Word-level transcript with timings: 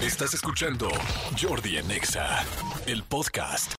Estás 0.00 0.34
escuchando 0.34 0.90
Jordi 1.40 1.78
en 1.78 1.90
Exa, 1.90 2.44
el 2.86 3.02
podcast. 3.02 3.72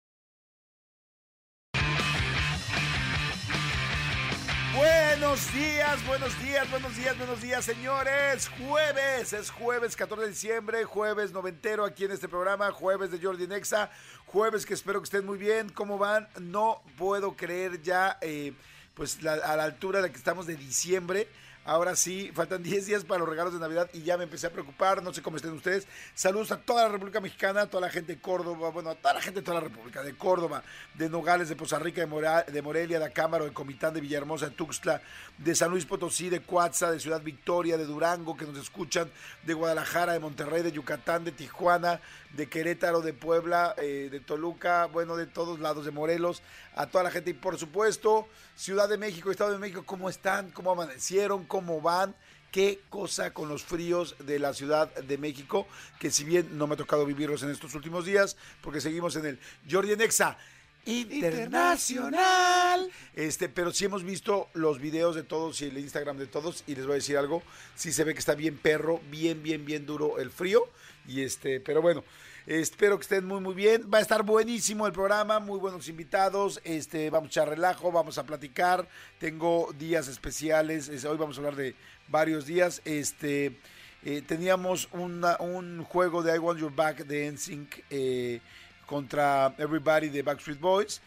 Buenos 4.75 5.53
días, 5.53 6.07
buenos 6.07 6.41
días, 6.41 6.71
buenos 6.71 6.97
días, 6.97 7.17
buenos 7.19 7.39
días, 7.39 7.63
señores. 7.63 8.49
Jueves, 8.49 9.31
es 9.31 9.51
jueves 9.51 9.95
14 9.95 10.23
de 10.23 10.29
diciembre, 10.29 10.85
jueves 10.85 11.33
noventero 11.33 11.85
aquí 11.85 12.05
en 12.05 12.11
este 12.11 12.27
programa, 12.27 12.71
jueves 12.71 13.11
de 13.11 13.19
Jordi 13.19 13.45
Nexa, 13.45 13.91
jueves 14.25 14.65
que 14.65 14.73
espero 14.73 14.99
que 14.99 15.05
estén 15.05 15.23
muy 15.23 15.37
bien. 15.37 15.69
¿Cómo 15.69 15.99
van? 15.99 16.27
No 16.39 16.81
puedo 16.97 17.35
creer 17.35 17.83
ya, 17.83 18.17
eh, 18.21 18.53
pues 18.95 19.23
a 19.23 19.55
la 19.55 19.63
altura 19.63 20.01
de 20.01 20.09
que 20.09 20.17
estamos 20.17 20.47
de 20.47 20.55
diciembre. 20.55 21.27
Ahora 21.67 21.97
sí, 21.97 22.31
faltan 22.33 22.63
10 22.63 22.85
días 22.85 23.03
para 23.03 23.19
los 23.19 23.27
regalos 23.29 23.51
de 23.53 23.59
Navidad 23.59 23.89
y 23.93 24.01
ya 24.03 24.17
me 24.17 24.23
empecé 24.23 24.47
a 24.47 24.51
preocupar, 24.51 25.03
no 25.03 25.13
sé 25.13 25.21
cómo 25.21 25.35
estén 25.35 25.51
ustedes. 25.51 25.85
Saludos 26.15 26.51
a 26.53 26.61
toda 26.61 26.83
la 26.83 26.89
República 26.89 27.19
Mexicana, 27.19 27.63
a 27.63 27.69
toda 27.69 27.81
la 27.81 27.89
gente 27.89 28.15
de 28.15 28.21
Córdoba, 28.21 28.69
bueno, 28.69 28.89
a 28.91 28.95
toda 28.95 29.15
la 29.15 29.21
gente 29.21 29.41
de 29.41 29.45
toda 29.45 29.55
la 29.59 29.67
República, 29.67 30.01
de 30.01 30.15
Córdoba, 30.15 30.63
de 30.93 31.09
Nogales, 31.09 31.49
de 31.49 31.57
Poza 31.57 31.77
Rica, 31.77 31.99
de, 31.99 32.07
Mora- 32.07 32.43
de 32.43 32.61
Morelia, 32.61 32.99
de 32.99 33.05
Acámbaro, 33.05 33.43
de 33.43 33.51
Comitán, 33.51 33.93
de 33.93 33.99
Villahermosa, 33.99 34.45
de 34.47 34.55
Tuxtla, 34.55 35.01
de 35.37 35.55
San 35.55 35.69
Luis 35.69 35.85
Potosí, 35.85 36.29
de 36.29 36.41
Coatza, 36.41 36.89
de 36.89 37.01
Ciudad 37.01 37.21
Victoria, 37.21 37.77
de 37.77 37.85
Durango, 37.85 38.37
que 38.37 38.45
nos 38.45 38.57
escuchan, 38.57 39.11
de 39.43 39.53
Guadalajara, 39.53 40.13
de 40.13 40.19
Monterrey, 40.19 40.63
de 40.63 40.71
Yucatán, 40.71 41.25
de 41.25 41.33
Tijuana, 41.33 41.99
de 42.33 42.47
Querétaro, 42.47 43.01
de 43.01 43.11
Puebla, 43.13 43.75
eh, 43.77 44.07
de 44.09 44.19
Toluca, 44.21 44.85
bueno, 44.85 45.17
de 45.17 45.27
todos 45.27 45.59
lados, 45.59 45.83
de 45.85 45.91
Morelos, 45.91 46.41
a 46.77 46.87
toda 46.87 47.03
la 47.03 47.11
gente 47.11 47.31
y 47.31 47.33
por 47.33 47.57
supuesto, 47.57 48.27
Ciudad 48.55 48.87
de 48.87 48.97
México, 48.97 49.31
Estado 49.31 49.51
de 49.51 49.59
México, 49.59 49.83
¿cómo 49.85 50.09
están? 50.09 50.51
¿Cómo 50.51 50.71
amanecieron? 50.71 51.45
¿Cómo 51.45 51.81
van? 51.81 52.15
Qué 52.51 52.81
cosa 52.89 53.33
con 53.33 53.49
los 53.49 53.63
fríos 53.63 54.15
de 54.19 54.39
la 54.39 54.53
Ciudad 54.53 54.93
de 54.95 55.17
México, 55.17 55.67
que 55.99 56.11
si 56.11 56.23
bien 56.23 56.57
no 56.57 56.67
me 56.67 56.75
ha 56.75 56.77
tocado 56.77 57.05
vivirlos 57.05 57.43
en 57.43 57.49
estos 57.49 57.75
últimos 57.75 58.05
días, 58.05 58.37
porque 58.61 58.79
seguimos 58.79 59.15
en 59.15 59.25
el 59.25 59.39
Jordi 59.69 59.95
Nexa 59.95 60.37
internacional. 60.85 62.89
Este, 63.13 63.49
pero 63.49 63.73
sí 63.73 63.85
hemos 63.85 64.03
visto 64.03 64.47
los 64.53 64.79
videos 64.79 65.15
de 65.15 65.23
todos 65.23 65.61
y 65.61 65.65
el 65.65 65.77
Instagram 65.77 66.17
de 66.17 66.27
todos 66.27 66.63
y 66.67 66.75
les 66.75 66.85
voy 66.85 66.93
a 66.93 66.95
decir 66.95 67.17
algo, 67.17 67.43
sí 67.75 67.91
se 67.91 68.03
ve 68.03 68.13
que 68.13 68.19
está 68.19 68.35
bien 68.35 68.57
perro, 68.57 69.01
bien 69.09 69.43
bien 69.43 69.65
bien 69.65 69.85
duro 69.85 70.19
el 70.19 70.31
frío 70.31 70.69
y 71.07 71.21
este, 71.21 71.59
pero 71.59 71.81
bueno, 71.81 72.03
espero 72.47 72.97
que 72.97 73.03
estén 73.03 73.25
muy 73.25 73.39
muy 73.41 73.53
bien. 73.53 73.89
Va 73.93 73.99
a 73.99 74.01
estar 74.01 74.23
buenísimo 74.23 74.87
el 74.87 74.93
programa, 74.93 75.39
muy 75.39 75.59
buenos 75.59 75.87
invitados, 75.89 76.59
este, 76.63 77.09
vamos 77.09 77.27
a 77.27 77.31
echar 77.31 77.49
relajo, 77.49 77.91
vamos 77.91 78.17
a 78.17 78.25
platicar. 78.25 78.87
Tengo 79.19 79.69
días 79.77 80.07
especiales, 80.07 80.87
es- 80.89 81.05
hoy 81.05 81.17
vamos 81.17 81.37
a 81.37 81.39
hablar 81.41 81.55
de 81.55 81.75
varios 82.07 82.45
días, 82.45 82.81
este 82.85 83.59
eh, 84.03 84.21
teníamos 84.25 84.87
una- 84.93 85.35
un 85.39 85.83
juego 85.83 86.23
de 86.23 86.33
I 86.35 86.39
Want 86.39 86.59
Your 86.59 86.73
Back 86.73 87.05
de 87.05 87.27
NSYNC 87.27 87.83
eh, 87.89 88.39
contra 88.85 89.53
Everybody 89.57 90.07
de 90.09 90.21
Backstreet 90.21 90.59
Boys. 90.59 91.01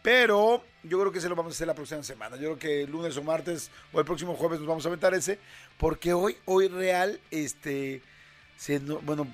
Pero 0.00 0.64
yo 0.84 1.00
creo 1.00 1.10
que 1.12 1.20
se 1.20 1.28
lo 1.28 1.34
vamos 1.34 1.52
a 1.52 1.56
hacer 1.56 1.66
la 1.66 1.74
próxima 1.74 2.02
semana. 2.04 2.36
Yo 2.36 2.56
creo 2.56 2.58
que 2.58 2.86
lunes 2.86 3.16
o 3.16 3.22
martes 3.22 3.70
o 3.92 3.98
el 3.98 4.06
próximo 4.06 4.34
jueves 4.36 4.60
nos 4.60 4.68
vamos 4.68 4.84
a 4.86 4.88
aventar 4.88 5.12
ese. 5.14 5.38
Porque 5.76 6.12
hoy, 6.12 6.36
hoy 6.44 6.68
real, 6.68 7.20
este, 7.32 8.00
se, 8.56 8.78
no- 8.78 9.00
bueno, 9.00 9.26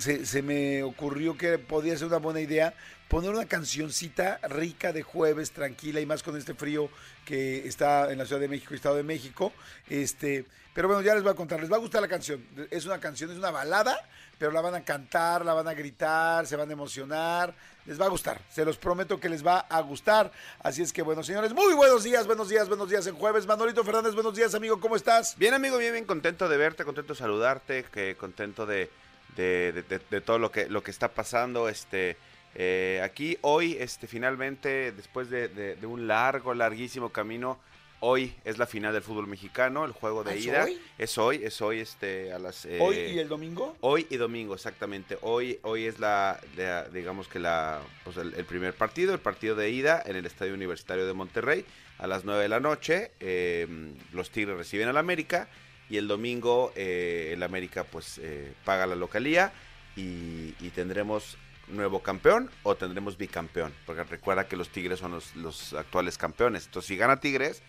se, 0.00 0.26
se 0.26 0.42
me 0.42 0.82
ocurrió 0.82 1.36
que 1.36 1.58
podía 1.58 1.96
ser 1.96 2.08
una 2.08 2.18
buena 2.18 2.40
idea 2.40 2.74
poner 3.10 3.32
una 3.32 3.44
cancioncita 3.44 4.38
rica 4.48 4.92
de 4.92 5.02
jueves, 5.02 5.50
tranquila 5.50 6.00
y 6.00 6.06
más 6.06 6.22
con 6.22 6.36
este 6.36 6.54
frío 6.54 6.88
que 7.24 7.66
está 7.66 8.12
en 8.12 8.18
la 8.18 8.24
Ciudad 8.24 8.40
de 8.40 8.46
México 8.46 8.72
Estado 8.72 8.94
de 8.94 9.02
México. 9.02 9.52
Este, 9.88 10.46
pero 10.72 10.86
bueno, 10.86 11.02
ya 11.02 11.14
les 11.14 11.24
voy 11.24 11.32
a 11.32 11.34
contar, 11.34 11.58
les 11.60 11.70
va 11.70 11.74
a 11.74 11.80
gustar 11.80 12.00
la 12.00 12.06
canción. 12.06 12.46
Es 12.70 12.86
una 12.86 13.00
canción, 13.00 13.32
es 13.32 13.36
una 13.36 13.50
balada, 13.50 13.98
pero 14.38 14.52
la 14.52 14.60
van 14.60 14.76
a 14.76 14.84
cantar, 14.84 15.44
la 15.44 15.54
van 15.54 15.66
a 15.66 15.74
gritar, 15.74 16.46
se 16.46 16.54
van 16.54 16.70
a 16.70 16.72
emocionar. 16.72 17.52
Les 17.84 18.00
va 18.00 18.06
a 18.06 18.08
gustar, 18.08 18.40
se 18.48 18.64
los 18.64 18.76
prometo 18.76 19.18
que 19.18 19.28
les 19.28 19.44
va 19.44 19.58
a 19.58 19.80
gustar. 19.80 20.30
Así 20.62 20.80
es 20.80 20.92
que 20.92 21.02
bueno, 21.02 21.24
señores, 21.24 21.52
muy 21.52 21.74
buenos 21.74 22.04
días, 22.04 22.28
buenos 22.28 22.48
días, 22.48 22.68
buenos 22.68 22.88
días 22.88 23.08
en 23.08 23.16
jueves. 23.16 23.44
Manolito 23.44 23.82
Fernández, 23.82 24.14
buenos 24.14 24.36
días, 24.36 24.54
amigo, 24.54 24.78
¿cómo 24.78 24.94
estás? 24.94 25.36
Bien, 25.36 25.52
amigo, 25.52 25.78
bien, 25.78 25.94
bien, 25.94 26.04
contento 26.04 26.48
de 26.48 26.56
verte, 26.56 26.84
contento 26.84 27.14
de 27.14 27.18
saludarte, 27.18 27.86
que 27.92 28.16
contento 28.16 28.66
de, 28.66 28.88
de, 29.36 29.72
de- 29.72 29.82
de- 29.82 30.00
de 30.10 30.20
todo 30.20 30.38
lo 30.38 30.50
que, 30.50 30.68
lo 30.68 30.82
que 30.82 30.90
está 30.90 31.08
pasando. 31.08 31.68
Este, 31.68 32.16
eh, 32.54 33.00
aquí 33.04 33.38
hoy, 33.42 33.76
este, 33.78 34.06
finalmente, 34.06 34.92
después 34.92 35.30
de, 35.30 35.76
un 35.84 36.06
largo, 36.06 36.52
larguísimo 36.54 37.10
camino, 37.10 37.58
hoy 38.02 38.34
es 38.44 38.56
la 38.58 38.66
final 38.66 38.92
del 38.94 39.02
fútbol 39.02 39.26
mexicano, 39.26 39.84
el 39.84 39.92
juego 39.92 40.24
de 40.24 40.30
¿Ah, 40.30 40.34
es 40.34 40.44
ida. 40.46 40.64
hoy? 40.64 40.80
Es 40.98 41.18
hoy, 41.18 41.40
es 41.44 41.60
hoy, 41.60 41.80
este, 41.80 42.32
a 42.32 42.38
las. 42.38 42.66
Hoy 42.80 42.96
eh, 42.96 43.12
y 43.14 43.18
el 43.18 43.28
domingo. 43.28 43.76
Hoy 43.80 44.06
y 44.10 44.16
domingo, 44.16 44.54
exactamente. 44.54 45.18
Hoy, 45.20 45.58
hoy 45.62 45.84
es 45.86 45.98
la, 46.00 46.40
la- 46.56 46.88
digamos 46.88 47.28
que 47.28 47.38
la, 47.38 47.80
pues 48.04 48.16
el, 48.16 48.34
el 48.34 48.44
primer 48.44 48.74
partido, 48.74 49.12
el 49.14 49.20
partido 49.20 49.54
de 49.54 49.70
ida 49.70 50.02
en 50.06 50.16
el 50.16 50.26
Estadio 50.26 50.54
Universitario 50.54 51.06
de 51.06 51.12
Monterrey 51.12 51.64
a 51.98 52.06
las 52.06 52.24
9 52.24 52.42
de 52.42 52.48
la 52.48 52.60
noche. 52.60 53.10
eh, 53.20 53.66
los 54.12 54.30
Tigres 54.30 54.56
reciben 54.56 54.88
al 54.88 54.96
América 54.96 55.48
y 55.90 55.96
el 55.98 56.08
domingo 56.08 56.72
eh, 56.76 57.32
el 57.34 57.42
América 57.42 57.84
pues 57.84 58.18
eh, 58.22 58.52
paga 58.64 58.86
la 58.86 58.94
localía 58.94 59.52
y, 59.96 60.52
tendremos 60.74 61.36
nuevo 61.68 62.00
campeón 62.00 62.48
o 62.62 62.74
tendremos 62.76 63.18
bicampeón, 63.18 63.72
porque 63.84 64.04
recuerda 64.04 64.46
que 64.48 64.56
los 64.56 64.70
Tigres 64.70 65.00
son 65.00 65.12
los, 65.12 65.36
los 65.36 65.74
actuales 65.74 66.16
campeones. 66.16 66.66
Entonces 66.66 66.88
si 66.88 66.96
gana 66.96 67.18
Tigres 67.20 67.62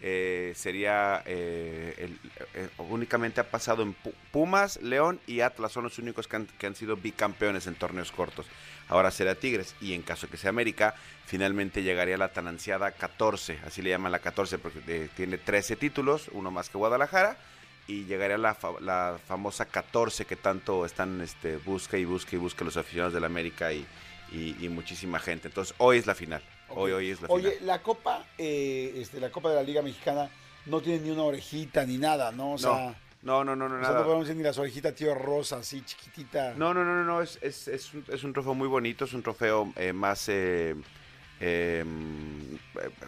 eh, 0.00 0.52
sería 0.54 1.22
eh, 1.24 2.10
eh, 2.54 2.68
únicamente 2.78 3.40
ha 3.40 3.50
pasado 3.50 3.82
en 3.82 3.94
Pu- 3.96 4.12
Pumas, 4.32 4.80
León 4.82 5.18
y 5.26 5.40
Atlas 5.40 5.72
son 5.72 5.84
los 5.84 5.98
únicos 5.98 6.28
que 6.28 6.36
han, 6.36 6.46
que 6.46 6.66
han 6.66 6.74
sido 6.74 6.96
bicampeones 6.96 7.66
en 7.66 7.74
torneos 7.74 8.12
cortos. 8.12 8.46
Ahora 8.88 9.10
será 9.10 9.34
Tigres 9.34 9.74
y 9.80 9.94
en 9.94 10.02
caso 10.02 10.28
que 10.28 10.36
sea 10.36 10.50
América, 10.50 10.94
finalmente 11.26 11.82
llegaría 11.82 12.16
la 12.18 12.28
tan 12.32 12.48
ansiada 12.48 12.90
14, 12.92 13.58
así 13.66 13.82
le 13.82 13.90
llaman 13.90 14.12
la 14.12 14.18
14 14.20 14.58
porque 14.58 14.80
eh, 14.86 15.08
tiene 15.16 15.38
13 15.38 15.76
títulos, 15.76 16.28
uno 16.32 16.50
más 16.50 16.68
que 16.68 16.78
Guadalajara 16.78 17.36
y 17.88 18.04
llegaría 18.04 18.38
la, 18.38 18.54
fa- 18.54 18.78
la 18.80 19.18
famosa 19.26 19.64
14 19.64 20.24
que 20.26 20.36
tanto 20.36 20.84
están 20.86 21.20
este, 21.20 21.56
busca 21.56 21.96
y 21.98 22.04
busca 22.04 22.36
y 22.36 22.38
busca 22.38 22.64
los 22.64 22.76
aficionados 22.76 23.14
del 23.14 23.24
América 23.24 23.72
y, 23.72 23.84
y- 24.30 24.54
y 24.60 24.68
muchísima 24.68 25.18
gente. 25.18 25.48
Entonces 25.48 25.74
hoy 25.78 25.98
es 25.98 26.06
la 26.06 26.14
final. 26.14 26.42
Hoy, 26.68 26.92
hoy 26.92 27.10
es 27.10 27.20
la 27.22 27.28
Oye, 27.28 27.50
final. 27.52 27.66
la 27.66 27.82
Copa, 27.82 28.24
eh, 28.36 28.92
este, 28.96 29.18
la 29.18 29.30
Copa 29.30 29.48
de 29.50 29.56
la 29.56 29.62
Liga 29.62 29.80
Mexicana 29.82 30.30
no 30.66 30.80
tiene 30.82 31.00
ni 31.02 31.10
una 31.10 31.22
orejita 31.22 31.84
ni 31.86 31.96
nada, 31.98 32.30
¿no? 32.30 32.52
O 32.52 32.58
sea, 32.58 32.94
No, 33.22 33.42
no, 33.42 33.56
no, 33.56 33.68
no, 33.70 33.76
o 33.76 33.78
sea, 33.80 33.88
nada. 33.88 33.98
no 34.00 34.04
podemos 34.04 34.26
decir 34.26 34.36
ni 34.36 34.42
las 34.44 34.58
orejitas 34.58 34.94
tío 34.94 35.14
rosa, 35.14 35.56
así 35.56 35.80
chiquitita. 35.82 36.52
No, 36.56 36.74
no, 36.74 36.84
no, 36.84 36.94
no, 36.94 37.04
no, 37.04 37.22
es, 37.22 37.38
es, 37.40 37.66
es, 37.68 37.94
un, 37.94 38.04
es 38.08 38.22
un 38.22 38.34
trofeo 38.34 38.52
muy 38.54 38.68
bonito, 38.68 39.06
es 39.06 39.14
un 39.14 39.22
trofeo 39.22 39.72
eh, 39.76 39.94
más 39.94 40.28
eh, 40.28 40.76
eh, 41.40 41.84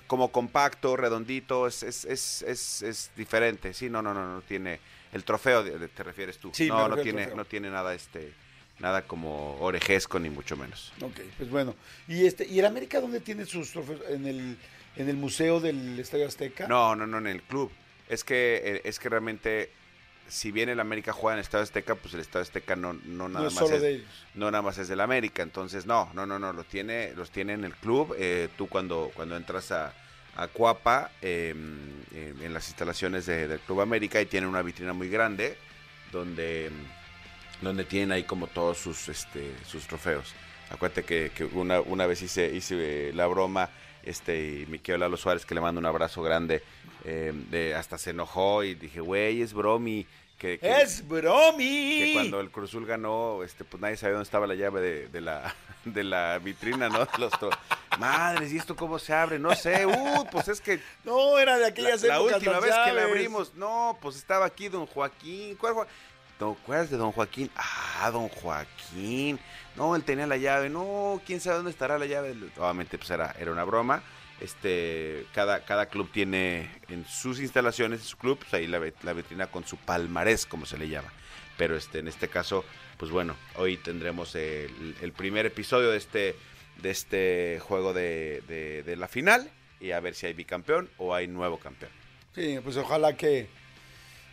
como 0.07 0.31
compacto, 0.33 0.97
redondito, 0.97 1.67
es, 1.67 1.83
es, 1.83 2.05
es, 2.05 2.83
es, 2.83 3.11
diferente, 3.17 3.75
sí, 3.75 3.89
no, 3.89 4.03
no, 4.03 4.15
no, 4.15 4.35
no 4.35 4.43
tiene, 4.43 4.81
el 5.13 5.25
trofeo 5.25 5.63
de- 5.63 5.79
de- 5.79 5.89
te 5.89 6.03
refieres 6.03 6.39
tú, 6.39 6.51
Sí, 6.55 6.69
no, 6.69 6.89
no 6.89 6.97
tiene, 6.97 7.27
no 7.35 7.45
tiene 7.45 7.71
nada 7.71 7.95
este, 7.95 8.33
nada 8.79 9.03
como 9.03 9.57
orejesco 9.61 10.19
ni 10.19 10.31
mucho 10.31 10.57
menos. 10.57 10.93
Ok, 11.03 11.21
pues 11.37 11.51
bueno. 11.51 11.75
¿Y 12.09 12.27
este 12.27 12.47
y 12.47 12.59
el 12.59 12.67
América 12.67 13.01
dónde 13.01 13.21
tiene 13.21 13.45
sus 13.47 13.71
trofeos? 13.73 14.01
¿En 14.09 14.27
el, 14.27 14.57
en 14.97 15.09
el 15.09 15.17
museo 15.17 15.61
del 15.61 15.99
Estadio 15.99 16.27
Azteca? 16.27 16.67
No, 16.69 16.97
no, 16.97 17.07
no, 17.07 17.19
en 17.19 17.27
el 17.27 17.43
club, 17.43 17.71
es 18.09 18.25
que, 18.25 18.61
eh, 18.65 18.81
es 18.85 18.99
que 18.99 19.09
realmente, 19.09 19.71
si 20.31 20.51
bien 20.53 20.69
el 20.69 20.81
América 20.81 21.13
juega 21.13 21.35
en 21.35 21.39
el 21.39 21.43
Estadio 21.45 21.65
Azteca, 21.65 21.95
pues 21.95 22.15
el 22.15 22.21
Estadio 22.21 22.43
Azteca 22.43 22.77
no, 22.77 22.95
no 23.05 23.29
nada 23.29 23.47
más 23.47 23.55
solo 23.55 23.77
es, 23.77 23.83
de 23.83 23.91
ellos. 23.97 24.07
no 24.35 24.51
nada 24.51 24.63
más 24.63 24.79
es 24.79 24.89
del 24.89 25.01
América, 25.01 25.43
entonces 25.43 25.85
no, 25.87 26.11
no, 26.15 26.25
no, 26.27 26.39
no, 26.39 26.53
lo 26.53 26.65
tiene, 26.65 27.13
los 27.15 27.31
tiene 27.31 27.53
en 27.55 27.65
el 27.65 27.75
club. 27.75 28.15
eh, 28.19 28.49
tú 28.57 28.67
cuando, 28.69 29.11
cuando 29.15 29.37
entras 29.37 29.71
a, 29.73 29.93
a 30.37 30.47
Cuapa, 30.49 31.11
eh, 31.21 31.55
eh, 32.15 32.35
en 32.43 32.55
las 32.55 32.69
instalaciones 32.69 33.27
de- 33.27 33.49
del 33.49 33.61
Club 33.61 33.81
América, 33.83 34.21
y 34.21 34.27
tienen 34.27 34.49
una 34.49 34.63
vitrina 34.63 34.93
muy 34.93 35.09
grande 35.11 35.57
donde, 36.13 36.71
donde 37.61 37.85
tienen 37.85 38.13
ahí 38.13 38.23
como 38.25 38.47
todos 38.47 38.79
sus, 38.79 39.09
este, 39.09 39.53
sus 39.67 39.87
trofeos. 39.87 40.33
Acuérdate 40.71 41.03
que, 41.03 41.31
que 41.35 41.45
una, 41.45 41.81
una 41.81 42.07
vez 42.07 42.23
hice, 42.23 42.55
hice 42.55 43.09
eh, 43.09 43.13
la 43.13 43.27
broma, 43.27 43.69
este, 44.03 44.61
y 44.63 44.67
mi 44.67 44.79
querido 44.79 44.99
Lalo 44.99 45.17
Suárez, 45.17 45.45
que 45.45 45.55
le 45.55 45.61
mando 45.61 45.79
un 45.81 45.87
abrazo 45.87 46.23
grande, 46.23 46.63
eh, 47.05 47.33
de, 47.51 47.75
hasta 47.75 47.99
se 47.99 48.11
enojó 48.11 48.63
y 48.65 48.75
dije, 48.75 49.01
güey, 49.01 49.43
es 49.43 49.53
bromi. 49.53 50.07
Que, 50.41 50.59
que- 50.59 50.81
¡Es 50.81 51.07
bromi! 51.07 51.99
que 51.99 52.11
cuando 52.15 52.41
el 52.41 52.51
Cruzul 52.51 52.87
ganó, 52.87 53.43
este, 53.45 53.63
pues 53.63 53.81
nadie 53.81 53.97
sabía 53.99 54.15
dónde 54.15 54.25
estaba 54.25 54.47
la 54.47 54.55
llave 54.55 54.81
de, 54.81 55.09
de 55.09 55.21
la, 55.21 55.55
de 55.85 56.03
la 56.03 56.39
vitrina, 56.39 56.89
¿no? 56.89 57.07
Los 57.19 57.33
Madres, 57.99 58.51
¿y 58.53 58.57
esto 58.57 58.75
cómo 58.75 58.99
se 58.99 59.13
abre? 59.13 59.39
No 59.39 59.55
sé, 59.55 59.85
uh, 59.85 60.25
pues 60.33 60.49
es 60.49 60.61
que 60.63 60.81
No, 61.05 61.39
era 61.39 61.57
de 61.57 61.61
la, 61.63 61.67
aquellas 61.69 62.03
la 62.03 62.17
épocas, 62.17 62.37
última 62.37 62.59
vez 62.61 62.75
que 62.87 62.93
la 62.93 63.03
abrimos, 63.05 63.55
no, 63.55 63.99
pues 64.01 64.17
estaba 64.17 64.47
aquí 64.47 64.69
don 64.69 64.87
Joaquín. 64.87 65.57
¿Cuál 65.57 65.75
Joa- 65.75 65.87
¿Te 66.39 66.45
acuerdas 66.51 66.89
de 66.89 66.97
don 66.97 67.13
Joaquín? 67.13 67.51
Ah, 67.55 68.11
don 68.11 68.29
Joaquín. 68.31 69.39
No, 69.77 69.95
él 69.95 70.03
tenía 70.05 70.27
la 70.27 70.39
llave. 70.39 70.71
No, 70.71 71.21
quién 71.27 71.39
sabe 71.39 71.57
dónde 71.57 71.71
estará 71.71 71.99
la 71.99 72.07
llave. 72.07 72.35
Obviamente, 72.57 72.97
pues 72.97 73.11
era, 73.11 73.35
era 73.39 73.53
una 73.53 73.65
broma. 73.65 74.03
Este, 74.41 75.27
cada, 75.35 75.65
cada 75.65 75.87
club 75.87 76.11
tiene 76.13 76.71
en 76.89 77.05
sus 77.05 77.41
instalaciones, 77.41 78.01
en 78.01 78.07
su 78.07 78.17
club, 78.17 78.39
pues 78.39 78.55
ahí 78.55 78.67
la, 78.67 78.81
la 79.03 79.13
vitrina 79.13 79.49
con 79.49 79.67
su 79.67 79.77
palmarés, 79.77 80.47
como 80.47 80.65
se 80.67 80.79
le 80.79 80.89
llama. 80.89 81.13
pero 81.59 81.77
este, 81.77 81.99
en 81.99 82.09
este 82.09 82.29
caso, 82.29 82.65
pues 82.97 83.11
bueno, 83.11 83.37
hoy 83.57 83.77
tendremos 83.77 84.35
el, 84.35 84.97
el 85.03 85.13
primer 85.13 85.45
episodio 85.47 85.91
de 85.91 85.99
este, 85.99 86.35
de 86.83 86.91
este 86.91 87.59
juego 87.61 87.93
de, 87.93 88.43
de, 88.49 88.83
de 88.83 88.97
la 88.97 89.09
final 89.09 89.51
y 89.79 89.91
a 89.91 90.01
ver 90.01 90.15
si 90.15 90.25
hay 90.27 90.33
bicampeón 90.33 90.89
o 90.97 91.15
hay 91.15 91.27
nuevo 91.29 91.59
campeón. 91.59 91.93
Sí, 92.35 92.59
pues 92.65 92.77
ojalá 92.79 93.15
que. 93.17 93.49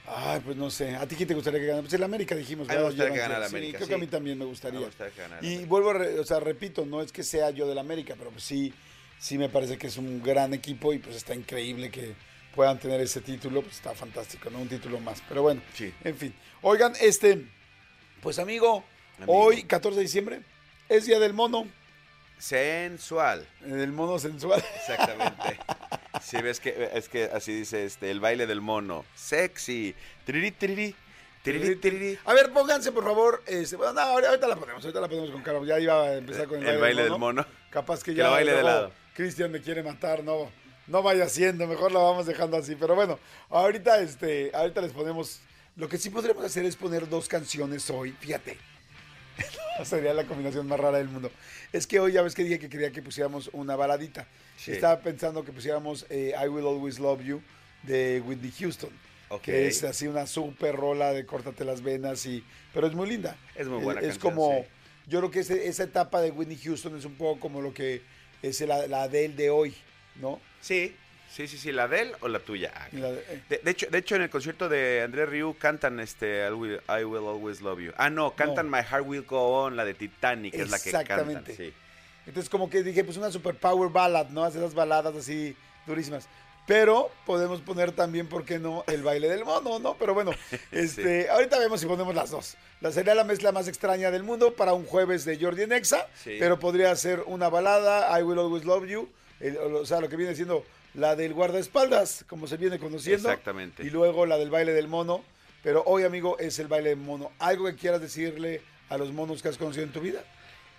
Ay, 0.10 0.40
pues 0.46 0.56
no 0.56 0.70
sé. 0.70 0.96
¿A 0.96 1.06
ti 1.06 1.16
quién 1.16 1.28
te 1.28 1.34
gustaría 1.34 1.60
que 1.60 1.66
ganara? 1.66 1.82
Pues 1.82 1.94
el 1.94 2.04
América 2.04 2.34
dijimos. 2.34 2.66
Me 2.68 2.76
que 2.76 2.80
ganara. 3.18 3.46
América, 3.48 3.72
Sí, 3.80 3.84
creo 3.84 3.88
que 3.90 3.94
a 3.96 3.98
mí 3.98 4.08
también 4.08 4.38
me 4.38 4.46
gustaría. 4.46 4.80
Me 4.80 4.86
gustaría 4.86 5.14
que 5.14 5.22
ganara 5.22 5.46
y 5.46 5.66
vuelvo 5.66 5.90
a, 5.90 5.94
re- 5.96 6.20
o 6.20 6.24
sea, 6.24 6.40
repito, 6.40 6.86
no 6.86 7.02
es 7.02 7.12
que 7.12 7.24
sea 7.24 7.50
yo 7.50 7.68
del 7.68 7.78
América, 7.78 8.16
pero 8.18 8.30
pues 8.30 8.44
sí, 8.44 8.74
sí 9.20 9.38
me 9.38 9.50
parece 9.50 9.78
que 9.78 9.88
es 9.88 9.98
un 9.98 10.22
gran 10.24 10.54
equipo 10.54 10.94
y 10.94 11.00
pues 11.00 11.16
está 11.16 11.34
increíble 11.36 11.90
que 11.92 12.14
puedan 12.56 12.80
tener 12.80 13.00
ese 13.02 13.22
título, 13.22 13.62
pues 13.62 13.76
está 13.76 13.94
fantástico, 13.94 14.50
¿no? 14.50 14.60
Un 14.60 14.68
título 14.70 15.00
más. 15.00 15.22
Pero 15.30 15.42
bueno, 15.44 15.62
Sí. 15.74 15.94
en 16.04 16.16
fin. 16.18 16.34
Oigan, 16.62 16.94
este, 17.00 17.46
pues 18.22 18.40
amigo, 18.40 18.84
Amigo. 19.18 19.34
hoy, 19.34 19.64
14 19.64 19.96
de 19.98 20.02
diciembre, 20.04 20.42
es 20.90 21.06
Día 21.06 21.20
del 21.20 21.34
Mono, 21.34 21.68
Sensual. 22.40 23.48
eh, 23.66 23.70
del 23.70 23.92
mono 23.92 24.20
sensual. 24.20 24.64
Exactamente. 24.76 25.60
Sí, 26.24 26.38
ves 26.42 26.60
que 26.60 26.90
es 26.96 27.10
que 27.10 27.26
así 27.26 27.54
dice 27.54 27.86
este 27.86 28.10
el 28.10 28.20
baile 28.20 28.48
del 28.48 28.60
mono. 28.60 29.06
Sexy. 29.14 29.94
Tiriri, 30.26 30.50
tiriri. 30.52 30.96
A 32.26 32.34
ver, 32.34 32.52
pónganse 32.52 32.92
por 32.92 33.04
favor. 33.04 33.44
Este, 33.46 33.76
bueno, 33.76 33.94
no, 33.94 34.02
ahorita 34.02 34.48
la 34.48 34.56
ponemos, 34.56 34.84
ahorita 34.84 35.00
la 35.00 35.08
ponemos 35.08 35.30
con 35.30 35.44
calma. 35.44 35.64
Ya 35.68 35.80
iba 35.80 36.02
a 36.04 36.14
empezar 36.16 36.48
con 36.48 36.60
el, 36.62 36.68
El 36.68 36.80
baile 36.80 37.04
del 37.04 37.20
mono. 37.20 37.46
Capaz 37.70 38.02
que 38.04 38.16
ya. 38.16 38.24
lo 38.26 38.32
baile 38.32 38.52
de 38.54 38.64
lado. 38.64 38.92
Cristian 39.18 39.52
me 39.52 39.60
quiere 39.62 39.82
matar, 39.82 40.24
no, 40.24 40.48
no 40.86 41.02
vaya 41.02 41.28
siendo, 41.28 41.66
mejor 41.66 41.92
la 41.92 41.98
vamos 42.00 42.28
dejando 42.28 42.56
así. 42.56 42.76
Pero 42.76 42.94
bueno, 42.94 43.18
ahorita, 43.50 44.00
este, 44.00 44.52
ahorita 44.54 44.80
les 44.82 44.92
ponemos. 44.92 45.40
Lo 45.76 45.90
que 45.90 45.98
sí 45.98 46.12
podríamos 46.12 46.46
hacer 46.46 46.66
es 46.66 46.76
poner 46.76 47.10
dos 47.10 47.28
canciones 47.28 47.90
hoy, 47.90 48.12
fíjate. 48.20 48.58
Sería 49.84 50.14
la 50.14 50.24
combinación 50.26 50.68
más 50.68 50.80
rara 50.80 51.00
del 51.00 51.08
mundo. 51.08 51.32
Es 51.74 51.88
que 51.88 52.00
hoy 52.00 52.12
ya 52.14 52.22
ves 52.22 52.36
que 52.36 52.44
dije 52.44 52.60
que 52.60 52.70
quería 52.70 52.92
que 52.92 53.02
pusiéramos 53.02 53.50
una 53.54 53.76
baladita. 53.76 54.28
Sí. 54.58 54.72
Estaba 54.72 55.00
pensando 55.00 55.44
que 55.44 55.52
pusiéramos 55.52 56.06
eh, 56.10 56.34
I 56.40 56.48
Will 56.48 56.66
Always 56.68 57.00
Love 57.00 57.24
You 57.24 57.42
de 57.84 58.22
Whitney 58.26 58.52
Houston. 58.60 58.90
Ok. 59.30 59.42
Que 59.42 59.68
es 59.68 59.84
así 59.84 60.08
una 60.08 60.28
super 60.28 60.76
rola 60.76 61.12
de 61.12 61.26
córtate 61.26 61.66
las 61.66 61.82
venas 61.82 62.24
y. 62.28 62.44
Pero 62.72 62.86
es 62.88 62.94
muy 62.94 63.10
linda. 63.10 63.36
Es 63.56 63.68
muy 63.68 63.84
buena 63.84 64.02
Es, 64.02 64.18
canción, 64.20 64.34
como. 64.36 64.60
sí. 64.62 64.68
Yo 65.08 65.20
creo 65.20 65.32
que 65.32 65.40
ese- 65.40 65.68
esa 65.68 65.84
etapa 65.84 66.22
de 66.22 66.32
Whitney 66.32 66.58
Houston 66.64 66.98
es 66.98 67.06
un 67.06 67.16
poco 67.16 67.40
como 67.40 67.62
lo 67.62 67.74
que 67.74 68.02
es 68.42 68.62
la, 68.62 68.88
la 68.88 69.04
Adele 69.04 69.34
de 69.36 69.50
hoy, 69.50 69.76
¿no? 70.16 70.40
Sí. 70.62 70.96
Sí, 71.30 71.48
sí, 71.48 71.58
sí, 71.60 71.72
la 71.72 71.88
de 71.88 72.02
él 72.02 72.12
o 72.22 72.28
la 72.30 72.40
tuya. 72.40 72.72
Ah, 72.76 72.88
Y 72.92 72.96
la 72.98 73.12
de- 73.12 73.20
eh, 73.20 73.42
De, 73.50 73.58
de 73.60 73.72
hecho, 73.72 73.86
de 73.92 73.98
hecho, 74.00 74.16
en 74.16 74.24
el 74.24 74.30
concierto 74.30 74.70
de 74.70 75.04
André 75.04 75.26
Ryu 75.28 75.56
cantan 75.60 76.00
este 76.00 76.48
I 76.48 76.52
will, 76.52 76.82
I 76.90 77.04
Will 77.04 77.28
Always 77.28 77.62
Love 77.62 77.80
You. 77.80 77.92
Ah, 77.98 78.10
no, 78.10 78.32
cantan 78.34 78.72
No. 78.72 78.78
My 78.78 78.82
Heart 78.84 79.06
Will 79.06 79.22
Go 79.24 79.64
On, 79.66 79.76
la 79.76 79.86
de 79.86 79.94
Titanic, 79.94 80.56
es 80.56 80.70
la 80.72 80.80
que 80.80 80.90
cantan. 80.92 81.02
Exactamente. 81.20 81.56
Sí. 81.56 81.74
Entonces, 82.26 82.50
como 82.50 82.70
que 82.70 82.82
dije, 82.82 83.04
pues 83.04 83.18
una 83.18 83.32
super 83.32 83.54
power 83.56 83.90
ballad, 83.92 84.30
¿no? 84.30 84.44
Hace 84.44 84.58
esas 84.58 84.74
baladas 84.74 85.16
así 85.16 85.56
durísimas. 85.86 86.28
Pero 86.68 87.10
podemos 87.26 87.62
poner 87.62 87.94
también, 87.94 88.28
¿por 88.28 88.44
qué 88.44 88.60
no? 88.60 88.84
El 88.88 89.02
baile 89.02 89.30
del 89.30 89.46
mono, 89.46 89.80
¿no? 89.80 89.96
Pero 89.98 90.14
bueno, 90.14 90.32
este, 90.72 91.30
ahorita 91.30 91.58
vemos 91.60 91.80
si 91.80 91.86
ponemos 91.88 92.14
las 92.14 92.30
dos. 92.30 92.58
La 92.82 92.92
sería 92.92 93.16
la 93.16 93.24
mezcla 93.24 93.52
más 93.52 93.68
extraña 93.68 94.12
del 94.12 94.24
mundo 94.24 94.54
para 94.54 94.74
un 94.74 94.86
jueves 94.86 95.24
de 95.26 95.40
Jordi 95.40 95.64
en 95.64 95.72
Exa, 95.72 96.06
Sí. 96.24 96.36
pero 96.40 96.60
podría 96.60 96.94
ser 96.98 97.24
una 97.26 97.48
balada, 97.50 98.20
I 98.20 98.24
Will 98.24 98.38
Always 98.40 98.66
Love 98.66 98.86
You, 98.88 99.10
el- 99.40 99.58
o 99.58 99.86
sea, 99.86 100.02
lo 100.02 100.10
que 100.10 100.18
viene 100.18 100.36
siendo 100.36 100.66
la 100.94 101.16
del 101.16 101.34
guardaespaldas, 101.34 102.26
como 102.28 102.48
se 102.48 102.58
viene 102.58 102.80
conociendo. 102.80 103.30
Exactamente. 103.30 103.84
Y 103.84 103.90
luego 103.90 104.26
la 104.26 104.38
del 104.38 104.50
baile 104.50 104.74
del 104.74 104.88
mono. 104.90 105.24
Pero 105.64 105.84
hoy, 105.86 106.04
amigo, 106.04 106.38
es 106.38 106.60
el 106.60 106.68
baile 106.68 106.90
del 106.90 107.00
mono. 107.00 107.32
¿Algo 107.40 107.66
que 107.66 107.76
quieras 107.76 108.00
decirle 108.02 108.62
a 108.90 108.98
los 108.98 109.12
monos 109.12 109.42
que 109.42 109.50
has 109.50 109.58
conocido 109.58 109.84
en 109.86 109.92
tu 109.92 110.02
vida? 110.02 110.20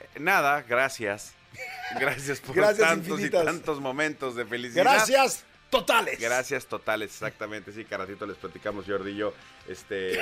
Eh, 0.01 0.21
Nada, 0.21 0.63
gracias. 0.63 1.33
Gracias 1.99 2.41
por 2.41 2.55
Gracias 2.55 2.87
tantos 2.89 3.09
infinitas. 3.09 3.43
y 3.43 3.47
tantos 3.47 3.81
momentos 3.81 4.37
de 4.37 4.45
felicidad. 4.45 4.85
Gracias 4.85 5.45
totales. 5.71 6.19
Gracias 6.19 6.67
totales, 6.67 7.11
exactamente, 7.13 7.73
sí, 7.73 7.85
que 7.85 7.95
a 7.95 7.99
ratito 7.99 8.27
les 8.27 8.37
platicamos 8.37 8.85
Jordi 8.87 9.13
y 9.13 9.17
yo, 9.17 9.35
este, 9.69 10.15
eh, 10.15 10.21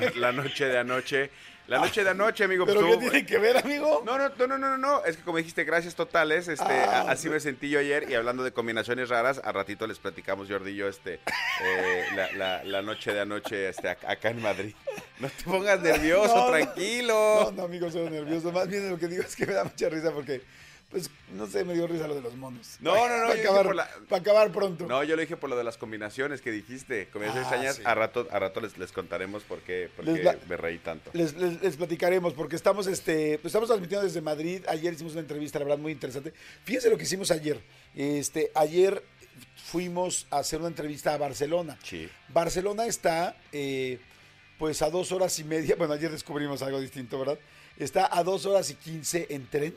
eh, 0.00 0.12
la, 0.16 0.32
noche 0.32 0.66
de 0.66 0.78
anoche, 0.78 1.30
la 1.68 1.78
noche 1.78 2.02
de 2.02 2.10
anoche, 2.10 2.44
amigo, 2.44 2.64
pues 2.64 2.76
¿Pero 2.76 2.88
qué 2.88 2.94
tú- 2.94 3.00
tiene 3.10 3.24
que 3.26 3.38
ver, 3.38 3.56
amigo? 3.58 4.02
No, 4.04 4.18
no, 4.18 4.28
no, 4.30 4.46
no, 4.46 4.58
no, 4.58 4.76
no, 4.78 5.04
es 5.04 5.16
que 5.16 5.22
como 5.22 5.38
dijiste, 5.38 5.64
gracias 5.64 5.94
totales, 5.94 6.48
este, 6.48 6.64
Ah, 6.64 7.06
así 7.08 7.28
me 7.28 7.38
sentí 7.40 7.70
yo 7.70 7.78
ayer 7.78 8.10
y 8.10 8.14
hablando 8.14 8.42
de 8.42 8.52
combinaciones 8.52 9.08
raras, 9.08 9.40
a 9.44 9.52
ratito 9.52 9.86
les 9.86 9.98
platicamos 9.98 10.48
Jordi 10.48 10.72
y 10.72 10.76
yo, 10.76 10.88
este, 10.88 11.20
eh, 11.62 12.04
la, 12.16 12.32
la- 12.32 12.64
la 12.64 12.82
noche 12.82 13.12
de 13.12 13.20
anoche, 13.20 13.68
este, 13.68 13.88
ac- 13.88 14.04
acá 14.08 14.30
en 14.30 14.42
Madrid. 14.42 14.74
No 15.20 15.28
te 15.28 15.44
pongas 15.44 15.80
nervioso, 15.80 16.34
no. 16.34 16.46
tranquilo. 16.48 17.44
No, 17.44 17.50
no, 17.52 17.62
amigo, 17.64 17.88
soy 17.90 18.10
nervioso. 18.10 18.50
Más 18.50 18.66
bien 18.66 18.90
lo 18.90 18.98
que 18.98 19.06
digo 19.06 19.22
es 19.22 19.36
que 19.36 19.46
me 19.46 19.52
da 19.52 19.62
mucha 19.62 19.88
risa 19.88 20.10
porque, 20.10 20.42
pues, 20.92 21.10
no 21.32 21.48
sé, 21.48 21.64
me 21.64 21.74
dio 21.74 21.88
risa 21.88 22.06
lo 22.06 22.14
de 22.14 22.20
los 22.20 22.36
monos. 22.36 22.76
No, 22.78 22.94
no, 23.08 23.18
no, 23.18 23.26
Para 23.28 23.40
acabar, 23.40 23.74
la- 23.74 23.90
para 24.08 24.20
acabar 24.20 24.52
pronto. 24.52 24.86
No, 24.86 25.02
yo 25.02 25.16
lo 25.16 25.22
dije 25.22 25.36
por 25.36 25.50
lo 25.50 25.56
de 25.56 25.64
las 25.64 25.76
combinaciones 25.76 26.40
que 26.40 26.52
dijiste, 26.52 27.08
combinaciones 27.08 27.48
Ah, 27.50 27.54
extrañas, 27.56 27.76
sí. 27.76 27.82
a 27.84 27.94
rato, 27.96 28.28
a 28.30 28.38
rato 28.38 28.60
les, 28.60 28.78
les 28.78 28.92
contaremos 28.92 29.42
por 29.42 29.58
qué, 29.62 29.90
por 29.96 30.04
Les 30.04 30.18
qué 30.18 30.22
la- 30.22 30.36
me 30.48 30.56
reí 30.56 30.78
tanto. 30.78 31.10
Les, 31.14 31.34
les- 31.34 31.60
les 31.60 31.76
platicaremos 31.76 32.34
porque 32.34 32.54
estamos, 32.54 32.86
este, 32.86 33.38
pues, 33.38 33.46
estamos 33.50 33.68
transmitiendo 33.68 34.04
desde 34.06 34.20
Madrid. 34.20 34.62
Ayer 34.68 34.92
hicimos 34.94 35.12
una 35.14 35.22
entrevista, 35.22 35.58
la 35.58 35.64
verdad, 35.64 35.78
muy 35.78 35.90
interesante. 35.92 36.32
Fíjense 36.64 36.88
lo 36.90 36.96
que 36.96 37.02
hicimos 37.02 37.30
ayer. 37.32 37.60
Este, 37.96 38.52
ayer 38.54 39.02
fuimos 39.56 40.26
a 40.30 40.38
hacer 40.38 40.58
una 40.60 40.68
entrevista 40.68 41.14
a 41.14 41.16
Barcelona. 41.18 41.78
Sí. 41.82 42.08
Barcelona 42.28 42.86
está, 42.86 43.36
eh, 43.52 43.98
pues, 44.58 44.82
a 44.82 44.90
dos 44.90 45.12
horas 45.12 45.38
y 45.38 45.44
media. 45.44 45.74
Bueno, 45.78 45.94
ayer 45.94 46.10
descubrimos 46.10 46.62
algo 46.62 46.80
distinto, 46.80 47.18
¿verdad? 47.18 47.38
Está 47.78 48.08
a 48.16 48.22
dos 48.22 48.44
horas 48.46 48.70
y 48.70 48.74
quince 48.74 49.26
en 49.30 49.46
tren, 49.48 49.74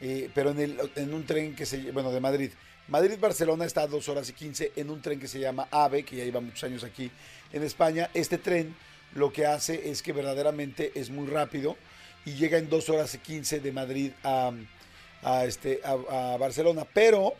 eh, 0.00 0.30
pero 0.34 0.50
en, 0.50 0.60
el, 0.60 0.90
en 0.96 1.14
un 1.14 1.24
tren 1.24 1.54
que 1.54 1.66
se, 1.66 1.92
bueno, 1.92 2.10
de 2.12 2.20
Madrid. 2.20 2.50
Madrid-Barcelona 2.88 3.64
está 3.64 3.82
a 3.82 3.86
dos 3.86 4.08
horas 4.08 4.28
y 4.28 4.32
quince 4.32 4.72
en 4.74 4.90
un 4.90 5.00
tren 5.00 5.20
que 5.20 5.28
se 5.28 5.38
llama 5.38 5.68
AVE, 5.70 6.02
que 6.02 6.16
ya 6.16 6.24
lleva 6.24 6.40
muchos 6.40 6.64
años 6.64 6.82
aquí 6.82 7.10
en 7.52 7.62
España. 7.62 8.10
Este 8.14 8.38
tren 8.38 8.74
lo 9.14 9.32
que 9.32 9.46
hace 9.46 9.90
es 9.90 10.02
que 10.02 10.12
verdaderamente 10.12 10.92
es 10.94 11.10
muy 11.10 11.28
rápido 11.28 11.76
y 12.24 12.32
llega 12.32 12.58
en 12.58 12.68
dos 12.68 12.88
horas 12.88 13.14
y 13.14 13.18
quince 13.18 13.60
de 13.60 13.72
Madrid 13.72 14.12
a, 14.24 14.52
este, 15.44 15.80
a, 15.84 16.34
a 16.34 16.36
Barcelona. 16.36 16.84
Pero 16.92 17.34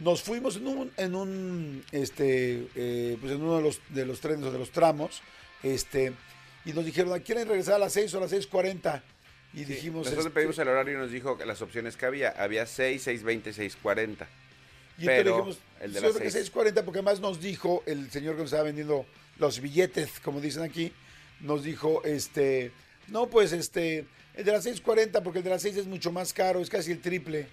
nos 0.00 0.22
fuimos 0.22 0.56
en 0.56 0.66
un, 0.66 0.92
en 0.96 1.14
un 1.14 1.84
este, 1.92 2.68
eh, 2.74 3.16
pues 3.20 3.32
en 3.32 3.42
uno 3.42 3.58
de 3.58 3.62
los, 3.62 3.80
de 3.90 4.06
los 4.06 4.20
trenes 4.20 4.46
o 4.46 4.50
de 4.50 4.58
los 4.58 4.70
tramos, 4.70 5.22
este, 5.62 6.14
y 6.64 6.72
nos 6.72 6.84
dijeron, 6.84 7.18
¿quieren 7.20 7.46
regresar 7.46 7.74
a 7.74 7.78
las 7.78 7.92
6 7.92 8.14
o 8.14 8.18
a 8.18 8.20
las 8.22 8.32
6.40? 8.32 9.02
Y 9.52 9.64
dijimos, 9.64 10.06
Nosotros 10.06 10.24
le 10.24 10.28
este, 10.28 10.34
pedimos 10.34 10.58
el 10.58 10.68
horario 10.68 10.94
y 10.94 10.96
nos 10.98 11.10
dijo 11.10 11.36
que 11.36 11.44
las 11.44 11.60
opciones 11.60 11.96
que 11.96 12.06
había, 12.06 12.30
había 12.30 12.66
6, 12.66 13.06
6.20, 13.06 13.24
6.40. 13.24 13.56
y 13.56 13.56
entonces 13.56 14.26
pero 14.98 15.36
dijimos, 15.36 15.58
el 15.80 15.92
de 15.92 16.00
las 16.00 16.16
que 16.16 16.30
seis. 16.30 16.52
6.40, 16.54 16.84
porque 16.84 16.98
además 17.00 17.20
nos 17.20 17.40
dijo 17.40 17.82
el 17.86 18.10
señor 18.10 18.34
que 18.34 18.42
nos 18.42 18.50
estaba 18.50 18.64
vendiendo 18.64 19.06
los 19.38 19.60
billetes, 19.60 20.20
como 20.20 20.40
dicen 20.40 20.62
aquí, 20.62 20.92
nos 21.40 21.64
dijo, 21.64 22.02
este, 22.04 22.70
no, 23.08 23.28
pues 23.28 23.52
este, 23.52 24.06
el 24.34 24.44
de 24.44 24.52
las 24.52 24.66
6.40, 24.66 25.22
porque 25.22 25.38
el 25.38 25.44
de 25.44 25.50
las 25.50 25.62
6 25.62 25.78
es 25.78 25.86
mucho 25.86 26.12
más 26.12 26.32
caro, 26.32 26.60
es 26.60 26.70
casi 26.70 26.92
el 26.92 27.00
triple. 27.00 27.48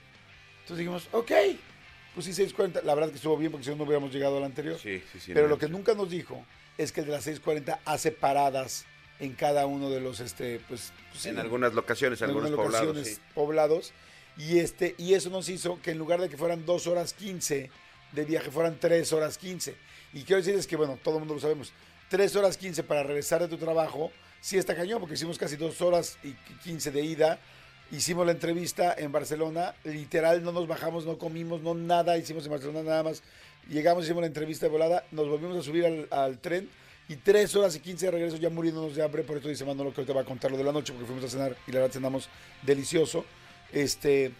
Entonces 0.61 0.77
dijimos, 0.77 1.07
ok, 1.13 1.31
pues 2.13 2.25
sí, 2.25 2.31
6.40, 2.31 2.83
la 2.83 2.93
verdad 2.93 3.09
que 3.09 3.15
estuvo 3.15 3.37
bien, 3.37 3.51
porque 3.51 3.63
si 3.63 3.69
no, 3.71 3.77
no 3.77 3.83
hubiéramos 3.85 4.13
llegado 4.13 4.37
al 4.37 4.43
anterior. 4.43 4.77
Sí, 4.77 5.01
sí, 5.11 5.19
sí. 5.19 5.31
Pero 5.33 5.47
no, 5.47 5.49
lo 5.49 5.57
que 5.57 5.67
nunca 5.67 5.95
nos 5.95 6.09
dijo 6.09 6.45
es 6.77 6.91
que 6.91 6.99
el 6.99 7.07
de 7.07 7.13
las 7.13 7.25
6.40 7.25 7.79
hace 7.85 8.11
paradas 8.11 8.85
en 9.19 9.33
cada 9.33 9.65
uno 9.65 9.89
de 9.89 9.99
los, 9.99 10.19
este, 10.19 10.59
pues, 10.67 10.91
pues 11.11 11.23
sí, 11.23 11.29
En 11.29 11.39
algunas 11.39 11.73
locaciones, 11.73 12.21
en 12.21 12.25
en 12.25 12.29
algunos 12.29 12.49
algunas 12.51 12.67
poblados. 12.67 12.87
locaciones 12.95 13.17
sí. 13.17 13.33
poblados. 13.33 13.93
Y, 14.37 14.59
este, 14.59 14.93
y 14.97 15.15
eso 15.15 15.29
nos 15.29 15.49
hizo 15.49 15.81
que 15.81 15.91
en 15.91 15.97
lugar 15.97 16.21
de 16.21 16.29
que 16.29 16.37
fueran 16.37 16.65
2 16.65 16.87
horas 16.87 17.13
15 17.13 17.71
de 18.11 18.25
viaje, 18.25 18.51
fueran 18.51 18.77
3 18.79 19.11
horas 19.13 19.37
15. 19.37 19.75
Y 20.13 20.21
quiero 20.23 20.37
decirles 20.37 20.67
que, 20.67 20.75
bueno, 20.75 20.99
todo 21.03 21.15
el 21.15 21.19
mundo 21.21 21.33
lo 21.33 21.39
sabemos, 21.39 21.73
3 22.09 22.35
horas 22.35 22.57
15 22.57 22.83
para 22.83 23.03
regresar 23.03 23.41
de 23.41 23.47
tu 23.47 23.57
trabajo, 23.57 24.11
sí 24.39 24.57
está 24.57 24.75
cañón, 24.75 24.99
porque 24.99 25.15
hicimos 25.15 25.37
casi 25.37 25.55
2 25.55 25.81
horas 25.81 26.17
y 26.23 26.33
15 26.63 26.91
de 26.91 27.01
ida. 27.01 27.39
Hicimos 27.89 28.25
la 28.25 28.33
entrevista 28.33 28.93
en 28.97 29.11
Barcelona, 29.13 29.73
literal, 29.85 30.43
no 30.43 30.51
nos 30.51 30.67
bajamos, 30.67 31.05
no 31.05 31.17
comimos, 31.17 31.61
no 31.61 31.73
nada, 31.73 32.17
hicimos 32.17 32.45
en 32.45 32.51
Barcelona 32.51 32.83
nada 32.83 33.01
más. 33.03 33.23
Llegamos, 33.69 34.03
hicimos 34.03 34.21
la 34.21 34.27
entrevista 34.27 34.65
de 34.65 34.71
volada, 34.71 35.05
nos 35.11 35.27
volvimos 35.27 35.57
a 35.57 35.63
subir 35.63 35.85
al, 35.85 36.07
al 36.11 36.37
tren 36.39 36.69
y 37.09 37.15
3 37.15 37.55
horas 37.55 37.75
y 37.75 37.79
15 37.79 38.05
de 38.05 38.11
regreso 38.11 38.37
ya 38.37 38.49
muriéndonos 38.49 38.95
de 38.95 39.03
hambre. 39.03 39.23
Por 39.23 39.37
eso 39.37 39.47
dice 39.47 39.65
Manolo 39.65 39.93
que 39.93 40.01
ahorita 40.01 40.13
va 40.13 40.21
a 40.21 40.25
contar 40.25 40.51
lo 40.51 40.57
de 40.57 40.63
la 40.63 40.71
noche, 40.71 40.93
porque 40.93 41.07
fuimos 41.07 41.23
a 41.23 41.29
cenar 41.29 41.55
y 41.65 41.71
la 41.71 41.79
verdad 41.79 41.93
cenamos 41.93 42.29
delicioso. 42.63 43.25
Este, 43.71 44.31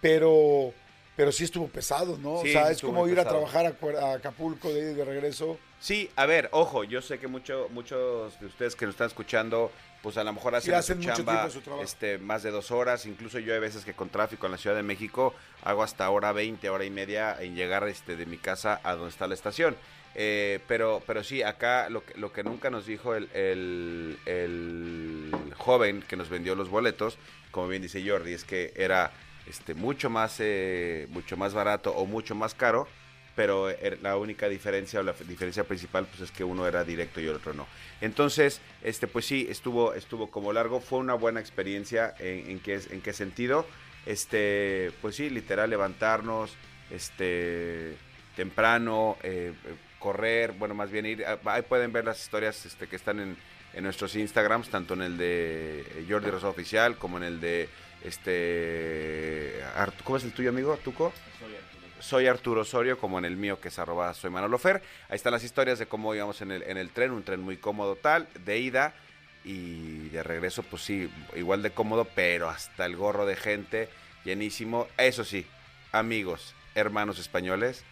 pero, 0.00 0.72
pero 1.16 1.32
sí 1.32 1.44
estuvo 1.44 1.68
pesado, 1.68 2.18
¿no? 2.18 2.40
Sí, 2.42 2.50
o 2.50 2.52
sea, 2.52 2.70
es 2.70 2.80
como 2.80 3.08
ir 3.08 3.18
a 3.18 3.24
trabajar 3.24 3.66
a, 3.66 4.12
Acapulco 4.12 4.68
de, 4.68 4.94
de 4.94 5.04
regreso. 5.04 5.58
Sí, 5.80 6.10
a 6.16 6.24
ver, 6.24 6.48
ojo, 6.52 6.84
yo 6.84 7.02
sé 7.02 7.18
que 7.18 7.26
mucho, 7.26 7.68
muchos 7.70 8.38
de 8.40 8.46
ustedes 8.46 8.74
que 8.74 8.86
nos 8.86 8.94
están 8.94 9.08
escuchando, 9.08 9.70
pues 10.02 10.16
a 10.16 10.24
lo 10.24 10.32
mejor 10.32 10.54
hacen, 10.54 10.72
Sí, 10.72 10.74
hacen 10.74 11.02
su 11.02 11.08
chamba 11.08 11.50
su 11.50 11.60
este, 11.82 12.18
más 12.18 12.42
de 12.42 12.50
dos 12.50 12.70
horas, 12.70 13.04
incluso 13.06 13.38
yo 13.38 13.52
hay 13.52 13.60
veces 13.60 13.84
que 13.84 13.92
con 13.92 14.08
tráfico 14.08 14.46
en 14.46 14.52
la 14.52 14.58
Ciudad 14.58 14.76
de 14.76 14.82
México 14.82 15.34
hago 15.62 15.82
hasta 15.82 16.08
hora 16.08 16.32
20, 16.32 16.70
hora 16.70 16.84
y 16.84 16.90
media 16.90 17.36
en 17.40 17.54
llegar 17.54 17.86
este, 17.88 18.16
de 18.16 18.24
mi 18.24 18.38
casa 18.38 18.80
a 18.82 18.94
donde 18.94 19.10
está 19.10 19.26
la 19.26 19.34
estación. 19.34 19.76
Eh, 20.14 20.60
pero, 20.68 21.02
pero 21.06 21.24
sí, 21.24 21.42
acá 21.42 21.88
lo 21.90 22.04
que, 22.04 22.16
lo 22.18 22.32
que 22.32 22.44
nunca 22.44 22.70
nos 22.70 22.86
dijo 22.86 23.14
el, 23.14 23.28
el, 23.34 25.30
joven 25.56 26.02
que 26.02 26.16
nos 26.16 26.28
vendió 26.28 26.54
los 26.54 26.68
boletos, 26.68 27.18
como 27.50 27.68
bien 27.68 27.82
dice 27.82 28.02
Jordi, 28.08 28.32
es 28.32 28.44
que 28.44 28.72
era 28.76 29.12
este, 29.46 29.74
mucho, 29.74 30.10
más, 30.10 30.36
eh, 30.38 31.06
mucho 31.10 31.36
más 31.36 31.52
barato 31.54 31.92
o 31.92 32.06
mucho 32.06 32.34
más 32.34 32.54
caro, 32.54 32.86
pero 33.34 33.70
er- 33.70 33.98
la 34.02 34.16
única 34.16 34.48
diferencia 34.48 35.00
o 35.00 35.02
la 35.02 35.12
diferencia 35.26 35.64
principal 35.64 36.06
pues 36.06 36.20
es 36.22 36.30
que 36.30 36.44
uno 36.44 36.66
era 36.68 36.84
directo 36.84 37.20
y 37.20 37.26
el 37.26 37.34
otro 37.34 37.52
no. 37.52 37.66
Entonces, 38.00 38.60
este, 38.82 39.06
pues 39.08 39.26
sí, 39.26 39.46
estuvo, 39.50 39.94
estuvo 39.94 40.30
como 40.30 40.52
largo, 40.52 40.80
fue 40.80 41.00
una 41.00 41.14
buena 41.14 41.40
experiencia 41.40 42.14
en, 42.18 42.60
qué, 42.60 42.80
en 42.90 43.00
qué 43.00 43.12
sentido. 43.12 43.66
Este, 44.06 44.92
pues 45.00 45.16
sí, 45.16 45.30
literal 45.30 45.70
levantarnos, 45.70 46.52
este, 46.90 47.96
temprano, 48.36 49.16
eh, 49.22 49.52
correr, 50.04 50.52
bueno, 50.52 50.74
más 50.74 50.90
bien 50.90 51.06
ir, 51.06 51.24
ah, 51.24 51.38
ahí 51.46 51.62
pueden 51.62 51.90
ver 51.90 52.04
las 52.04 52.20
historias 52.20 52.66
este, 52.66 52.86
que 52.86 52.96
están 52.96 53.20
en, 53.20 53.38
en 53.72 53.84
nuestros 53.84 54.14
Instagrams, 54.14 54.68
tanto 54.68 54.92
en 54.92 55.00
el 55.00 55.16
de 55.16 55.80
eh, 55.80 56.06
Jordi 56.06 56.28
Rosa 56.28 56.48
Oficial 56.48 56.98
como 56.98 57.16
en 57.16 57.22
el 57.22 57.40
de 57.40 57.70
este 58.02 59.64
¿cómo 60.04 60.18
es 60.18 60.24
el 60.24 60.32
tuyo 60.32 60.50
amigo? 60.50 60.76
¿Tuco? 60.84 61.10
Soy 62.00 62.26
Arturo 62.26 62.60
Osorio, 62.60 62.98
como 62.98 63.18
en 63.18 63.24
el 63.24 63.38
mío 63.38 63.58
que 63.62 63.68
es 63.68 63.78
arroba 63.78 64.12
soy 64.12 64.28
Manolo 64.28 64.58
Fer. 64.58 64.82
Ahí 65.08 65.16
están 65.16 65.32
las 65.32 65.42
historias 65.42 65.78
de 65.78 65.86
cómo 65.86 66.14
íbamos 66.14 66.42
en 66.42 66.50
el, 66.50 66.62
en 66.64 66.76
el 66.76 66.90
tren, 66.90 67.10
un 67.10 67.22
tren 67.22 67.40
muy 67.40 67.56
cómodo 67.56 67.96
tal, 67.96 68.28
de 68.44 68.58
ida 68.58 68.92
y 69.42 70.10
de 70.10 70.22
regreso, 70.22 70.62
pues 70.64 70.82
sí, 70.82 71.10
igual 71.34 71.62
de 71.62 71.70
cómodo, 71.70 72.06
pero 72.14 72.50
hasta 72.50 72.84
el 72.84 72.94
gorro 72.94 73.24
de 73.24 73.36
gente, 73.36 73.88
llenísimo. 74.22 74.86
Eso 74.98 75.24
sí, 75.24 75.46
amigos, 75.92 76.54
hermanos 76.74 77.18
españoles, 77.18 77.86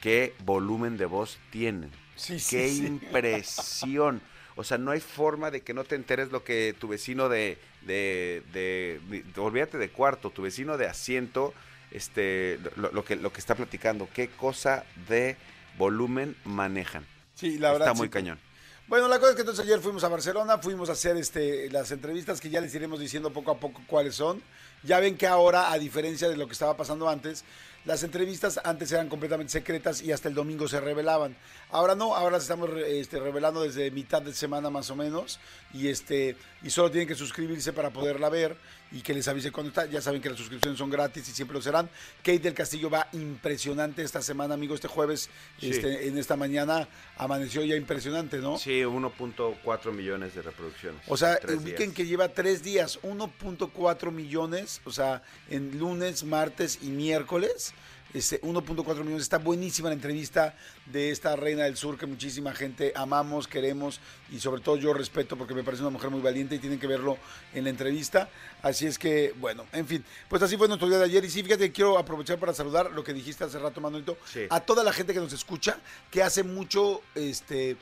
qué 0.00 0.34
volumen 0.44 0.96
de 0.96 1.06
voz 1.06 1.38
tienen. 1.50 1.90
Sí, 2.16 2.38
sí, 2.40 2.56
Qué 2.56 2.68
sí. 2.68 2.86
impresión. 2.86 4.20
O 4.56 4.64
sea, 4.64 4.76
no 4.78 4.90
hay 4.90 5.00
forma 5.00 5.50
de 5.52 5.60
que 5.60 5.72
no 5.72 5.84
te 5.84 5.94
enteres 5.94 6.32
lo 6.32 6.42
que 6.42 6.74
tu 6.78 6.88
vecino 6.88 7.28
de, 7.28 7.58
de, 7.82 8.42
de, 8.52 9.00
de- 9.08 9.40
olvídate 9.40 9.78
de 9.78 9.88
cuarto, 9.90 10.30
tu 10.30 10.42
vecino 10.42 10.76
de 10.76 10.86
asiento, 10.88 11.54
este, 11.92 12.58
lo, 12.76 12.90
lo 12.90 13.04
que, 13.04 13.14
lo 13.16 13.32
que 13.32 13.38
está 13.38 13.54
platicando. 13.54 14.08
Qué 14.12 14.28
cosa 14.28 14.84
de 15.08 15.36
volumen 15.78 16.34
manejan. 16.44 17.06
Sí, 17.34 17.58
la 17.58 17.70
verdad. 17.72 17.88
está 17.88 17.98
muy 17.98 18.08
cañón. 18.08 18.40
Bueno, 18.88 19.06
la 19.06 19.18
cosa 19.18 19.30
es 19.30 19.34
que 19.36 19.42
entonces 19.42 19.64
ayer 19.64 19.78
fuimos 19.80 20.02
a 20.02 20.08
Barcelona, 20.08 20.58
fuimos 20.58 20.88
a 20.88 20.92
hacer 20.92 21.16
este, 21.18 21.70
las 21.70 21.90
entrevistas 21.92 22.40
que 22.40 22.48
ya 22.50 22.60
les 22.60 22.74
iremos 22.74 22.98
diciendo 22.98 23.30
poco 23.32 23.50
a 23.52 23.60
poco 23.60 23.82
cuáles 23.86 24.14
son. 24.16 24.42
Ya 24.82 24.98
ven 24.98 25.16
que 25.16 25.26
ahora, 25.26 25.70
a 25.72 25.78
diferencia 25.78 26.28
de 26.28 26.36
lo 26.36 26.46
que 26.46 26.54
estaba 26.54 26.76
pasando 26.76 27.08
antes, 27.08 27.44
las 27.88 28.02
entrevistas 28.02 28.60
antes 28.64 28.92
eran 28.92 29.08
completamente 29.08 29.50
secretas 29.50 30.02
y 30.02 30.12
hasta 30.12 30.28
el 30.28 30.34
domingo 30.34 30.68
se 30.68 30.78
revelaban. 30.78 31.34
Ahora 31.70 31.94
no, 31.94 32.14
ahora 32.14 32.32
las 32.32 32.42
estamos 32.42 32.68
este, 32.86 33.18
revelando 33.18 33.62
desde 33.62 33.90
mitad 33.90 34.20
de 34.20 34.34
semana 34.34 34.68
más 34.68 34.90
o 34.90 34.94
menos 34.94 35.40
y 35.72 35.88
este 35.88 36.36
y 36.62 36.68
solo 36.68 36.90
tienen 36.90 37.08
que 37.08 37.14
suscribirse 37.14 37.72
para 37.72 37.88
poderla 37.88 38.28
ver 38.28 38.58
y 38.92 39.00
que 39.02 39.12
les 39.14 39.26
avise 39.28 39.50
cuando 39.52 39.68
está. 39.68 39.86
Ya 39.86 40.00
saben 40.00 40.20
que 40.22 40.28
las 40.30 40.38
suscripciones 40.38 40.78
son 40.78 40.90
gratis 40.90 41.28
y 41.28 41.32
siempre 41.32 41.54
lo 41.54 41.62
serán. 41.62 41.88
Kate 42.18 42.38
del 42.38 42.54
Castillo 42.54 42.88
va 42.90 43.08
impresionante 43.12 44.02
esta 44.02 44.22
semana, 44.22 44.54
amigo. 44.54 44.74
Este 44.74 44.88
jueves, 44.88 45.28
Sí. 45.58 45.70
este, 45.70 46.08
en 46.08 46.18
esta 46.18 46.36
mañana, 46.36 46.88
amaneció 47.16 47.62
ya 47.64 47.76
impresionante, 47.76 48.38
¿no? 48.38 48.58
Sí, 48.58 48.82
1.4 48.84 49.92
millones 49.92 50.34
de 50.34 50.42
reproducciones. 50.42 51.02
O 51.08 51.16
sea, 51.16 51.38
ubiquen 51.56 51.92
que 51.92 52.06
lleva 52.06 52.28
tres 52.28 52.62
días, 52.62 52.98
1.4 53.02 54.10
millones, 54.10 54.80
o 54.84 54.90
sea, 54.90 55.22
en 55.48 55.78
lunes, 55.78 56.24
martes 56.24 56.78
y 56.82 56.86
miércoles. 56.88 57.74
Este, 58.14 58.40
1.4 58.40 59.00
millones. 59.00 59.22
Está 59.22 59.36
buenísima 59.38 59.90
la 59.90 59.94
entrevista 59.94 60.56
de 60.86 61.10
esta 61.10 61.36
reina 61.36 61.64
del 61.64 61.76
sur 61.76 61.98
que 61.98 62.06
muchísima 62.06 62.54
gente 62.54 62.92
amamos, 62.96 63.46
queremos 63.46 64.00
y 64.32 64.40
sobre 64.40 64.62
todo 64.62 64.76
yo 64.76 64.94
respeto 64.94 65.36
porque 65.36 65.52
me 65.54 65.62
parece 65.62 65.82
una 65.82 65.90
mujer 65.90 66.08
muy 66.08 66.20
valiente 66.22 66.54
y 66.54 66.58
tienen 66.58 66.78
que 66.80 66.86
verlo 66.86 67.18
en 67.52 67.64
la 67.64 67.70
entrevista. 67.70 68.30
Así 68.62 68.86
es 68.86 68.98
que, 68.98 69.34
bueno, 69.38 69.66
en 69.72 69.86
fin, 69.86 70.02
pues 70.28 70.42
así 70.42 70.56
fue 70.56 70.68
nuestro 70.68 70.88
día 70.88 70.98
de 70.98 71.04
ayer. 71.04 71.22
Y 71.24 71.30
sí, 71.30 71.42
fíjate, 71.42 71.70
quiero 71.70 71.98
aprovechar 71.98 72.38
para 72.38 72.54
saludar 72.54 72.90
lo 72.92 73.04
que 73.04 73.12
dijiste 73.12 73.44
hace 73.44 73.58
rato, 73.58 73.80
Manuelito, 73.80 74.16
Sí. 74.24 74.40
a 74.48 74.60
toda 74.60 74.82
la 74.82 74.92
gente 74.92 75.12
que 75.12 75.20
nos 75.20 75.32
escucha, 75.34 75.78
que 76.10 76.22
hace 76.22 76.42
mucho, 76.42 77.02
este, 77.14 77.76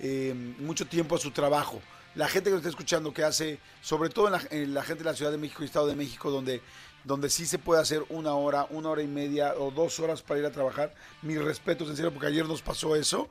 eh, 0.00 0.34
mucho 0.58 0.86
tiempo 0.86 1.14
a 1.14 1.18
su 1.18 1.30
trabajo. 1.30 1.80
La 2.14 2.26
gente 2.28 2.50
que 2.50 2.54
nos 2.54 2.60
está 2.60 2.70
escuchando, 2.70 3.12
que 3.14 3.22
hace, 3.22 3.60
sobre 3.80 4.08
todo 4.08 4.26
en 4.26 4.32
la, 4.32 4.42
en 4.50 4.74
la 4.74 4.82
gente 4.82 5.04
de 5.04 5.10
la 5.10 5.14
Ciudad 5.16 5.30
de 5.30 5.38
México 5.38 5.62
y 5.62 5.66
Estado 5.66 5.86
de 5.86 5.94
México, 5.94 6.30
donde, 6.32 6.60
donde 7.08 7.30
sí 7.30 7.46
se 7.46 7.58
puede 7.58 7.80
hacer 7.80 8.04
una 8.10 8.34
hora, 8.34 8.66
una 8.68 8.90
hora 8.90 9.02
y 9.02 9.08
media 9.08 9.54
o 9.56 9.70
dos 9.70 9.98
horas 9.98 10.20
para 10.20 10.40
ir 10.40 10.46
a 10.46 10.52
trabajar. 10.52 10.94
Mis 11.22 11.42
respetos, 11.42 11.98
en 11.98 12.12
porque 12.12 12.26
ayer 12.26 12.46
nos 12.46 12.60
pasó 12.60 12.94
eso. 12.94 13.30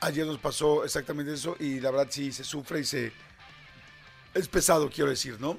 Ayer 0.00 0.24
nos 0.24 0.38
pasó 0.38 0.84
exactamente 0.84 1.34
eso 1.34 1.56
y 1.58 1.80
la 1.80 1.90
verdad 1.90 2.06
sí 2.08 2.30
se 2.30 2.44
sufre 2.44 2.80
y 2.80 2.84
se... 2.84 3.12
Es 4.32 4.46
pesado, 4.46 4.88
quiero 4.88 5.10
decir, 5.10 5.40
¿no? 5.40 5.58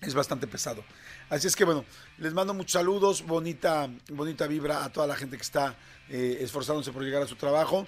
es 0.00 0.14
bastante 0.14 0.46
pesado. 0.46 0.82
Así 1.28 1.46
es 1.46 1.54
que 1.54 1.64
bueno, 1.64 1.84
les 2.16 2.32
mando 2.32 2.54
muchos 2.54 2.72
saludos, 2.72 3.26
bonita, 3.26 3.90
bonita 4.08 4.46
vibra 4.46 4.82
a 4.82 4.90
toda 4.90 5.06
la 5.06 5.16
gente 5.16 5.36
que 5.36 5.42
está 5.42 5.76
eh, 6.08 6.38
esforzándose 6.40 6.92
por 6.92 7.02
llegar 7.02 7.22
a 7.22 7.26
su 7.26 7.36
trabajo. 7.36 7.86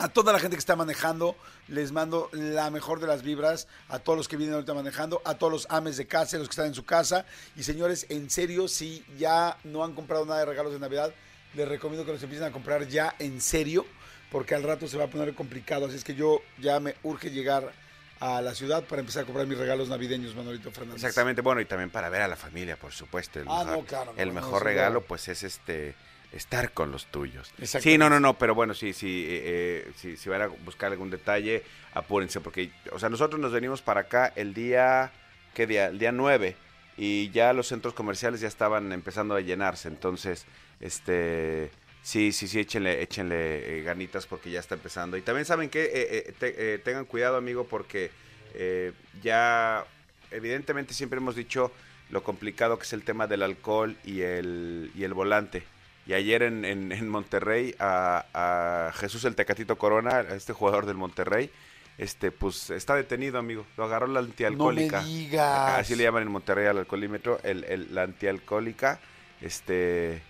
A 0.00 0.08
toda 0.08 0.32
la 0.32 0.38
gente 0.38 0.56
que 0.56 0.60
está 0.60 0.76
manejando, 0.76 1.36
les 1.66 1.90
mando 1.92 2.28
la 2.32 2.70
mejor 2.70 3.00
de 3.00 3.06
las 3.08 3.22
vibras. 3.22 3.66
A 3.88 3.98
todos 3.98 4.16
los 4.16 4.28
que 4.28 4.36
vienen 4.36 4.54
ahorita 4.54 4.72
manejando, 4.74 5.20
a 5.24 5.34
todos 5.34 5.52
los 5.52 5.66
ames 5.70 5.96
de 5.96 6.06
casa, 6.06 6.38
los 6.38 6.48
que 6.48 6.52
están 6.52 6.66
en 6.66 6.74
su 6.74 6.84
casa. 6.84 7.26
Y 7.56 7.64
señores, 7.64 8.06
en 8.08 8.30
serio, 8.30 8.68
si 8.68 9.04
ya 9.18 9.56
no 9.64 9.82
han 9.84 9.94
comprado 9.94 10.24
nada 10.24 10.40
de 10.40 10.46
regalos 10.46 10.72
de 10.72 10.78
Navidad, 10.78 11.12
les 11.54 11.66
recomiendo 11.68 12.06
que 12.06 12.12
los 12.12 12.22
empiecen 12.22 12.46
a 12.46 12.52
comprar 12.52 12.86
ya 12.86 13.14
en 13.18 13.40
serio, 13.40 13.86
porque 14.30 14.54
al 14.54 14.62
rato 14.62 14.86
se 14.86 14.96
va 14.98 15.04
a 15.04 15.08
poner 15.08 15.34
complicado. 15.34 15.86
Así 15.86 15.96
es 15.96 16.04
que 16.04 16.14
yo 16.14 16.40
ya 16.58 16.78
me 16.78 16.94
urge 17.02 17.30
llegar 17.30 17.72
a 18.20 18.40
la 18.40 18.54
ciudad 18.54 18.84
para 18.84 19.00
empezar 19.00 19.22
a 19.22 19.26
comprar 19.26 19.46
mis 19.46 19.58
regalos 19.58 19.88
navideños, 19.88 20.34
Manolito 20.34 20.70
Fernández. 20.70 21.02
Exactamente, 21.02 21.40
bueno, 21.42 21.60
y 21.60 21.64
también 21.64 21.90
para 21.90 22.08
ver 22.08 22.22
a 22.22 22.28
la 22.28 22.36
familia, 22.36 22.76
por 22.76 22.92
supuesto. 22.92 23.40
El 23.40 23.46
Ah, 23.48 23.64
mejor, 23.64 23.78
no, 23.78 23.84
claro, 23.84 24.14
el 24.16 24.28
no, 24.28 24.34
mejor 24.34 24.62
regalo, 24.64 25.02
pues 25.02 25.28
es 25.28 25.42
este 25.42 25.94
estar 26.32 26.72
con 26.72 26.90
los 26.92 27.06
tuyos. 27.06 27.52
Sí, 27.62 27.98
no, 27.98 28.10
no, 28.10 28.20
no, 28.20 28.38
pero 28.38 28.54
bueno, 28.54 28.74
sí, 28.74 28.92
sí, 28.92 29.24
eh, 29.28 29.84
eh, 29.86 29.92
sí, 29.96 30.16
si 30.16 30.28
van 30.28 30.42
a 30.42 30.46
buscar 30.46 30.92
algún 30.92 31.10
detalle, 31.10 31.62
apúrense, 31.94 32.40
porque, 32.40 32.70
o 32.92 32.98
sea, 32.98 33.08
nosotros 33.08 33.40
nos 33.40 33.52
venimos 33.52 33.82
para 33.82 34.02
acá 34.02 34.32
el 34.36 34.54
día, 34.54 35.10
¿qué 35.54 35.66
día? 35.66 35.86
El 35.86 35.98
día 35.98 36.12
9, 36.12 36.56
y 36.96 37.30
ya 37.30 37.52
los 37.52 37.68
centros 37.68 37.94
comerciales 37.94 38.40
ya 38.40 38.48
estaban 38.48 38.92
empezando 38.92 39.34
a 39.34 39.40
llenarse, 39.40 39.88
entonces, 39.88 40.46
este... 40.80 41.70
Sí, 42.00 42.32
sí, 42.32 42.48
sí, 42.48 42.60
échenle, 42.60 43.02
échenle 43.02 43.80
eh, 43.80 43.82
ganitas 43.82 44.24
porque 44.26 44.50
ya 44.50 44.60
está 44.60 44.76
empezando. 44.76 45.18
Y 45.18 45.20
también 45.20 45.44
saben 45.44 45.68
que 45.68 46.80
tengan 46.82 47.04
cuidado, 47.04 47.36
amigo, 47.36 47.64
porque 47.64 48.10
eh, 48.54 48.92
ya 49.22 49.84
evidentemente 50.30 50.94
siempre 50.94 51.18
hemos 51.18 51.36
dicho 51.36 51.72
lo 52.10 52.22
complicado 52.22 52.78
que 52.78 52.84
es 52.84 52.92
el 52.92 53.02
tema 53.02 53.26
del 53.26 53.42
alcohol 53.42 53.96
y 54.04 54.22
el, 54.22 54.90
y 54.94 55.04
el 55.04 55.14
volante. 55.14 55.62
Y 56.08 56.14
ayer 56.14 56.42
en, 56.42 56.64
en, 56.64 56.90
en 56.90 57.08
Monterrey 57.08 57.74
a, 57.78 58.24
a 58.32 58.92
Jesús 58.94 59.24
el 59.24 59.36
Tecatito 59.36 59.76
Corona, 59.78 60.16
a 60.16 60.34
este 60.34 60.52
jugador 60.54 60.86
del 60.86 60.96
Monterrey, 60.96 61.50
este 61.98 62.30
pues 62.32 62.70
está 62.70 62.94
detenido, 62.94 63.38
amigo. 63.38 63.66
Lo 63.76 63.84
agarró 63.84 64.06
la 64.06 64.20
antialcohólica. 64.20 65.02
No 65.02 65.06
me 65.06 65.08
digas. 65.12 65.70
Así 65.80 65.94
le 65.94 66.04
llaman 66.04 66.22
en 66.22 66.30
Monterrey 66.32 66.66
al 66.66 66.78
alcoholímetro, 66.78 67.38
el, 67.44 67.62
el- 67.64 67.94
la 67.94 68.02
antialcohólica. 68.04 68.98
Este 69.42 70.22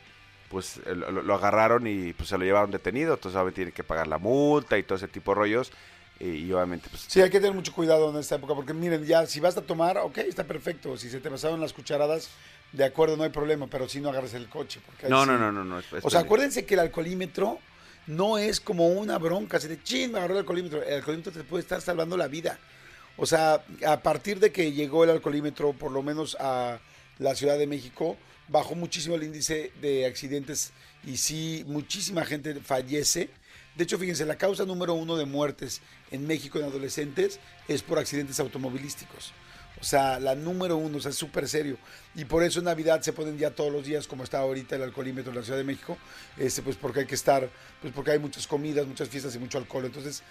pues 0.51 0.81
lo, 0.87 1.11
lo 1.23 1.35
agarraron 1.35 1.87
y 1.87 2.15
pues 2.15 2.31
se 2.31 2.39
lo 2.39 2.45
llevaron 2.45 2.71
detenido, 2.71 3.15
entonces 3.15 3.37
obviamente 3.37 3.57
tiene 3.57 3.73
que 3.73 3.85
pagar 3.85 4.07
la 4.09 4.17
multa 4.17 4.79
y 4.79 4.83
todo 4.83 4.97
ese 4.97 5.07
tipo 5.09 5.33
de 5.33 5.35
rollos. 5.41 5.73
Y, 6.19 6.31
y 6.31 6.53
obviamente 6.53 6.89
pues 6.91 7.03
Sí, 7.07 7.21
hay 7.21 7.31
que 7.31 7.39
tener 7.39 7.55
mucho 7.55 7.73
cuidado 7.73 8.11
en 8.11 8.17
esta 8.17 8.35
época, 8.37 8.55
porque 8.55 8.73
miren, 8.73 9.05
ya 9.05 9.27
si 9.27 9.39
vas 9.41 9.57
a 9.59 9.63
tomar, 9.63 9.99
ok, 9.99 10.19
está 10.19 10.45
perfecto. 10.45 10.97
Si 10.97 11.09
se 11.11 11.21
te 11.21 11.31
pasaron 11.31 11.61
las 11.61 11.73
cucharadas, 11.75 12.31
de 12.73 12.85
acuerdo, 12.85 13.17
no 13.17 13.25
hay 13.25 13.31
problema, 13.31 13.67
pero 13.67 13.89
si 13.89 14.01
no 14.01 14.11
agarres 14.11 14.35
el 14.35 14.49
coche. 14.49 14.81
Porque 14.85 15.09
No, 15.09 15.23
sí- 15.25 15.31
no, 15.31 15.39
no, 15.39 15.53
no, 15.53 15.65
no. 15.65 15.79
es- 15.79 15.93
es 15.93 16.05
O 16.05 16.11
sea, 16.11 16.21
acuérdense 16.21 16.65
que 16.67 16.75
el 16.75 16.81
alcoholímetro 16.81 17.59
no 18.07 18.39
es 18.39 18.61
como 18.61 18.89
una 18.89 19.19
bronca, 19.19 19.57
así 19.59 19.69
de 19.69 19.83
chin, 19.83 20.13
me 20.13 20.19
agarró 20.19 20.35
el 20.35 20.41
alcoholímetro. 20.41 20.83
El 20.83 20.95
alcoholímetro 20.95 21.33
te 21.33 21.45
puede 21.45 21.63
estar 21.63 21.81
salvando 21.81 22.17
la 22.17 22.29
vida. 22.29 22.59
O 23.17 23.27
sea, 23.27 23.65
a 23.87 24.01
partir 24.01 24.39
de 24.39 24.53
que 24.53 24.73
llegó 24.73 25.05
el 25.05 25.11
alcoholímetro, 25.11 25.73
por 25.73 25.91
lo 25.93 26.03
menos 26.03 26.37
a 26.41 26.79
la 27.19 27.35
Ciudad 27.35 27.59
de 27.59 27.67
México, 27.67 28.17
bajó 28.49 28.75
muchísimo 28.75 29.17
el 29.17 29.25
índice 29.25 29.73
de 29.81 30.07
accidentes 30.07 30.73
y 31.05 31.17
sí, 31.17 31.65
muchísima 31.67 32.25
gente 32.25 32.55
fallece. 32.61 33.29
De 33.77 33.85
hecho, 33.85 33.99
fíjense, 33.99 34.25
la 34.25 34.37
causa 34.37 34.65
número 34.65 34.95
uno 34.95 35.17
de 35.17 35.25
muertes 35.25 35.81
en 36.11 36.27
México 36.27 36.59
en 36.59 36.65
adolescentes 36.67 37.41
es 37.67 37.83
por 37.83 37.99
accidentes 37.99 38.41
automovilísticos. 38.41 39.33
O 39.81 39.85
sea, 39.85 40.19
la 40.19 40.35
número 40.35 40.77
uno, 40.77 40.99
o 40.99 41.01
sea, 41.01 41.11
es 41.11 41.17
súper 41.17 41.49
serio. 41.49 41.79
Y 42.15 42.25
por 42.25 42.43
eso 42.43 42.59
en 42.59 42.65
Navidad 42.65 43.01
se 43.01 43.13
ponen 43.13 43.39
ya 43.39 43.51
todos 43.51 43.73
los 43.73 43.85
días, 43.85 44.09
como 44.09 44.25
está 44.25 44.39
ahorita 44.39 44.77
el 44.77 44.83
alcoholímetro 44.83 45.31
en 45.31 45.39
la 45.39 45.45
Ciudad 45.45 45.59
de 45.59 45.65
México, 45.65 45.97
este, 46.37 46.63
pues 46.63 46.77
porque 46.77 47.01
hay 47.01 47.07
que 47.07 47.15
estar, 47.15 47.49
pues 47.81 47.93
porque 47.93 48.11
hay 48.11 48.19
muchas 48.19 48.47
comidas, 48.47 48.87
muchas 48.87 49.09
fiestas 49.09 49.35
y 49.37 49.39
mucho 49.39 49.59
alcohol. 49.59 49.85
Entonces, 49.85 50.23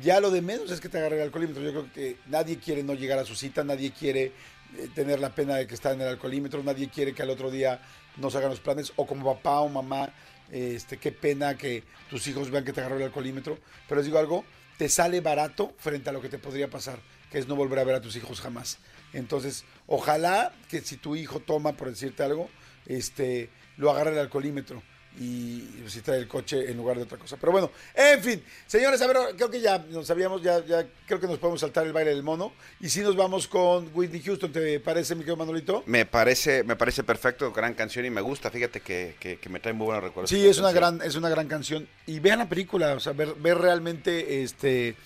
ya 0.00 0.20
lo 0.20 0.30
de 0.30 0.40
menos 0.40 0.70
es 0.70 0.80
que 0.80 0.88
te 0.88 0.98
agarre 0.98 1.16
el 1.16 1.22
alcoholímetro. 1.22 1.62
Yo 1.62 1.70
creo 1.70 1.92
que 1.92 2.16
nadie 2.26 2.58
quiere 2.58 2.82
no 2.82 2.94
llegar 2.94 3.18
a 3.18 3.24
su 3.24 3.34
cita, 3.34 3.64
nadie 3.64 3.92
quiere 3.92 4.32
eh, 4.78 4.88
tener 4.94 5.18
la 5.20 5.34
pena 5.34 5.56
de 5.56 5.66
que 5.66 5.74
está 5.74 5.92
en 5.92 6.00
el 6.00 6.08
alcoholímetro, 6.08 6.62
nadie 6.62 6.88
quiere 6.88 7.12
que 7.12 7.22
al 7.22 7.30
otro 7.30 7.50
día 7.50 7.80
no 8.16 8.30
se 8.30 8.38
hagan 8.38 8.50
los 8.50 8.60
planes, 8.60 8.92
o 8.96 9.06
como 9.06 9.34
papá 9.34 9.60
o 9.60 9.68
mamá 9.68 10.12
Este, 10.50 10.98
qué 10.98 11.12
pena 11.12 11.56
que 11.56 11.82
tus 12.10 12.26
hijos 12.28 12.50
vean 12.50 12.64
que 12.64 12.72
te 12.72 12.80
agarró 12.80 12.98
el 12.98 13.04
alcoholímetro. 13.04 13.58
Pero 13.88 14.00
les 14.00 14.06
digo 14.06 14.18
algo, 14.18 14.44
te 14.76 14.88
sale 14.88 15.20
barato 15.20 15.74
frente 15.78 16.10
a 16.10 16.12
lo 16.12 16.20
que 16.20 16.28
te 16.28 16.38
podría 16.38 16.68
pasar, 16.68 16.98
que 17.30 17.38
es 17.38 17.48
no 17.48 17.56
volver 17.56 17.78
a 17.78 17.84
ver 17.84 17.94
a 17.96 18.00
tus 18.00 18.16
hijos 18.16 18.40
jamás. 18.40 18.78
Entonces, 19.12 19.64
ojalá 19.86 20.52
que 20.68 20.80
si 20.80 20.96
tu 20.96 21.16
hijo 21.16 21.40
toma, 21.40 21.72
por 21.72 21.90
decirte 21.90 22.22
algo, 22.22 22.48
este, 22.86 23.50
lo 23.76 23.90
agarre 23.90 24.12
el 24.12 24.18
alcoholímetro 24.18 24.82
y 25.20 25.68
si 25.88 26.00
trae 26.00 26.18
el 26.18 26.26
coche 26.26 26.70
en 26.70 26.76
lugar 26.76 26.96
de 26.96 27.02
otra 27.02 27.18
cosa. 27.18 27.36
Pero 27.36 27.52
bueno, 27.52 27.70
en 27.94 28.22
fin, 28.22 28.42
señores, 28.66 29.00
a 29.02 29.06
ver, 29.06 29.16
creo 29.36 29.50
que 29.50 29.60
ya 29.60 29.78
nos 29.78 30.06
sabíamos, 30.06 30.42
ya, 30.42 30.64
ya 30.64 30.86
creo 31.06 31.20
que 31.20 31.26
nos 31.26 31.38
podemos 31.38 31.60
saltar 31.60 31.86
el 31.86 31.92
baile 31.92 32.10
del 32.10 32.22
mono. 32.22 32.52
Y 32.80 32.88
si 32.88 33.00
nos 33.00 33.14
vamos 33.14 33.46
con 33.46 33.90
Whitney 33.92 34.22
Houston, 34.22 34.52
¿te 34.52 34.80
parece, 34.80 35.14
mi 35.14 35.20
querido 35.20 35.36
Manolito? 35.36 35.82
Me 35.86 36.06
parece, 36.06 36.64
me 36.64 36.76
parece 36.76 37.02
perfecto, 37.02 37.52
gran 37.52 37.74
canción 37.74 38.06
y 38.06 38.10
me 38.10 38.20
gusta, 38.20 38.50
fíjate 38.50 38.80
que, 38.80 39.16
que, 39.20 39.38
que 39.38 39.48
me 39.48 39.60
trae 39.60 39.74
muy 39.74 39.86
buenos 39.86 40.02
recuerdos. 40.02 40.30
Sí, 40.30 40.46
es 40.46 40.58
una 40.58 40.72
gran, 40.72 41.02
es 41.02 41.14
una 41.14 41.28
gran 41.28 41.46
canción. 41.46 41.86
Y 42.06 42.20
vean 42.20 42.38
la 42.38 42.48
película, 42.48 42.94
o 42.94 43.00
sea, 43.00 43.12
ver, 43.12 43.34
ver 43.34 43.58
realmente 43.58 44.42
este 44.42 44.96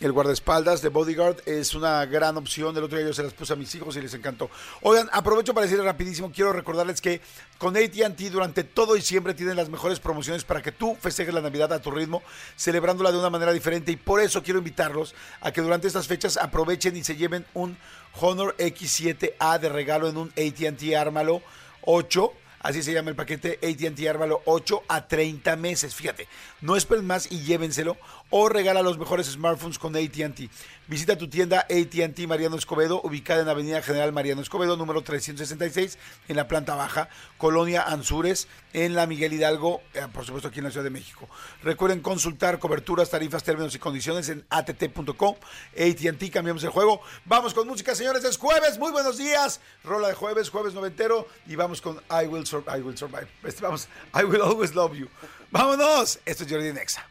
el 0.00 0.12
guardaespaldas 0.12 0.80
de 0.80 0.88
Bodyguard 0.88 1.42
es 1.44 1.74
una 1.74 2.04
gran 2.06 2.36
opción. 2.38 2.74
El 2.76 2.84
otro 2.84 2.96
día 2.96 3.06
yo 3.06 3.12
se 3.12 3.22
las 3.22 3.34
puse 3.34 3.52
a 3.52 3.56
mis 3.56 3.74
hijos 3.74 3.96
y 3.96 4.00
les 4.00 4.14
encantó. 4.14 4.50
Oigan, 4.80 5.10
aprovecho 5.12 5.52
para 5.52 5.64
decirles 5.64 5.84
rapidísimo, 5.84 6.32
quiero 6.32 6.54
recordarles 6.54 7.02
que 7.02 7.20
con 7.58 7.76
ATT 7.76 8.18
durante 8.32 8.64
todo 8.64 8.96
y 8.96 9.02
siempre 9.02 9.34
tienen 9.34 9.56
las 9.56 9.68
mejores 9.68 10.00
promociones 10.00 10.44
para 10.44 10.62
que 10.62 10.72
tú 10.72 10.96
festejes 10.98 11.34
la 11.34 11.42
Navidad 11.42 11.72
a 11.74 11.82
tu 11.82 11.90
ritmo, 11.90 12.22
celebrándola 12.56 13.12
de 13.12 13.18
una 13.18 13.28
manera 13.28 13.52
diferente. 13.52 13.92
Y 13.92 13.96
por 13.96 14.20
eso 14.20 14.42
quiero 14.42 14.58
invitarlos 14.58 15.14
a 15.42 15.52
que 15.52 15.60
durante 15.60 15.86
estas 15.86 16.06
fechas 16.06 16.38
aprovechen 16.38 16.96
y 16.96 17.04
se 17.04 17.16
lleven 17.16 17.44
un 17.52 17.76
Honor 18.20 18.56
X7A 18.58 19.58
de 19.58 19.68
regalo 19.68 20.08
en 20.08 20.16
un 20.16 20.28
ATT 20.30 20.94
Ármalo 20.96 21.42
8 21.82 22.32
Así 22.60 22.82
se 22.82 22.92
llama 22.92 23.08
el 23.08 23.16
paquete 23.16 23.58
ATT 23.62 24.06
Árvalo 24.06 24.42
8 24.44 24.82
a 24.86 25.08
30 25.08 25.56
meses. 25.56 25.94
Fíjate, 25.94 26.28
no 26.60 26.76
esperen 26.76 27.06
más 27.06 27.32
y 27.32 27.40
llévenselo 27.40 27.96
o 28.30 28.48
regala 28.48 28.82
los 28.82 28.98
mejores 28.98 29.26
smartphones 29.26 29.78
con 29.78 29.94
ATT. 29.96 30.50
Visita 30.86 31.16
tu 31.16 31.28
tienda 31.28 31.60
ATT 31.60 32.18
Mariano 32.26 32.56
Escobedo, 32.56 33.00
ubicada 33.02 33.42
en 33.42 33.48
Avenida 33.48 33.80
General 33.82 34.12
Mariano 34.12 34.42
Escobedo, 34.42 34.76
número 34.76 35.02
366, 35.02 35.98
en 36.26 36.36
la 36.36 36.48
planta 36.48 36.74
baja, 36.74 37.08
Colonia 37.38 37.82
Anzures, 37.82 38.48
en 38.72 38.94
la 38.94 39.06
Miguel 39.06 39.32
Hidalgo, 39.32 39.82
eh, 39.94 40.06
por 40.12 40.24
supuesto 40.24 40.48
aquí 40.48 40.58
en 40.58 40.64
la 40.64 40.70
Ciudad 40.70 40.84
de 40.84 40.90
México. 40.90 41.28
Recuerden 41.62 42.00
consultar 42.00 42.58
coberturas, 42.58 43.10
tarifas, 43.10 43.44
términos 43.44 43.74
y 43.74 43.78
condiciones 43.78 44.28
en 44.30 44.44
att.com. 44.50 45.36
ATT, 45.74 46.30
cambiamos 46.32 46.64
el 46.64 46.70
juego. 46.70 47.00
Vamos 47.24 47.54
con 47.54 47.68
música, 47.68 47.94
señores, 47.94 48.24
es 48.24 48.36
jueves, 48.36 48.78
muy 48.78 48.90
buenos 48.90 49.18
días. 49.18 49.60
Rola 49.84 50.08
de 50.08 50.14
jueves, 50.14 50.50
jueves 50.50 50.74
noventero, 50.74 51.28
y 51.46 51.56
vamos 51.56 51.80
con 51.80 52.00
I 52.10 52.26
Will, 52.26 52.44
I 52.44 52.80
will 52.80 52.96
Survive. 52.96 53.28
Este, 53.44 53.62
vamos, 53.62 53.88
I 54.14 54.24
Will 54.24 54.42
Always 54.42 54.74
Love 54.74 54.94
You. 54.94 55.08
Vámonos, 55.50 56.18
esto 56.24 56.44
es 56.44 56.50
Jordi 56.50 56.72
Nexa. 56.72 57.09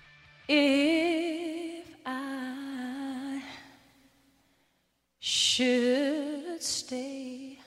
If 0.51 1.85
I 2.07 3.43
should 5.19 6.59
stay, 6.59 7.59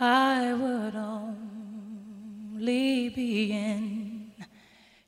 I 0.00 0.52
would 0.54 0.96
only 0.96 3.10
be 3.10 3.52
in 3.52 4.32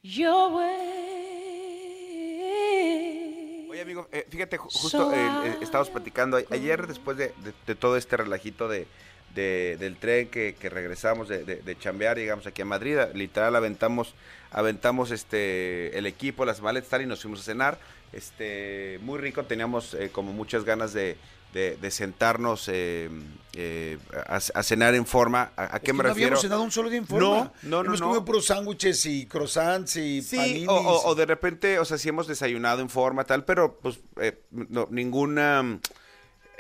your 0.03 0.55
way. 0.55 0.87
Oye, 3.69 3.81
amigo, 3.81 4.07
eh, 4.13 4.27
fíjate, 4.31 4.59
justo 4.59 5.13
eh, 5.13 5.29
eh, 5.45 5.59
estábamos 5.61 5.91
platicando 5.91 6.37
ayer 6.37 6.87
después 6.87 7.17
de, 7.17 7.35
de, 7.43 7.53
de 7.67 7.75
todo 7.75 7.97
este 7.97 8.17
relajito 8.17 8.69
de, 8.69 8.87
de, 9.35 9.77
del 9.79 9.97
tren 9.97 10.29
que, 10.29 10.55
que 10.59 10.69
regresamos 10.69 11.29
de, 11.29 11.45
de, 11.45 11.79
chambear, 11.79 12.17
llegamos 12.17 12.47
aquí 12.47 12.63
a 12.63 12.65
Madrid, 12.65 12.99
literal 13.15 13.55
aventamos, 13.57 14.15
aventamos 14.51 15.11
este 15.11 15.97
el 15.97 16.07
equipo, 16.07 16.45
las 16.45 16.61
maletas 16.61 17.01
y 17.01 17.07
nos 17.07 17.23
fuimos 17.23 17.41
a 17.41 17.45
cenar. 17.45 17.79
Este, 18.13 18.99
muy 19.03 19.19
rico, 19.19 19.45
teníamos 19.45 19.95
eh, 19.95 20.11
como 20.13 20.33
muchas 20.33 20.65
ganas 20.65 20.93
de, 20.93 21.17
de, 21.53 21.91
sentarnos 21.91 22.69
eh, 22.69 23.11
eh, 23.55 23.99
a, 24.27 24.63
cenar 24.63 24.95
en 24.95 25.05
forma. 25.05 25.53
¿A, 25.57 25.81
qué 25.81 25.93
me 25.93 25.99
no 25.99 26.09
refiero? 26.11 26.29
habíamos 26.29 26.43
cenado 26.43 26.63
un 26.63 26.71
solo 26.71 26.89
día 26.89 26.99
en 26.99 27.07
forma. 27.07 27.27
No, 27.29 27.53
no, 27.63 27.83
no. 27.83 27.89
Hemos 27.89 28.01
comido 28.01 28.25
puros 28.25 28.47
sándwiches 28.47 29.05
y 29.07 29.27
croissants 29.27 29.97
y 29.97 30.23
Sí, 30.23 30.65
o, 30.69 30.75
o, 30.75 31.09
o, 31.09 31.15
de 31.15 31.27
repente, 31.27 31.79
o 31.79 31.85
sea, 31.85 31.99
sí 31.99 32.09
hemos 32.09 32.27
desayunado 32.27 32.81
en 32.81 32.89
forma, 32.89 33.25
tal, 33.25 33.45
pero 33.45 33.79
pues 33.81 33.99
eh, 34.21 34.41
no, 34.51 34.87
ninguna 34.91 35.81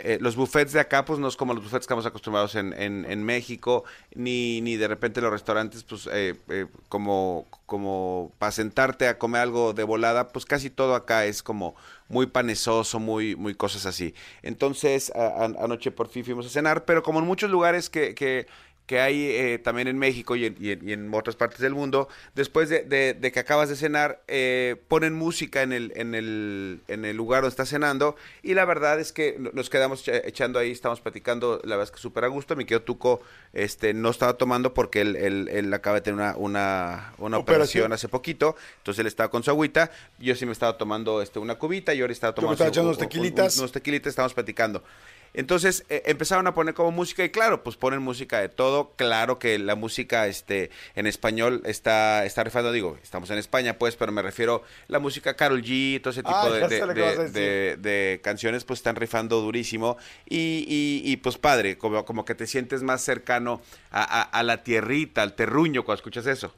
eh, 0.04 0.18
los 0.20 0.36
buffets 0.36 0.72
de 0.72 0.80
acá, 0.80 1.04
pues 1.04 1.18
no 1.18 1.28
es 1.28 1.36
como 1.36 1.54
los 1.54 1.62
buffets 1.62 1.80
que 1.80 1.84
estamos 1.84 2.06
acostumbrados 2.06 2.54
en, 2.54 2.72
en, 2.72 3.24
México, 3.24 3.84
ni, 4.14 4.60
ni 4.60 4.76
de 4.76 4.88
repente 4.88 5.20
los 5.20 5.30
restaurantes, 5.30 5.84
pues 5.84 6.08
eh, 6.12 6.34
eh, 6.48 6.66
como, 6.88 7.46
como 7.66 8.32
para 8.38 8.52
sentarte 8.52 9.08
a 9.08 9.18
comer 9.18 9.42
algo 9.42 9.72
de 9.72 9.84
volada, 9.84 10.28
pues 10.28 10.44
casi 10.44 10.70
todo 10.70 10.94
acá 10.94 11.24
es 11.24 11.42
como 11.42 11.74
muy 12.08 12.26
panesoso, 12.26 12.98
muy, 12.98 13.36
muy 13.36 13.54
cosas 13.54 13.86
así. 13.86 14.14
Entonces, 14.42 15.12
anoche 15.14 15.90
por 15.90 16.08
fin 16.08 16.24
fuimos 16.24 16.46
a 16.46 16.50
cenar, 16.50 16.84
pero 16.84 17.02
como 17.02 17.20
en 17.20 17.26
muchos 17.26 17.50
lugares 17.50 17.88
que, 17.88 18.14
que 18.14 18.46
que 18.90 18.98
hay 18.98 19.22
eh, 19.22 19.60
también 19.60 19.86
en 19.86 19.98
México 19.98 20.34
y 20.34 20.46
en, 20.46 21.14
otras 21.14 21.36
partes 21.36 21.60
del 21.60 21.76
mundo, 21.76 22.08
después 22.34 22.68
de, 22.68 23.30
que 23.32 23.38
acabas 23.38 23.68
de 23.68 23.76
cenar, 23.76 24.20
eh, 24.26 24.82
ponen 24.88 25.14
música 25.14 25.62
en 25.62 25.72
el, 25.72 25.92
en, 25.94 26.16
el, 26.16 26.80
en 26.88 27.04
el 27.04 27.16
lugar 27.16 27.42
donde 27.42 27.52
estás 27.52 27.68
cenando 27.68 28.16
y 28.42 28.54
la 28.54 28.64
verdad 28.64 28.98
es 28.98 29.12
que 29.12 29.36
nos 29.52 29.70
quedamos 29.70 30.08
echando 30.08 30.58
ahí, 30.58 30.72
estamos 30.72 31.00
platicando, 31.00 31.60
la 31.62 31.76
verdad 31.76 31.84
es 31.84 31.90
que 31.92 32.02
súper 32.02 32.24
a 32.24 32.26
gusto, 32.26 32.56
mi 32.56 32.64
querido 32.64 32.82
Tuco 32.82 33.20
este, 33.52 33.94
no 33.94 34.10
estaba 34.10 34.32
tomando 34.32 34.74
porque 34.74 35.02
él, 35.02 35.14
él, 35.14 35.72
acaba 35.72 35.98
de 35.98 36.00
tener 36.00 36.18
una, 36.18 36.34
una, 36.36 37.12
una 37.18 37.38
operación. 37.38 37.92
hace 37.92 38.08
poquito, 38.08 38.56
entonces 38.78 38.98
él 38.98 39.06
estaba 39.06 39.30
con 39.30 39.44
su 39.44 39.50
agüita, 39.50 39.92
yo 40.18 40.34
sí 40.34 40.46
me 40.46 40.52
estaba 40.52 40.76
tomando 40.76 41.22
este, 41.22 41.38
una 41.38 41.54
cubita 41.54 41.94
y 41.94 42.00
ahora 42.00 42.12
estaba 42.12 42.34
tomando 42.34 42.64
unos 42.82 42.98
tequilitas. 42.98 43.56
unos 43.56 43.70
tequilitas, 43.70 44.10
estamos 44.10 44.34
platicando. 44.34 44.82
Entonces 45.32 45.84
eh, 45.88 46.02
empezaron 46.06 46.46
a 46.46 46.54
poner 46.54 46.74
como 46.74 46.90
música 46.90 47.24
y 47.24 47.30
claro, 47.30 47.62
pues 47.62 47.76
ponen 47.76 48.02
música 48.02 48.40
de 48.40 48.48
todo. 48.48 48.92
Claro 48.96 49.38
que 49.38 49.58
la 49.58 49.74
música 49.74 50.26
este, 50.26 50.70
en 50.94 51.06
español 51.06 51.62
está, 51.64 52.24
está 52.24 52.42
rifando, 52.42 52.72
digo, 52.72 52.98
estamos 53.02 53.30
en 53.30 53.38
España 53.38 53.78
pues, 53.78 53.96
pero 53.96 54.12
me 54.12 54.22
refiero 54.22 54.62
la 54.88 54.98
música 54.98 55.34
Carol 55.36 55.62
G, 55.62 56.00
todo 56.00 56.10
ese 56.10 56.22
tipo 56.22 56.50
de, 56.50 57.76
de, 57.76 58.20
canciones 58.22 58.64
pues 58.64 58.80
están 58.80 58.96
rifando 58.96 59.40
durísimo 59.40 59.96
y, 60.28 60.64
y, 61.04 61.16
pues 61.18 61.38
padre, 61.38 61.78
como, 61.78 62.04
como 62.04 62.24
que 62.24 62.34
te 62.34 62.46
sientes 62.46 62.82
más 62.82 63.02
cercano 63.02 63.60
a, 63.90 64.22
a, 64.22 64.42
la 64.42 64.62
tierrita, 64.62 65.22
al 65.22 65.34
terruño 65.34 65.84
cuando 65.84 66.00
escuchas 66.00 66.26
eso. 66.26 66.54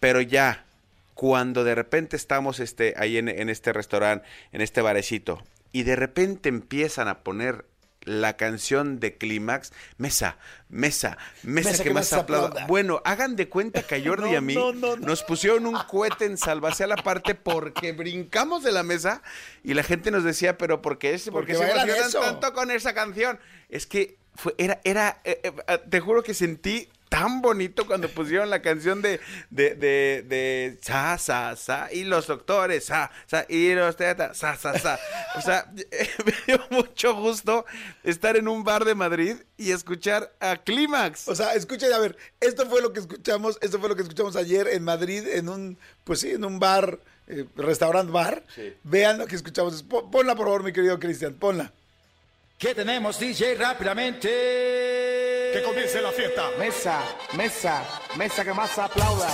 Pero 0.00 0.20
ya, 0.20 0.64
cuando 1.14 1.64
de 1.64 1.74
repente 1.74 2.16
estamos 2.16 2.60
este, 2.60 2.94
ahí 2.96 3.18
en, 3.18 3.28
en 3.28 3.50
este 3.50 3.72
restaurante, 3.72 4.26
en 4.52 4.62
este 4.62 4.80
barecito, 4.80 5.42
y 5.72 5.84
de 5.84 5.96
repente 5.96 6.48
empiezan 6.48 7.08
a 7.08 7.18
poner 7.18 7.64
la 8.02 8.36
canción 8.36 8.98
de 8.98 9.16
Clímax, 9.16 9.72
Mesa, 9.98 10.36
Mesa, 10.68 11.18
Mesa, 11.42 11.82
que, 11.82 11.90
más 11.92 12.12
aplauda. 12.12 12.66
Bueno, 12.66 13.02
hagan 13.04 13.36
de 13.36 13.48
cuenta 13.48 13.82
que 13.82 13.96
a 13.96 14.00
Jordi 14.04 14.30
y 14.30 14.34
a 14.36 14.40
mí 14.40 14.56
nos 15.00 15.22
pusieron 15.22 15.66
un 15.66 15.78
cohete 15.88 16.24
en 16.24 16.38
salvación 16.38 16.92
a 16.92 16.96
la 16.96 17.02
parte 17.02 17.34
porque 17.34 17.92
brincamos 17.92 18.62
de 18.62 18.72
la 18.72 18.82
mesa 18.82 19.22
y 19.62 19.74
la 19.74 19.82
gente 19.82 20.10
nos 20.10 20.24
decía, 20.24 20.56
pero 20.56 20.80
¿por 20.80 20.98
qué, 20.98 21.20
¿Por 21.30 21.46
qué 21.46 21.54
se 21.54 21.70
emocionan 21.70 22.10
tanto 22.10 22.52
con 22.52 22.70
esa 22.70 22.94
canción? 22.94 23.38
Es 23.68 23.86
que 23.86 24.16
fue, 24.34 24.54
era, 24.58 24.80
era, 24.84 25.20
eh, 25.24 25.40
eh, 25.44 25.78
te 25.88 26.00
juro 26.00 26.22
que 26.22 26.34
sentí 26.34 26.88
tan 27.10 27.42
bonito 27.42 27.86
cuando 27.86 28.08
pusieron 28.08 28.48
la 28.50 28.62
canción 28.62 29.02
de, 29.02 29.20
de, 29.50 29.74
de, 29.74 30.24
de 30.26 30.78
sa, 30.80 31.18
sa, 31.18 31.56
sa, 31.56 31.92
y 31.92 32.04
los 32.04 32.28
doctores, 32.28 32.84
sa, 32.86 33.10
sa, 33.26 33.44
y 33.48 33.74
los 33.74 33.96
teatros, 33.96 34.38
sa, 34.38 34.56
sa, 34.56 34.78
sa. 34.78 34.98
O 35.34 35.42
sea, 35.42 35.70
me 36.24 36.32
dio 36.46 36.64
mucho 36.70 37.14
gusto 37.16 37.66
estar 38.04 38.36
en 38.36 38.46
un 38.46 38.62
bar 38.62 38.84
de 38.84 38.94
Madrid 38.94 39.34
y 39.58 39.72
escuchar 39.72 40.32
a 40.38 40.56
Clímax. 40.56 41.28
O 41.28 41.34
sea, 41.34 41.54
escuchen, 41.54 41.92
a 41.92 41.98
ver, 41.98 42.16
esto 42.40 42.64
fue 42.70 42.80
lo 42.80 42.92
que 42.92 43.00
escuchamos, 43.00 43.58
esto 43.60 43.80
fue 43.80 43.88
lo 43.88 43.96
que 43.96 44.02
escuchamos 44.02 44.36
ayer 44.36 44.68
en 44.68 44.84
Madrid, 44.84 45.26
en 45.26 45.48
un, 45.48 45.78
pues 46.04 46.20
sí, 46.20 46.30
en 46.30 46.44
un 46.44 46.60
bar, 46.60 47.00
eh, 47.26 47.44
restaurant 47.56 48.08
bar. 48.10 48.44
Vean 48.84 49.18
lo 49.18 49.26
que 49.26 49.34
escuchamos. 49.34 49.82
Ponla, 49.82 50.36
por 50.36 50.46
favor, 50.46 50.62
mi 50.62 50.72
querido 50.72 51.00
Cristian, 51.00 51.34
ponla. 51.34 51.72
¿Qué 52.56 52.72
tenemos, 52.72 53.18
DJ? 53.18 53.56
Rápidamente. 53.56 54.89
Que 55.52 55.62
comience 55.62 56.00
la 56.00 56.12
fiesta. 56.12 56.50
Mesa, 56.58 57.00
mesa, 57.36 57.82
mesa 58.16 58.44
que 58.44 58.52
más 58.52 58.78
aplauda. 58.78 59.28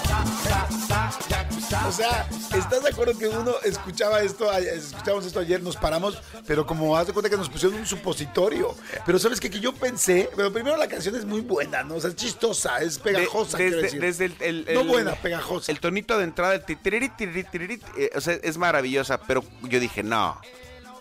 O 1.87 1.93
sea, 1.93 2.29
¿estás 2.55 2.83
de 2.83 2.89
acuerdo 2.91 3.19
que 3.19 3.29
uno 3.29 3.55
escuchaba 3.65 4.23
esto, 4.23 4.51
escuchamos 4.53 5.27
esto 5.27 5.41
ayer, 5.41 5.63
nos 5.63 5.77
paramos, 5.77 6.23
pero 6.47 6.67
como 6.67 6.97
haz 6.97 7.09
de 7.09 7.13
cuenta 7.13 7.29
que 7.29 7.37
nos 7.37 7.49
pusieron 7.49 7.79
un 7.79 7.87
supositorio. 7.87 8.75
Pero 9.05 9.19
sabes 9.19 9.41
qué? 9.41 9.51
que 9.51 9.61
yo 9.61 9.73
pensé, 9.73 10.31
pero 10.37 10.53
primero 10.53 10.77
la 10.77 10.89
canción 10.89 11.15
es 11.17 11.25
muy 11.25 11.41
buena, 11.41 11.83
¿no? 11.83 11.97
O 11.97 12.01
sea, 12.01 12.11
es 12.11 12.17
chistosa, 12.17 12.79
es 12.79 12.99
pegajosa. 12.99 13.59
desde, 13.59 13.99
desde 13.99 14.33
el, 14.41 14.67
No 14.73 14.85
buena, 14.85 15.15
pegajosa. 15.15 15.73
El 15.73 15.81
tonito 15.81 16.19
de 16.19 16.25
entrada, 16.25 16.55
el 16.55 16.65
eh, 16.67 18.11
o 18.15 18.21
sea, 18.21 18.35
es 18.43 18.59
maravillosa, 18.59 19.21
pero 19.21 19.45
yo 19.63 19.81
dije, 19.81 20.03
no, 20.03 20.41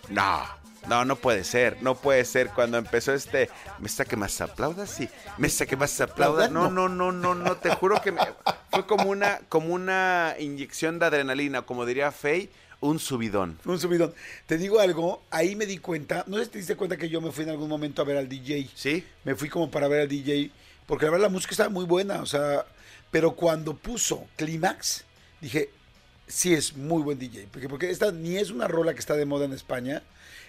no 0.08 0.55
No, 0.88 1.04
no 1.04 1.16
puede 1.16 1.44
ser, 1.44 1.82
no 1.82 1.96
puede 1.96 2.24
ser. 2.24 2.50
Cuando 2.50 2.78
empezó 2.78 3.12
este, 3.12 3.48
mesa 3.80 4.04
que 4.04 4.16
más 4.16 4.40
aplauda, 4.40 4.86
sí, 4.86 5.08
mesa 5.38 5.66
que 5.66 5.76
más 5.76 6.00
aplauda. 6.00 6.48
No, 6.48 6.70
no, 6.70 6.88
no, 6.88 7.12
no, 7.12 7.34
no, 7.34 7.56
te 7.56 7.70
juro 7.74 8.00
que 8.02 8.12
me- 8.12 8.20
fue 8.70 8.86
como 8.86 9.10
una, 9.10 9.40
como 9.48 9.74
una 9.74 10.34
inyección 10.38 10.98
de 10.98 11.06
adrenalina, 11.06 11.62
como 11.62 11.86
diría 11.86 12.12
Faye, 12.12 12.50
un 12.80 12.98
subidón. 12.98 13.58
Un 13.64 13.80
subidón. 13.80 14.14
Te 14.46 14.58
digo 14.58 14.80
algo, 14.80 15.22
ahí 15.30 15.56
me 15.56 15.66
di 15.66 15.78
cuenta, 15.78 16.24
no 16.26 16.36
sé 16.38 16.44
si 16.44 16.50
te 16.50 16.58
diste 16.58 16.76
cuenta 16.76 16.96
que 16.96 17.08
yo 17.08 17.20
me 17.20 17.32
fui 17.32 17.44
en 17.44 17.50
algún 17.50 17.68
momento 17.68 18.02
a 18.02 18.04
ver 18.04 18.16
al 18.18 18.28
DJ. 18.28 18.68
¿Sí? 18.74 19.04
Me 19.24 19.34
fui 19.34 19.48
como 19.48 19.70
para 19.70 19.88
ver 19.88 20.02
al 20.02 20.08
DJ, 20.08 20.50
porque 20.86 21.06
la 21.06 21.10
verdad 21.12 21.26
la 21.26 21.32
música 21.32 21.52
estaba 21.52 21.70
muy 21.70 21.84
buena, 21.84 22.20
o 22.20 22.26
sea, 22.26 22.64
pero 23.10 23.32
cuando 23.34 23.74
puso 23.76 24.26
Clímax, 24.36 25.04
dije, 25.40 25.70
sí 26.28 26.52
es 26.54 26.76
muy 26.76 27.02
buen 27.02 27.18
DJ, 27.18 27.48
porque, 27.50 27.68
porque 27.68 27.90
esta 27.90 28.12
ni 28.12 28.36
es 28.36 28.50
una 28.50 28.68
rola 28.68 28.92
que 28.94 29.00
está 29.00 29.14
de 29.14 29.24
moda 29.24 29.46
en 29.46 29.52
España, 29.52 30.02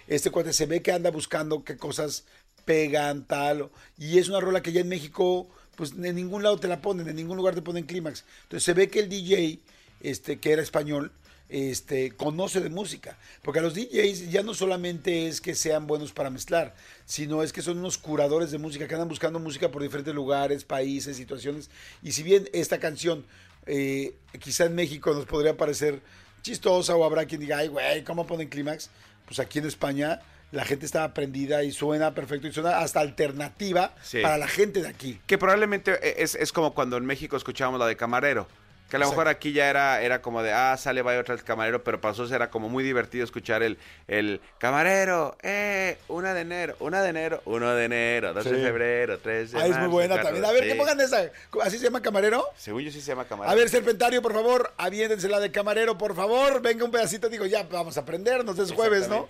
este 0.08 0.30
cuate 0.30 0.52
se 0.52 0.66
ve 0.66 0.82
que 0.82 0.92
anda 0.92 1.10
buscando 1.10 1.64
qué 1.64 1.76
cosas 1.76 2.24
pegan, 2.64 3.24
tal, 3.24 3.70
y 3.96 4.18
es 4.18 4.28
una 4.28 4.40
rola 4.40 4.62
que 4.62 4.72
ya 4.72 4.80
en 4.80 4.88
México, 4.88 5.48
pues 5.76 5.92
en 5.92 6.14
ningún 6.14 6.42
lado 6.42 6.58
te 6.58 6.68
la 6.68 6.82
ponen, 6.82 7.08
en 7.08 7.16
ningún 7.16 7.36
lugar 7.36 7.54
te 7.54 7.62
ponen 7.62 7.84
Clímax. 7.84 8.24
Entonces 8.42 8.64
se 8.64 8.74
ve 8.74 8.88
que 8.88 9.00
el 9.00 9.08
DJ, 9.08 9.60
este, 10.00 10.38
que 10.38 10.52
era 10.52 10.62
español, 10.62 11.12
este, 11.48 12.12
conoce 12.12 12.60
de 12.60 12.68
música. 12.68 13.16
Porque 13.42 13.60
a 13.60 13.62
los 13.62 13.74
DJs 13.74 14.30
ya 14.30 14.42
no 14.42 14.54
solamente 14.54 15.28
es 15.28 15.40
que 15.40 15.54
sean 15.54 15.86
buenos 15.86 16.12
para 16.12 16.30
mezclar, 16.30 16.74
sino 17.06 17.42
es 17.42 17.52
que 17.52 17.62
son 17.62 17.78
unos 17.78 17.96
curadores 17.96 18.50
de 18.50 18.58
música 18.58 18.86
que 18.86 18.94
andan 18.94 19.08
buscando 19.08 19.38
música 19.38 19.70
por 19.70 19.82
diferentes 19.82 20.14
lugares, 20.14 20.64
países, 20.64 21.16
situaciones. 21.16 21.70
Y 22.02 22.12
si 22.12 22.22
bien 22.22 22.48
esta 22.52 22.78
canción 22.78 23.24
eh, 23.66 24.14
quizá 24.40 24.64
en 24.64 24.74
México 24.74 25.12
nos 25.12 25.26
podría 25.26 25.56
parecer 25.56 26.00
chistosa 26.42 26.94
o 26.96 27.04
habrá 27.04 27.24
quien 27.26 27.40
diga, 27.40 27.58
ay, 27.58 27.68
güey, 27.68 28.04
¿cómo 28.04 28.26
ponen 28.26 28.48
clímax? 28.48 28.90
Pues 29.26 29.38
aquí 29.40 29.58
en 29.58 29.66
España 29.66 30.20
la 30.50 30.64
gente 30.64 30.86
está 30.86 31.04
aprendida 31.04 31.62
y 31.62 31.72
suena 31.72 32.14
perfecto 32.14 32.46
y 32.46 32.52
suena 32.52 32.78
hasta 32.78 33.00
alternativa 33.00 33.94
Sí. 34.02 34.20
para 34.22 34.38
la 34.38 34.48
gente 34.48 34.80
de 34.80 34.88
aquí. 34.88 35.20
Que 35.26 35.36
probablemente 35.36 36.22
es, 36.22 36.34
es 36.34 36.52
como 36.52 36.72
cuando 36.74 36.96
en 36.96 37.04
México 37.04 37.36
escuchábamos 37.36 37.78
la 37.80 37.86
de 37.86 37.96
Camarero. 37.96 38.48
Que 38.88 38.96
a 38.96 38.98
lo 39.00 39.04
Exacto. 39.04 39.20
mejor 39.20 39.28
aquí 39.28 39.52
ya 39.52 39.68
era, 39.68 40.00
era 40.00 40.22
como 40.22 40.42
de, 40.42 40.50
ah, 40.52 40.74
sale, 40.78 41.02
vaya 41.02 41.20
otra 41.20 41.34
vez 41.34 41.44
camarero, 41.44 41.84
pero 41.84 42.00
para 42.00 42.12
nosotros 42.12 42.32
era 42.32 42.48
como 42.48 42.70
muy 42.70 42.82
divertido 42.82 43.22
escuchar 43.22 43.62
el, 43.62 43.76
el 44.06 44.40
camarero, 44.58 45.36
eh, 45.42 45.98
una 46.08 46.32
de 46.32 46.40
enero, 46.40 46.74
una 46.80 47.02
de 47.02 47.10
enero, 47.10 47.42
uno 47.44 47.74
de 47.74 47.84
enero, 47.84 48.32
dos 48.32 48.44
de 48.44 48.56
Sí. 48.56 48.62
febrero, 48.62 49.18
tres 49.18 49.52
de 49.52 49.60
Ah, 49.60 49.66
es 49.66 49.76
muy 49.78 49.88
buena 49.88 50.14
cuatro- 50.14 50.28
también. 50.30 50.44
A 50.46 50.52
ver, 50.52 50.62
sí. 50.62 50.68
que 50.70 50.74
pongan 50.76 51.00
esa. 51.02 51.30
¿Así 51.62 51.76
se 51.78 51.84
llama 51.84 52.00
camarero? 52.00 52.46
Según 52.56 52.82
yo 52.82 52.90
sí 52.90 53.02
se 53.02 53.08
llama 53.08 53.26
camarero. 53.26 53.52
A 53.52 53.54
ver, 53.54 53.68
Serpentario, 53.68 54.22
por 54.22 54.32
favor, 54.32 54.72
aviéndense 54.78 55.28
la 55.28 55.38
de 55.40 55.52
camarero, 55.52 55.98
por 55.98 56.16
favor. 56.16 56.62
Venga 56.62 56.84
un 56.86 56.90
pedacito, 56.90 57.28
digo, 57.28 57.44
ya, 57.44 57.64
vamos 57.64 57.98
a 57.98 58.00
aprendernos, 58.00 58.58
es 58.58 58.72
jueves, 58.72 59.06
¿no? 59.08 59.28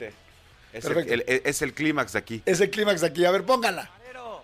Es 0.73 0.85
Perfecto. 0.85 1.14
el, 1.14 1.25
el- 1.27 1.42
es 1.44 1.62
el 1.62 1.75
clímax 1.75 2.12
de 2.12 2.18
aquí. 2.21 2.42
Es 2.47 2.61
el 2.61 2.71
clímax 2.71 3.03
aquí. 3.03 3.25
A 3.25 3.33
ver, 3.33 3.42
pónganla. 3.42 3.90
¡Camarero! 4.12 4.42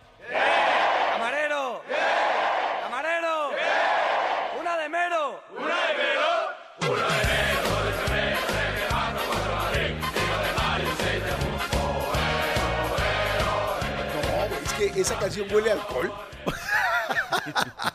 Esa 15.01 15.19
canción 15.19 15.53
huele 15.53 15.71
a 15.71 15.75
alcohol. 15.75 16.13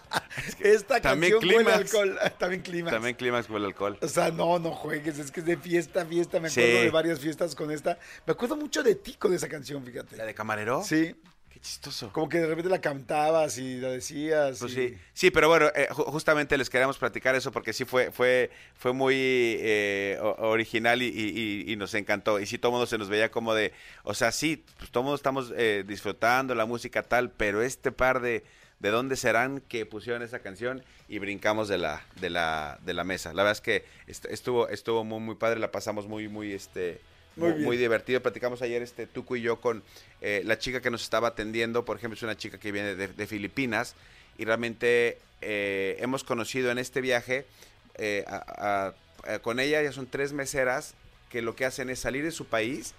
Esta 0.60 1.02
También 1.02 1.34
canción 1.34 1.56
huele 1.56 1.72
a 1.72 1.76
alcohol. 1.76 2.18
También 2.38 2.62
clímax. 2.62 2.94
También 2.94 3.16
clímax 3.16 3.50
el 3.50 3.66
alcohol. 3.66 3.98
O 4.02 4.08
sea, 4.08 4.32
no, 4.32 4.60
no 4.60 4.72
juegues, 4.72 5.20
es 5.20 5.32
que 5.32 5.40
es 5.42 5.46
de 5.46 5.58
fiesta, 5.58 6.06
fiesta. 6.06 6.40
Me 6.40 6.50
Sí. 6.50 6.62
acuerdo 6.62 6.82
de 6.82 6.90
varias 6.92 7.20
fiestas 7.20 7.56
con 7.56 7.72
esta. 7.72 7.98
Me 8.26 8.32
acuerdo 8.34 8.56
mucho 8.56 8.84
de 8.84 8.96
ti 8.96 9.14
con 9.16 9.34
esa 9.34 9.48
canción, 9.48 9.84
¿La 9.86 9.92
fíjate. 9.92 10.26
de 10.26 10.34
camarero? 10.34 10.84
Sí, 10.84 11.16
Qué 11.62 11.66
chistoso. 11.66 12.12
como 12.14 12.30
que 12.30 12.38
de 12.40 12.48
repente 12.48 12.70
la 12.70 12.80
cantabas 12.82 13.58
y 13.58 13.78
la 13.80 13.90
decías. 13.90 14.60
Pues 14.60 14.72
y- 14.72 14.76
sí, 14.76 14.98
sí, 15.14 15.32
pero 15.32 15.50
bueno, 15.50 15.68
eh, 15.76 15.88
ju- 15.92 16.06
justamente 16.06 16.58
les 16.58 16.70
queríamos 16.70 16.98
platicar 16.98 17.36
eso 17.36 17.52
porque 17.52 17.74
sí 17.74 17.84
fue 17.86 18.12
fue 18.12 18.50
fue 18.76 18.94
muy 18.94 19.16
eh, 19.18 20.18
original 20.22 21.02
y, 21.02 21.08
y- 21.08 21.66
y- 21.68 21.72
y 21.74 21.76
nos 21.76 21.94
encantó. 21.94 22.40
Y 22.40 22.46
sí, 22.46 22.58
todo 22.58 22.70
el 22.72 22.74
mundo 22.74 22.86
se 22.88 22.98
nos 22.98 23.10
veía 23.10 23.30
como 23.30 23.54
de, 23.54 23.74
o 24.04 24.14
sea, 24.14 24.32
sí, 24.32 24.64
pues 24.78 24.90
todo 24.90 25.02
el 25.02 25.06
mundo 25.06 25.16
estamos 25.16 25.52
eh, 25.56 25.84
disfrutando 25.86 26.56
la 26.56 26.66
música 26.66 27.04
tal, 27.04 27.30
pero 27.32 27.62
este 27.62 27.92
par 27.92 28.22
de 28.22 28.44
de 28.80 28.92
dónde 28.92 29.18
serán 29.18 29.60
que 29.60 29.86
pusieron 29.86 30.22
esa 30.22 30.40
canción 30.40 30.82
y 31.10 31.20
brincamos 31.20 31.68
de 31.68 31.78
la 31.78 32.02
de 32.22 32.30
la 32.30 32.80
de 32.86 32.94
la 32.94 33.04
mesa. 33.04 33.34
La 33.34 33.44
verdad 33.44 33.52
es 33.58 33.60
que 33.62 33.84
est- 34.08 34.24
estuvo 34.28 34.70
estuvo 34.70 35.04
muy 35.04 35.20
muy 35.20 35.36
padre, 35.36 35.60
la 35.60 35.70
pasamos 35.72 36.08
muy 36.08 36.30
muy 36.30 36.54
este 36.54 37.02
Muy 37.36 37.54
muy, 37.54 37.78
divertido. 37.78 38.22
Platicamos 38.22 38.62
ayer 38.62 38.82
este 38.82 39.08
Tuco 39.08 39.36
y 39.36 39.42
yo 39.42 39.62
con 39.62 39.84
eh, 40.22 40.42
la 40.46 40.58
chica 40.60 40.82
que 40.82 40.90
nos 40.92 41.02
estaba 41.04 41.30
atendiendo, 41.30 41.86
por 41.86 41.98
ejemplo, 41.98 42.16
es 42.18 42.24
una 42.24 42.38
chica 42.38 42.58
que 42.58 42.72
viene 42.72 42.96
de, 42.96 43.08
de 43.08 43.28
Filipinas 43.28 43.96
y 44.38 44.46
realmente 44.46 45.20
eh, 45.42 45.98
hemos 46.00 46.24
conocido 46.24 46.70
en 46.72 46.78
este 46.80 47.02
viaje 47.02 47.46
eh, 47.96 48.26
a- 48.28 48.94
a- 49.26 49.34
a- 49.34 49.40
con 49.40 49.60
ella, 49.60 49.82
ya 49.82 49.92
son 49.92 50.08
tres 50.08 50.34
meseras 50.34 50.96
que 51.30 51.42
lo 51.42 51.56
que 51.56 51.66
hacen 51.66 51.90
es 51.90 52.00
salir 52.00 52.24
de 52.24 52.32
su 52.32 52.46
país 52.46 52.94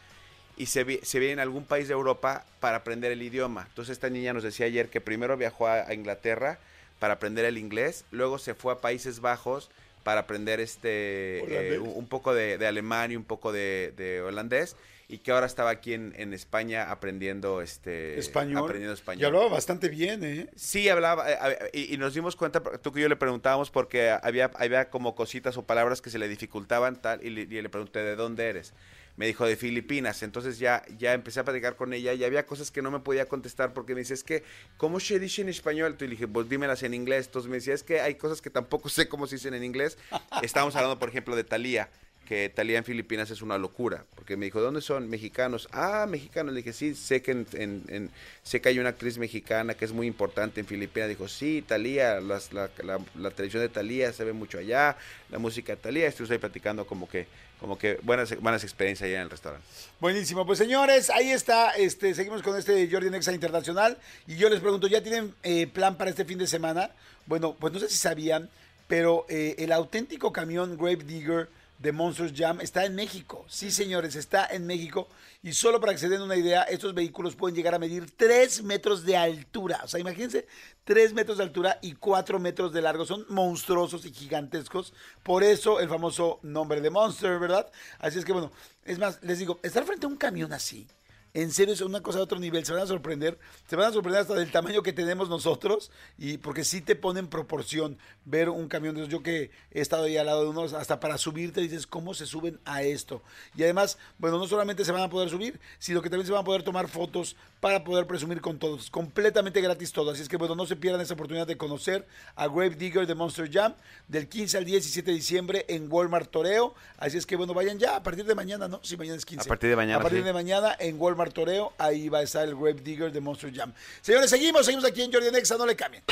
y 0.57 0.67
se, 0.67 0.85
vi- 0.85 1.01
se 1.03 1.19
vienen 1.19 1.39
a 1.39 1.43
algún 1.43 1.65
país 1.65 1.89
de 1.89 1.95
Europa 1.95 2.45
para 2.61 2.79
aprender 2.79 3.13
el 3.13 3.23
idioma. 3.23 3.65
Entonces 3.69 3.93
esta 3.93 4.09
niña 4.11 4.33
nos 4.33 4.43
decía 4.43 4.67
ayer 4.67 4.89
que 4.89 5.01
primero 5.01 5.37
viajó 5.37 5.67
a 5.67 5.93
Inglaterra 5.93 6.59
para 6.99 7.15
aprender 7.15 7.45
el 7.47 7.57
inglés, 7.59 8.05
luego 8.11 8.39
se 8.39 8.55
fue 8.55 8.73
a 8.75 8.77
Países 8.81 9.21
Bajos 9.21 9.71
para 10.03 10.23
aprender 10.23 10.61
este 10.61 11.75
eh, 11.75 11.79
un 11.79 12.07
poco 12.07 12.35
de, 12.35 12.59
de 12.59 12.67
alemán 12.67 13.13
y 13.13 13.17
un 13.17 13.25
poco 13.25 13.53
de, 13.53 13.93
de 13.97 14.23
holandés 14.23 14.77
y 15.11 15.19
que 15.19 15.33
ahora 15.33 15.47
estaba 15.47 15.71
aquí 15.71 15.93
en, 15.93 16.15
en 16.17 16.33
España 16.33 16.91
aprendiendo 16.91 17.63
este 17.63 18.17
español. 18.19 18.63
aprendiendo 18.63 18.95
español. 18.95 19.23
Y 19.23 19.25
hablaba 19.25 19.49
bastante 19.49 19.89
bien, 19.89 20.23
¿eh? 20.23 20.49
Sí, 20.55 20.89
hablaba, 20.89 21.27
eh, 21.29 21.71
y 21.73 21.97
nos 21.97 22.15
dimos 22.15 22.37
cuenta, 22.37 22.63
tú 22.63 22.93
que 22.93 23.01
yo 23.01 23.09
le 23.09 23.17
preguntábamos 23.17 23.71
porque 23.71 24.11
había, 24.11 24.53
había 24.55 24.89
como 24.89 25.17
cositas 25.17 25.57
o 25.57 25.65
palabras 25.65 26.01
que 26.01 26.11
se 26.11 26.19
le 26.21 26.29
dificultaban 26.29 27.03
tal, 27.03 27.25
y 27.25 27.31
le, 27.31 27.41
y 27.43 27.61
le 27.61 27.69
pregunté, 27.69 27.99
¿de 28.05 28.15
dónde 28.15 28.49
eres? 28.49 28.73
Me 29.17 29.27
dijo, 29.27 29.47
de 29.47 29.57
Filipinas. 29.57 30.23
Entonces 30.23 30.59
ya, 30.59 30.83
ya 30.99 31.13
empecé 31.13 31.41
a 31.41 31.45
platicar 31.45 31.77
con 31.77 31.93
ella 31.93 32.13
y 32.13 32.25
había 32.25 32.47
cosas 32.47 32.71
que 32.71 32.83
no 32.83 32.91
me 32.91 33.01
podía 33.01 33.27
contestar 33.27 33.73
porque 33.73 33.95
me 33.95 34.01
dice, 34.01 34.15
que, 34.25 34.45
¿cómo 34.77 35.01
se 35.01 35.19
dice 35.19 35.43
en 35.43 35.49
español? 35.49 35.97
Tú 35.97 36.05
le 36.05 36.13
dije, 36.13 36.27
pues 36.29 36.49
dímelas 36.49 36.83
en 36.83 36.95
inglés. 36.95 37.27
Entonces 37.27 37.51
me 37.51 37.57
decía, 37.57 37.75
es 37.75 37.83
que 37.83 38.01
hay 38.01 38.15
cosas 38.15 38.41
que 38.41 38.51
tampoco 38.51 38.89
sé 38.89 39.09
cómo 39.09 39.27
se 39.27 39.37
dicen 39.37 39.55
en 39.55 39.65
inglés. 39.65 39.99
Estábamos 40.43 40.75
hablando, 40.77 40.99
por 40.99 41.09
ejemplo, 41.09 41.37
de 41.37 41.45
Talía 41.45 41.91
que 42.31 42.49
Talía 42.49 42.79
en 42.79 42.85
Filipinas 42.85 43.29
es 43.33 43.43
una 43.43 43.59
locura, 43.59 44.05
porque 44.15 44.37
me 44.37 44.45
dijo, 44.45 44.61
¿dónde 44.61 44.81
son? 44.83 45.11
Mexicanos. 45.11 45.67
Ah, 45.73 46.07
mexicanos. 46.09 46.55
Le 46.55 46.59
dije, 46.59 46.73
sí, 46.73 46.95
sé 46.95 47.23
que, 47.23 47.33
en, 47.33 48.11
sé 48.45 48.61
que 48.61 48.69
hay 48.69 48.79
una 48.79 48.91
actriz 48.91 49.19
mexicana 49.19 49.75
que 49.75 49.85
es 49.85 49.91
muy 49.91 50.07
importante 50.07 50.61
en 50.61 50.67
Filipinas. 50.67 51.09
Dijo, 51.09 51.27
sí, 51.27 51.65
Talía, 51.67 52.21
la, 52.21 52.41
la, 52.53 52.71
la 53.17 53.31
televisión 53.33 53.65
de 53.65 53.69
Talía 53.69 54.13
se 54.13 54.23
ve 54.23 54.33
mucho 54.33 54.59
allá, 54.59 54.97
la 55.29 55.41
música 55.41 55.75
de 55.75 55.83
Talía. 55.83 56.07
Ahí 56.07 56.39
platicando 56.39 56.87
como 56.87 57.09
que, 57.09 57.27
como 57.59 57.77
que 57.77 57.99
buenas, 58.05 58.41
buenas 58.41 58.63
experiencias 58.63 59.09
allá 59.09 59.17
en 59.17 59.23
el 59.23 59.31
restaurante. 59.31 59.67
Buenísimo, 59.99 60.47
pues 60.47 60.61
señores, 60.61 61.11
ahí 61.11 61.33
está, 61.33 61.71
este, 61.73 62.15
seguimos 62.15 62.43
con 62.43 62.57
este 62.57 62.89
Jordi 62.89 63.11
Nexa 63.11 63.33
Internacional 63.33 63.99
y 64.29 64.37
yo 64.37 64.49
les 64.49 64.61
pregunto, 64.61 64.87
¿ya 64.87 65.03
tienen 65.03 65.35
eh, 65.43 65.67
plan 65.67 65.97
para 65.97 66.11
este 66.11 66.25
fin 66.25 66.39
de 66.39 66.47
semana? 66.47 66.93
Bueno, 67.27 67.57
pues 67.59 67.73
no 67.73 67.81
sé 67.81 67.89
si 67.89 67.97
sabían, 67.97 68.49
pero 68.87 69.27
eh, 69.29 69.57
el 69.59 69.73
auténtico 69.73 70.33
camión 70.33 70.77
Grave 70.77 71.03
Digger 71.03 71.49
de 71.81 71.93
Monsters 71.93 72.35
Jam 72.37 72.61
está 72.61 72.85
en 72.85 72.95
México. 72.95 73.45
Sí, 73.49 73.71
señores, 73.71 74.15
está 74.15 74.47
en 74.47 74.67
México 74.67 75.09
y 75.43 75.55
solo 75.55 75.81
para 75.81 75.93
que 75.93 75.99
se 75.99 76.11
den 76.11 76.21
una 76.21 76.37
idea, 76.37 76.63
estos 76.65 76.93
vehículos 76.95 77.35
pueden 77.35 77.57
llegar 77.57 77.75
a 77.75 77.79
medir 77.79 78.11
3 78.15 78.63
metros 78.65 79.05
de 79.07 79.17
altura. 79.17 79.81
O 79.83 79.89
sea, 79.89 79.99
imagínense, 79.99 80.47
3 80.85 81.15
metros 81.15 81.39
de 81.39 81.45
altura 81.45 81.79
y 81.81 81.95
4 81.95 82.39
metros 82.39 82.75
de 82.75 82.83
largo. 82.83 83.07
Son 83.07 83.25
monstruosos 83.31 84.05
y 84.05 84.13
gigantescos. 84.13 84.93
Por 85.23 85.43
eso 85.43 85.81
el 85.81 85.89
famoso 85.89 86.39
nombre 86.43 86.83
de 86.83 86.91
Monster, 86.91 87.39
¿verdad? 87.39 87.71
Así 87.99 88.19
es 88.19 88.27
que 88.27 88.33
bueno, 88.33 88.53
es 88.85 88.99
más, 88.99 89.19
les 89.23 89.39
digo, 89.39 89.59
estar 89.63 89.85
frente 89.85 90.05
a 90.05 90.11
un 90.11 90.17
camión 90.17 90.53
así, 90.53 90.87
en 91.35 91.53
serio 91.53 91.75
es 91.75 91.81
una 91.81 92.03
cosa 92.03 92.19
de 92.19 92.25
otro 92.25 92.39
nivel, 92.39 92.65
se 92.65 92.73
van 92.73 92.83
a 92.83 92.87
sorprender, 92.87 93.39
se 93.69 93.77
van 93.77 93.87
a 93.87 93.93
sorprender 93.93 94.23
hasta 94.23 94.35
del 94.35 94.51
tamaño 94.51 94.83
que 94.83 94.93
tenemos 94.93 95.29
nosotros 95.29 95.91
y 96.19 96.39
porque 96.39 96.65
sí 96.65 96.81
te 96.81 96.97
pone 96.97 97.21
en 97.21 97.29
proporción 97.29 97.99
ver 98.25 98.49
un 98.49 98.69
camión 98.69 98.95
de. 98.95 99.07
Yo 99.07 99.23
que 99.23 99.51
he 99.71 99.81
estado 99.81 100.05
ahí 100.05 100.17
al 100.17 100.27
lado 100.27 100.43
de 100.43 100.51
unos, 100.51 100.73
hasta 100.73 101.01
para 101.01 101.19
subirte 101.19 101.61
dices 101.61 101.87
cómo 101.87 102.15
se 102.15 102.27
suben 102.27 102.59
a 102.65 102.83
esto. 102.83 103.23
Y 103.57 103.63
además, 103.63 103.99
bueno, 104.19 104.39
no 104.39 104.47
solamente 104.47 104.85
se 104.85 104.93
van 104.93 105.03
a 105.03 105.11
poder 105.11 105.31
subir, 105.31 105.61
sino 105.79 106.03
que 106.03 106.11
también 106.11 106.27
se 106.27 106.33
van 106.33 106.43
a 106.43 106.45
poder 106.45 106.63
tomar 106.63 106.89
fotos 106.89 107.37
para 107.61 107.85
poder 107.85 108.07
presumir 108.07 108.41
con 108.41 108.59
todos, 108.59 108.91
completamente 108.91 109.61
gratis 109.61 109.93
todo. 109.93 110.11
Así 110.11 110.23
es 110.23 110.29
que 110.29 110.37
bueno, 110.39 110.55
no 110.55 110.67
se 110.67 110.77
pierdan 110.77 111.01
esa 111.03 111.15
oportunidad 111.15 111.47
de 111.47 111.57
conocer 111.57 112.07
a 112.35 112.47
Grave 112.49 112.71
Digger 112.71 113.07
de 113.07 113.15
Monster 113.15 113.51
Jam 113.53 113.75
del 114.09 114.29
15 114.29 114.59
al 114.59 114.65
17 114.65 115.11
de 115.11 115.15
diciembre 115.17 115.67
en 115.69 115.87
Walmart 115.93 116.31
Toreo. 116.31 116.75
Así 116.97 117.19
es 117.19 117.27
que 117.27 117.37
bueno, 117.37 117.53
vayan 117.53 117.79
ya 117.79 117.97
a 117.97 118.03
partir 118.03 118.25
de 118.25 118.35
mañana, 118.35 118.67
¿no? 118.67 118.81
Si 118.83 118.97
mañana 118.97 119.17
es 119.19 119.27
15. 119.27 119.47
A 119.47 119.49
partir 119.49 119.69
de 119.71 119.77
mañana, 119.77 119.99
A 119.99 120.03
partir 120.03 120.21
sí. 120.21 120.25
de 120.25 120.33
mañana 120.33 120.75
en 120.79 120.99
Walmart 121.01 121.35
Toreo, 121.35 121.75
ahí 121.79 122.09
va 122.09 122.19
a 122.19 122.23
estar 122.23 122.49
el 122.49 122.55
Grave 122.55 122.81
Digger 122.83 123.13
de 123.13 123.21
Monster 123.21 123.55
Jam. 123.55 123.73
Señores, 124.01 124.31
seguimos, 124.31 124.65
seguimos 124.65 124.87
aquí 124.87 125.03
en 125.03 125.13
Jordi 125.13 125.31
Nexa, 125.31 125.57
no 125.59 125.67
le 125.67 125.77
cambien. 125.77 126.03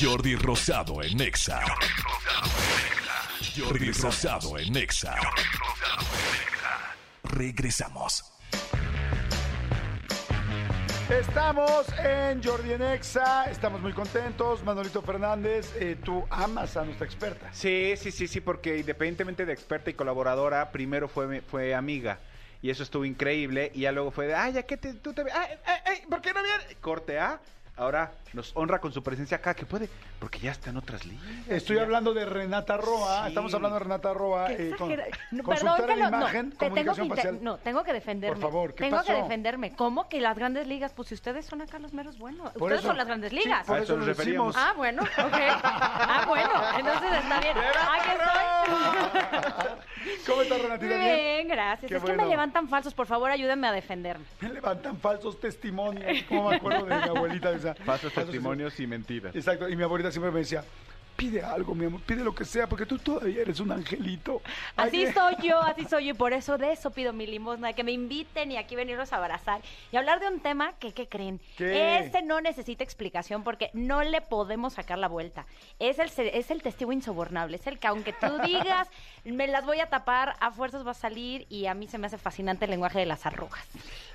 Jordi 0.00 0.36
Rosado 0.36 1.02
en 1.02 1.16
Nexa. 1.18 1.60
Jordi 3.56 3.92
Rosado 3.92 4.58
en 4.58 4.72
Nexa. 4.72 5.14
Regresamos. 7.24 8.24
Estamos 11.10 11.86
en 11.98 12.42
Jordi 12.42 12.72
en 12.72 12.82
Exa, 12.82 13.44
estamos 13.50 13.80
muy 13.80 13.92
contentos. 13.92 14.62
Manolito 14.64 15.02
Fernández, 15.02 15.74
eh, 15.78 15.96
tú 16.02 16.24
amas 16.30 16.76
a 16.76 16.84
nuestra 16.84 17.04
experta. 17.06 17.52
Sí, 17.52 17.94
sí, 17.96 18.10
sí, 18.10 18.28
sí, 18.28 18.40
porque 18.40 18.78
independientemente 18.78 19.44
de 19.44 19.52
experta 19.52 19.90
y 19.90 19.94
colaboradora, 19.94 20.70
primero 20.70 21.08
fue, 21.08 21.40
fue 21.42 21.74
amiga. 21.74 22.20
Y 22.62 22.70
eso 22.70 22.82
estuvo 22.82 23.04
increíble. 23.04 23.72
Y 23.74 23.80
ya 23.80 23.92
luego 23.92 24.10
fue 24.10 24.28
de, 24.28 24.34
ay, 24.34 24.52
ya 24.54 24.62
que 24.62 24.76
te, 24.76 24.94
tú 24.94 25.12
te... 25.12 25.22
Ay, 25.22 25.58
ay, 25.64 25.80
ay, 25.84 26.02
¿Por 26.08 26.22
qué 26.22 26.32
no 26.32 26.42
viene? 26.42 26.76
Corte 26.80 27.18
A. 27.18 27.40
Ahora 27.76 28.12
nos 28.32 28.52
honra 28.56 28.80
con 28.80 28.92
su 28.92 29.02
presencia 29.02 29.36
acá, 29.38 29.54
que 29.54 29.66
puede, 29.66 29.88
porque 30.18 30.38
ya 30.38 30.52
está 30.52 30.70
en 30.70 30.76
otras 30.78 31.04
ligas. 31.06 31.22
Estoy 31.48 31.76
Ya. 31.76 31.82
hablando 31.82 32.14
de 32.14 32.24
Renata 32.24 32.76
Roa, 32.76 33.22
Sí. 33.24 33.28
estamos 33.28 33.52
hablando 33.54 33.74
de 33.78 33.84
Renata 33.84 34.12
Roa, 34.14 34.52
eh, 34.52 34.74
con, 34.78 34.88
No, 35.30 35.42
perdón, 35.44 35.76
que 35.86 35.96
lo- 35.96 36.10
no, 36.10 36.18
imagen, 36.18 36.50
te 36.50 36.56
tengo 36.56 36.74
que, 36.74 36.80
comunicación 36.82 37.06
inter- 37.06 37.16
facial. 37.24 37.38
no, 37.44 37.56
tengo 37.58 37.84
que 37.84 37.92
defenderme. 37.92 38.40
Por 38.40 38.50
favor, 38.50 38.74
¿qué 38.74 38.84
Tengo 38.84 38.96
pasó? 38.98 39.12
que 39.12 39.22
defenderme. 39.22 39.74
¿Cómo 39.76 40.08
que 40.08 40.20
las 40.20 40.36
grandes 40.36 40.66
ligas? 40.66 40.92
Pues 40.94 41.08
si 41.08 41.14
ustedes 41.14 41.44
son 41.46 41.60
acá 41.62 41.78
los 41.78 41.92
meros 41.92 42.18
buenos. 42.18 42.50
Por 42.52 42.62
ustedes 42.62 42.80
eso- 42.80 42.88
son 42.88 42.96
las 42.96 43.06
grandes 43.06 43.32
ligas. 43.32 43.66
por 43.66 43.78
A 43.78 43.82
eso 43.82 43.96
nos 43.96 44.06
referíamos. 44.06 44.54
decimos. 44.54 44.70
Ah, 44.70 44.74
bueno, 44.76 45.02
ok. 45.02 45.34
Ah, 45.62 46.24
bueno, 46.26 46.50
entonces 46.78 47.12
está 47.22 47.40
bien. 47.40 47.56
Aquí 47.58 48.10
estoy. 48.10 49.52
¿Cómo 50.26 50.42
estás, 50.42 50.60
Renatita? 50.62 50.96
Bien. 50.98 51.16
Bien, 51.16 51.48
gracias. 51.48 51.88
Qué 51.88 51.96
es 51.96 52.02
que 52.02 52.12
me 52.12 52.26
levantan 52.26 52.68
falsos. 52.68 52.94
Por 52.94 53.06
favor, 53.06 53.30
ayúdenme 53.30 53.68
a 53.68 53.72
defenderme. 53.72 54.24
Me 54.40 54.48
levantan 54.50 54.96
falsos 54.98 55.38
testimonios, 55.40 56.22
como 56.28 56.50
me 56.50 56.56
acuerdo 56.56 56.86
de 56.86 56.96
mi 56.96 57.02
abuelita. 57.02 57.50
o 57.50 57.58
sea, 57.58 57.74
Falsos 57.74 58.12
testimonios 58.24 58.78
y 58.80 58.86
mentiras. 58.86 59.34
Exacto, 59.34 59.68
y 59.68 59.76
mi 59.76 59.82
abuelita 59.82 60.10
siempre 60.10 60.30
me 60.30 60.40
decía, 60.40 60.64
pide 61.16 61.42
algo, 61.42 61.74
mi 61.74 61.86
amor, 61.86 62.00
pide 62.02 62.24
lo 62.24 62.34
que 62.34 62.44
sea, 62.44 62.68
porque 62.68 62.86
tú 62.86 62.98
todavía 62.98 63.42
eres 63.42 63.60
un 63.60 63.70
angelito. 63.70 64.42
Así 64.76 65.04
Ay, 65.04 65.12
soy 65.12 65.36
yo, 65.42 65.60
así 65.62 65.84
soy 65.84 66.06
yo, 66.06 66.10
y 66.10 66.14
por 66.14 66.32
eso 66.32 66.58
de 66.58 66.72
eso 66.72 66.90
pido 66.90 67.12
mi 67.12 67.26
limosna, 67.26 67.68
de 67.68 67.74
que 67.74 67.84
me 67.84 67.92
inviten 67.92 68.50
y 68.50 68.56
aquí 68.56 68.76
venirlos 68.76 69.12
a 69.12 69.16
abrazar 69.16 69.60
y 69.90 69.96
hablar 69.96 70.20
de 70.20 70.28
un 70.28 70.40
tema 70.40 70.72
que, 70.78 70.92
¿qué 70.92 71.08
creen? 71.08 71.40
¿Qué? 71.56 71.98
Este 71.98 72.22
no 72.22 72.40
necesita 72.40 72.82
explicación 72.82 73.44
porque 73.44 73.70
no 73.72 74.02
le 74.02 74.20
podemos 74.20 74.74
sacar 74.74 74.98
la 74.98 75.08
vuelta. 75.08 75.46
Es 75.78 75.98
el, 75.98 76.10
es 76.28 76.50
el 76.50 76.62
testigo 76.62 76.92
insobornable, 76.92 77.56
es 77.56 77.66
el 77.66 77.78
que 77.78 77.86
aunque 77.86 78.12
tú 78.12 78.38
digas, 78.44 78.88
me 79.24 79.46
las 79.46 79.64
voy 79.64 79.80
a 79.80 79.86
tapar, 79.86 80.34
a 80.40 80.50
fuerzas 80.50 80.86
va 80.86 80.92
a 80.92 80.94
salir 80.94 81.46
y 81.48 81.66
a 81.66 81.74
mí 81.74 81.86
se 81.86 81.98
me 81.98 82.06
hace 82.06 82.18
fascinante 82.18 82.64
el 82.64 82.70
lenguaje 82.70 82.98
de 82.98 83.06
las 83.06 83.26
arrugas. 83.26 83.66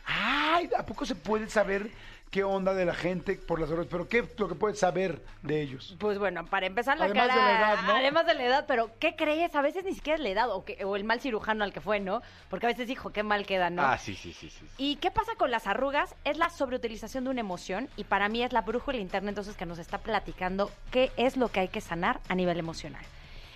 Ay, 0.05 0.69
¿a 0.77 0.85
poco 0.85 1.05
se 1.05 1.15
puede 1.15 1.49
saber 1.49 1.89
qué 2.29 2.43
onda 2.43 2.73
de 2.73 2.85
la 2.85 2.93
gente 2.93 3.35
por 3.35 3.59
las 3.59 3.69
horas? 3.71 3.87
Pero 3.89 4.07
¿qué 4.07 4.19
es 4.19 4.39
lo 4.39 4.47
que 4.47 4.55
puedes 4.55 4.79
saber 4.79 5.23
de 5.41 5.61
ellos? 5.61 5.95
Pues 5.99 6.19
bueno, 6.19 6.45
para 6.45 6.65
empezar 6.65 6.97
la 6.97 7.05
Además 7.05 7.27
cara, 7.27 7.39
de 7.39 7.45
la 7.53 7.57
edad, 7.59 7.83
¿no? 7.87 7.95
además 7.95 8.25
de 8.25 8.33
la 8.33 8.45
edad, 8.45 8.65
pero 8.67 8.91
¿qué 8.99 9.15
crees? 9.15 9.55
A 9.55 9.61
veces 9.61 9.83
ni 9.85 9.93
siquiera 9.93 10.17
es 10.17 10.21
la 10.23 10.29
edad 10.29 10.49
o, 10.51 10.65
que- 10.65 10.83
o 10.85 10.95
el 10.95 11.03
mal 11.03 11.19
cirujano 11.21 11.63
al 11.63 11.73
que 11.73 11.81
fue, 11.81 11.99
¿no? 11.99 12.21
Porque 12.49 12.65
a 12.65 12.69
veces 12.69 12.87
dijo, 12.87 13.11
qué 13.11 13.23
mal 13.23 13.45
queda, 13.45 13.69
¿no? 13.69 13.81
Ah, 13.83 13.97
sí, 13.97 14.15
sí, 14.15 14.33
sí, 14.33 14.49
sí. 14.49 14.65
¿Y 14.77 14.97
qué 14.97 15.11
pasa 15.11 15.31
con 15.37 15.51
las 15.51 15.67
arrugas? 15.67 16.15
Es 16.23 16.37
la 16.37 16.49
sobreutilización 16.49 17.23
de 17.23 17.29
una 17.29 17.39
emoción 17.41 17.89
y 17.97 18.03
para 18.03 18.29
mí 18.29 18.43
es 18.43 18.51
la 18.53 18.61
brújula 18.61 18.97
interna 18.97 19.29
entonces 19.29 19.55
que 19.55 19.65
nos 19.65 19.79
está 19.79 19.97
platicando 19.99 20.71
qué 20.91 21.11
es 21.17 21.37
lo 21.37 21.49
que 21.49 21.61
hay 21.61 21.67
que 21.69 21.81
sanar 21.81 22.19
a 22.29 22.35
nivel 22.35 22.59
emocional. 22.59 23.03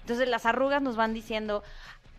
Entonces 0.01 0.27
las 0.27 0.45
arrugas 0.45 0.81
nos 0.81 0.95
van 0.95 1.13
diciendo, 1.13 1.63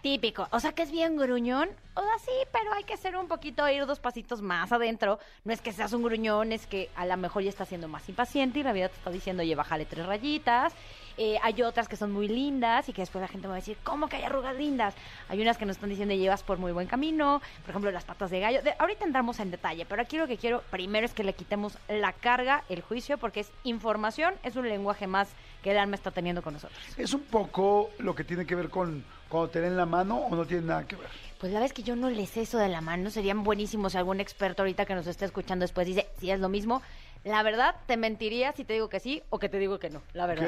típico, 0.03 0.49
o 0.51 0.61
sea 0.61 0.73
que 0.73 0.83
es 0.83 0.91
bien 0.91 1.17
gruñón, 1.17 1.71
o 1.95 2.01
sea 2.03 2.19
sí, 2.19 2.33
pero 2.53 2.73
hay 2.73 2.85
que 2.85 2.97
ser 2.97 3.17
un 3.17 3.29
poquito, 3.29 3.67
ir 3.69 3.87
dos 3.87 4.01
pasitos 4.01 4.43
más 4.43 4.73
adentro. 4.73 5.19
No 5.45 5.53
es 5.53 5.61
que 5.61 5.73
seas 5.73 5.93
un 5.93 6.03
gruñón, 6.03 6.53
es 6.53 6.67
que 6.67 6.91
a 6.97 7.07
lo 7.07 7.17
mejor 7.17 7.43
ya 7.43 7.49
estás 7.49 7.69
siendo 7.69 7.89
más 7.89 8.09
impaciente 8.09 8.59
y 8.59 8.63
la 8.65 8.73
vida 8.73 8.89
te 8.89 8.97
está 8.97 9.11
diciendo, 9.11 9.43
oye, 9.43 9.55
bájale 9.55 9.87
tres 9.87 10.05
rayitas. 10.05 10.75
Eh, 11.19 11.39
hay 11.43 11.63
otras 11.63 11.89
que 11.89 11.97
son 11.97 12.11
muy 12.11 12.27
lindas 12.27 12.89
y 12.89 12.93
que 12.93 13.03
después 13.03 13.21
la 13.21 13.29
gente 13.29 13.47
va 13.47 13.55
a 13.55 13.57
decir, 13.57 13.77
¿cómo 13.85 14.09
que 14.09 14.17
hay 14.17 14.25
arrugas 14.25 14.57
lindas? 14.57 14.95
Hay 15.29 15.41
unas 15.41 15.59
que 15.59 15.67
nos 15.67 15.77
están 15.77 15.91
diciendo, 15.91 16.15
llevas 16.15 16.43
por 16.43 16.59
muy 16.59 16.73
buen 16.73 16.89
camino, 16.89 17.41
por 17.63 17.71
ejemplo, 17.71 17.91
las 17.91 18.05
patas 18.05 18.31
de 18.31 18.41
gallo. 18.41 18.61
Ahorita 18.79 19.05
entramos 19.05 19.39
en 19.39 19.51
detalle, 19.51 19.85
pero 19.85 20.03
aquí 20.03 20.17
lo 20.17 20.27
que 20.27 20.39
quiero 20.39 20.63
primero 20.71 21.05
es 21.05 21.13
que 21.13 21.23
le 21.23 21.35
quitemos 21.35 21.79
la 21.89 22.13
carga, 22.13 22.65
el 22.69 22.81
juicio, 22.81 23.19
porque 23.19 23.41
es 23.41 23.53
información, 23.65 24.35
es 24.43 24.57
un 24.57 24.69
lenguaje 24.69 25.07
más 25.07 25.29
que 25.63 25.73
el 25.73 25.79
alma 25.79 25.95
está 25.95 26.11
teniendo 26.11 26.43
con 26.43 26.55
nosotros. 26.55 26.81
¿Es 26.97 27.13
un 27.13 27.23
poco 27.23 27.91
lo 27.99 28.15
que 28.15 28.25
tiene 28.25 28.47
que 28.47 28.55
ver 28.55 28.71
con 28.71 29.05
cuando 29.33 29.49
te 29.49 29.63
den 29.63 29.79
la 29.79 29.87
mano 29.87 30.19
o 30.19 30.37
no 30.37 30.45
tiene 30.45 30.67
nada 30.67 30.87
que 30.87 30.95
ver? 30.95 31.09
Pues 31.41 31.55
la 31.55 31.61
vez 31.61 31.73
que 31.73 31.83
yo 31.83 31.97
no 31.97 32.11
le 32.11 32.27
sé 32.27 32.43
eso 32.43 32.59
de 32.59 32.69
la 32.69 32.83
mano, 32.83 33.11
serían 33.11 33.43
buenísimos 33.45 33.93
si 33.93 33.99
algún 33.99 34.21
experto 34.21 34.61
ahorita 34.61 34.85
que 34.85 34.95
nos 34.95 35.07
esté 35.07 35.25
escuchando 35.25 35.63
después 35.63 35.87
dice, 35.87 36.07
si 36.21 36.31
es 36.31 36.39
lo 36.39 36.51
mismo. 36.51 36.83
La 37.25 37.43
verdad, 37.43 37.75
te 37.87 37.97
mentiría 37.97 38.53
si 38.53 38.65
te 38.65 38.75
digo 38.75 38.91
que 38.91 39.01
sí 39.01 39.23
o 39.31 39.39
que 39.39 39.49
te 39.49 39.59
digo 39.59 39.79
que 39.79 39.89
no, 39.89 40.03
la 40.13 40.27
verdad. 40.27 40.47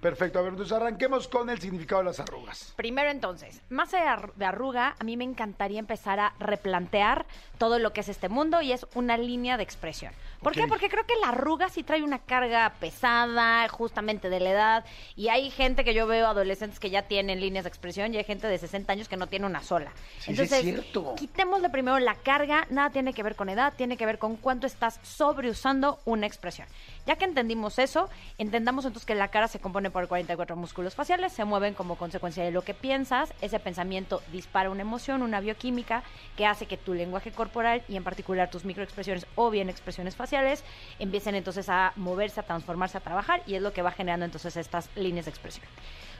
Perfecto. 0.00 0.38
A 0.38 0.42
ver, 0.42 0.52
entonces 0.52 0.76
arranquemos 0.76 1.28
con 1.28 1.50
el 1.50 1.60
significado 1.60 2.00
de 2.02 2.06
las 2.06 2.20
arrugas. 2.20 2.72
Primero 2.76 3.10
entonces, 3.10 3.60
más 3.70 3.92
allá 3.94 4.04
de 4.04 4.10
arru- 4.10 4.34
de 4.34 4.44
arruga, 4.44 4.94
a 4.98 5.04
mí 5.04 5.16
me 5.16 5.24
encantaría 5.24 5.78
empezar 5.78 6.20
a 6.20 6.32
replantear 6.38 7.26
todo 7.58 7.78
lo 7.78 7.92
que 7.92 8.00
es 8.02 8.08
este 8.08 8.28
mundo 8.28 8.60
y 8.62 8.72
es 8.72 8.86
una 8.94 9.16
línea 9.16 9.56
de 9.56 9.62
expresión. 9.62 10.12
¿Por 10.42 10.52
qué? 10.52 10.66
Porque 10.68 10.88
creo 10.88 11.04
que 11.06 11.14
la 11.20 11.28
arruga 11.30 11.68
sí 11.70 11.82
trae 11.82 12.02
una 12.02 12.18
carga 12.20 12.72
pesada, 12.78 13.66
justamente 13.68 14.28
de 14.28 14.40
la 14.40 14.50
edad, 14.50 14.84
y 15.16 15.28
hay 15.28 15.50
gente 15.50 15.82
que 15.84 15.94
yo 15.94 16.06
veo, 16.06 16.26
adolescentes 16.26 16.78
que 16.78 16.90
ya 16.90 17.02
tienen 17.02 17.40
líneas 17.40 17.64
de 17.64 17.68
expresión, 17.68 18.12
y 18.14 18.18
hay 18.18 18.24
gente 18.24 18.46
de 18.46 18.58
60 18.58 18.92
años 18.92 19.08
que 19.08 19.16
no 19.16 19.26
tiene 19.26 19.46
una 19.46 19.62
sola. 19.62 19.90
Sí, 19.96 19.96
sí 19.96 20.20
es 20.20 20.28
Entonces, 20.28 20.60
cierto. 20.62 21.14
quitémosle 21.16 21.70
primero 21.70 21.98
la 21.98 22.14
carga, 22.14 22.66
nada 22.70 22.90
tiene 22.90 23.12
que 23.14 23.22
ver 23.22 23.34
con 23.34 23.48
edad, 23.48 23.72
tiene 23.76 23.96
que 23.96 24.06
ver 24.06 24.18
con 24.18 24.36
cuánto 24.36 24.66
estás 24.66 25.00
sobreusando 25.02 25.98
una 26.04 26.26
expresión. 26.26 26.68
Ya 27.06 27.14
que 27.14 27.24
entendimos 27.24 27.78
eso, 27.78 28.10
entendamos 28.36 28.84
entonces 28.84 29.06
que 29.06 29.14
la 29.14 29.28
cara 29.28 29.46
se 29.46 29.60
compone 29.60 29.92
por 29.92 30.08
44 30.08 30.56
músculos 30.56 30.96
faciales, 30.96 31.32
se 31.32 31.44
mueven 31.44 31.72
como 31.72 31.94
consecuencia 31.94 32.42
de 32.42 32.50
lo 32.50 32.62
que 32.62 32.74
piensas, 32.74 33.32
ese 33.40 33.60
pensamiento 33.60 34.22
dispara 34.32 34.70
una 34.70 34.82
emoción, 34.82 35.22
una 35.22 35.38
bioquímica 35.38 36.02
que 36.36 36.46
hace 36.46 36.66
que 36.66 36.76
tu 36.76 36.94
lenguaje 36.94 37.30
corporal 37.30 37.84
y 37.88 37.94
en 37.94 38.02
particular 38.02 38.50
tus 38.50 38.64
microexpresiones 38.64 39.26
o 39.36 39.50
bien 39.50 39.70
expresiones 39.70 40.16
faciales 40.16 40.64
empiecen 40.98 41.36
entonces 41.36 41.68
a 41.68 41.92
moverse, 41.94 42.40
a 42.40 42.42
transformarse, 42.42 42.98
a 42.98 43.00
trabajar 43.00 43.40
y 43.46 43.54
es 43.54 43.62
lo 43.62 43.72
que 43.72 43.82
va 43.82 43.92
generando 43.92 44.24
entonces 44.24 44.56
estas 44.56 44.90
líneas 44.96 45.26
de 45.26 45.30
expresión. 45.30 45.64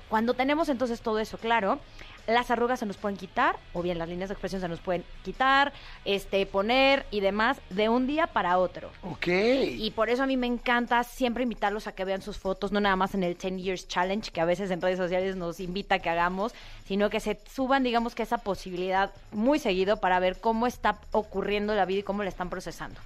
Cuando 0.08 0.34
tenemos 0.34 0.68
entonces 0.68 1.00
todo 1.00 1.18
eso 1.18 1.36
claro, 1.36 1.80
las 2.26 2.50
arrugas 2.50 2.80
se 2.80 2.86
nos 2.86 2.96
pueden 2.96 3.16
quitar, 3.16 3.56
o 3.72 3.82
bien 3.82 3.98
las 3.98 4.08
líneas 4.08 4.28
de 4.28 4.34
expresión 4.34 4.60
se 4.60 4.68
nos 4.68 4.80
pueden 4.80 5.04
quitar, 5.22 5.72
este, 6.04 6.44
poner 6.46 7.06
y 7.10 7.20
demás 7.20 7.60
de 7.70 7.88
un 7.88 8.06
día 8.06 8.26
para 8.26 8.58
otro. 8.58 8.90
Ok. 9.02 9.28
Y 9.28 9.92
por 9.94 10.10
eso 10.10 10.22
a 10.22 10.26
mí 10.26 10.36
me 10.36 10.46
encanta 10.46 11.02
siempre 11.04 11.42
invitarlos 11.42 11.86
a 11.86 11.92
que 11.92 12.04
vean 12.04 12.22
sus 12.22 12.38
fotos, 12.38 12.72
no 12.72 12.80
nada 12.80 12.96
más 12.96 13.14
en 13.14 13.22
el 13.22 13.36
10 13.36 13.56
Years 13.62 13.88
Challenge, 13.88 14.30
que 14.30 14.40
a 14.40 14.44
veces 14.44 14.70
en 14.70 14.80
redes 14.80 14.98
sociales 14.98 15.36
nos 15.36 15.60
invita 15.60 15.96
a 15.96 15.98
que 15.98 16.10
hagamos, 16.10 16.54
sino 16.86 17.10
que 17.10 17.20
se 17.20 17.38
suban, 17.52 17.82
digamos 17.82 18.14
que 18.14 18.22
esa 18.22 18.38
posibilidad 18.38 19.12
muy 19.32 19.58
seguido 19.58 19.98
para 19.98 20.20
ver 20.20 20.40
cómo 20.40 20.66
está 20.66 21.00
ocurriendo 21.12 21.74
la 21.74 21.84
vida 21.84 22.00
y 22.00 22.02
cómo 22.02 22.22
la 22.22 22.28
están 22.28 22.48
procesando. 22.48 23.00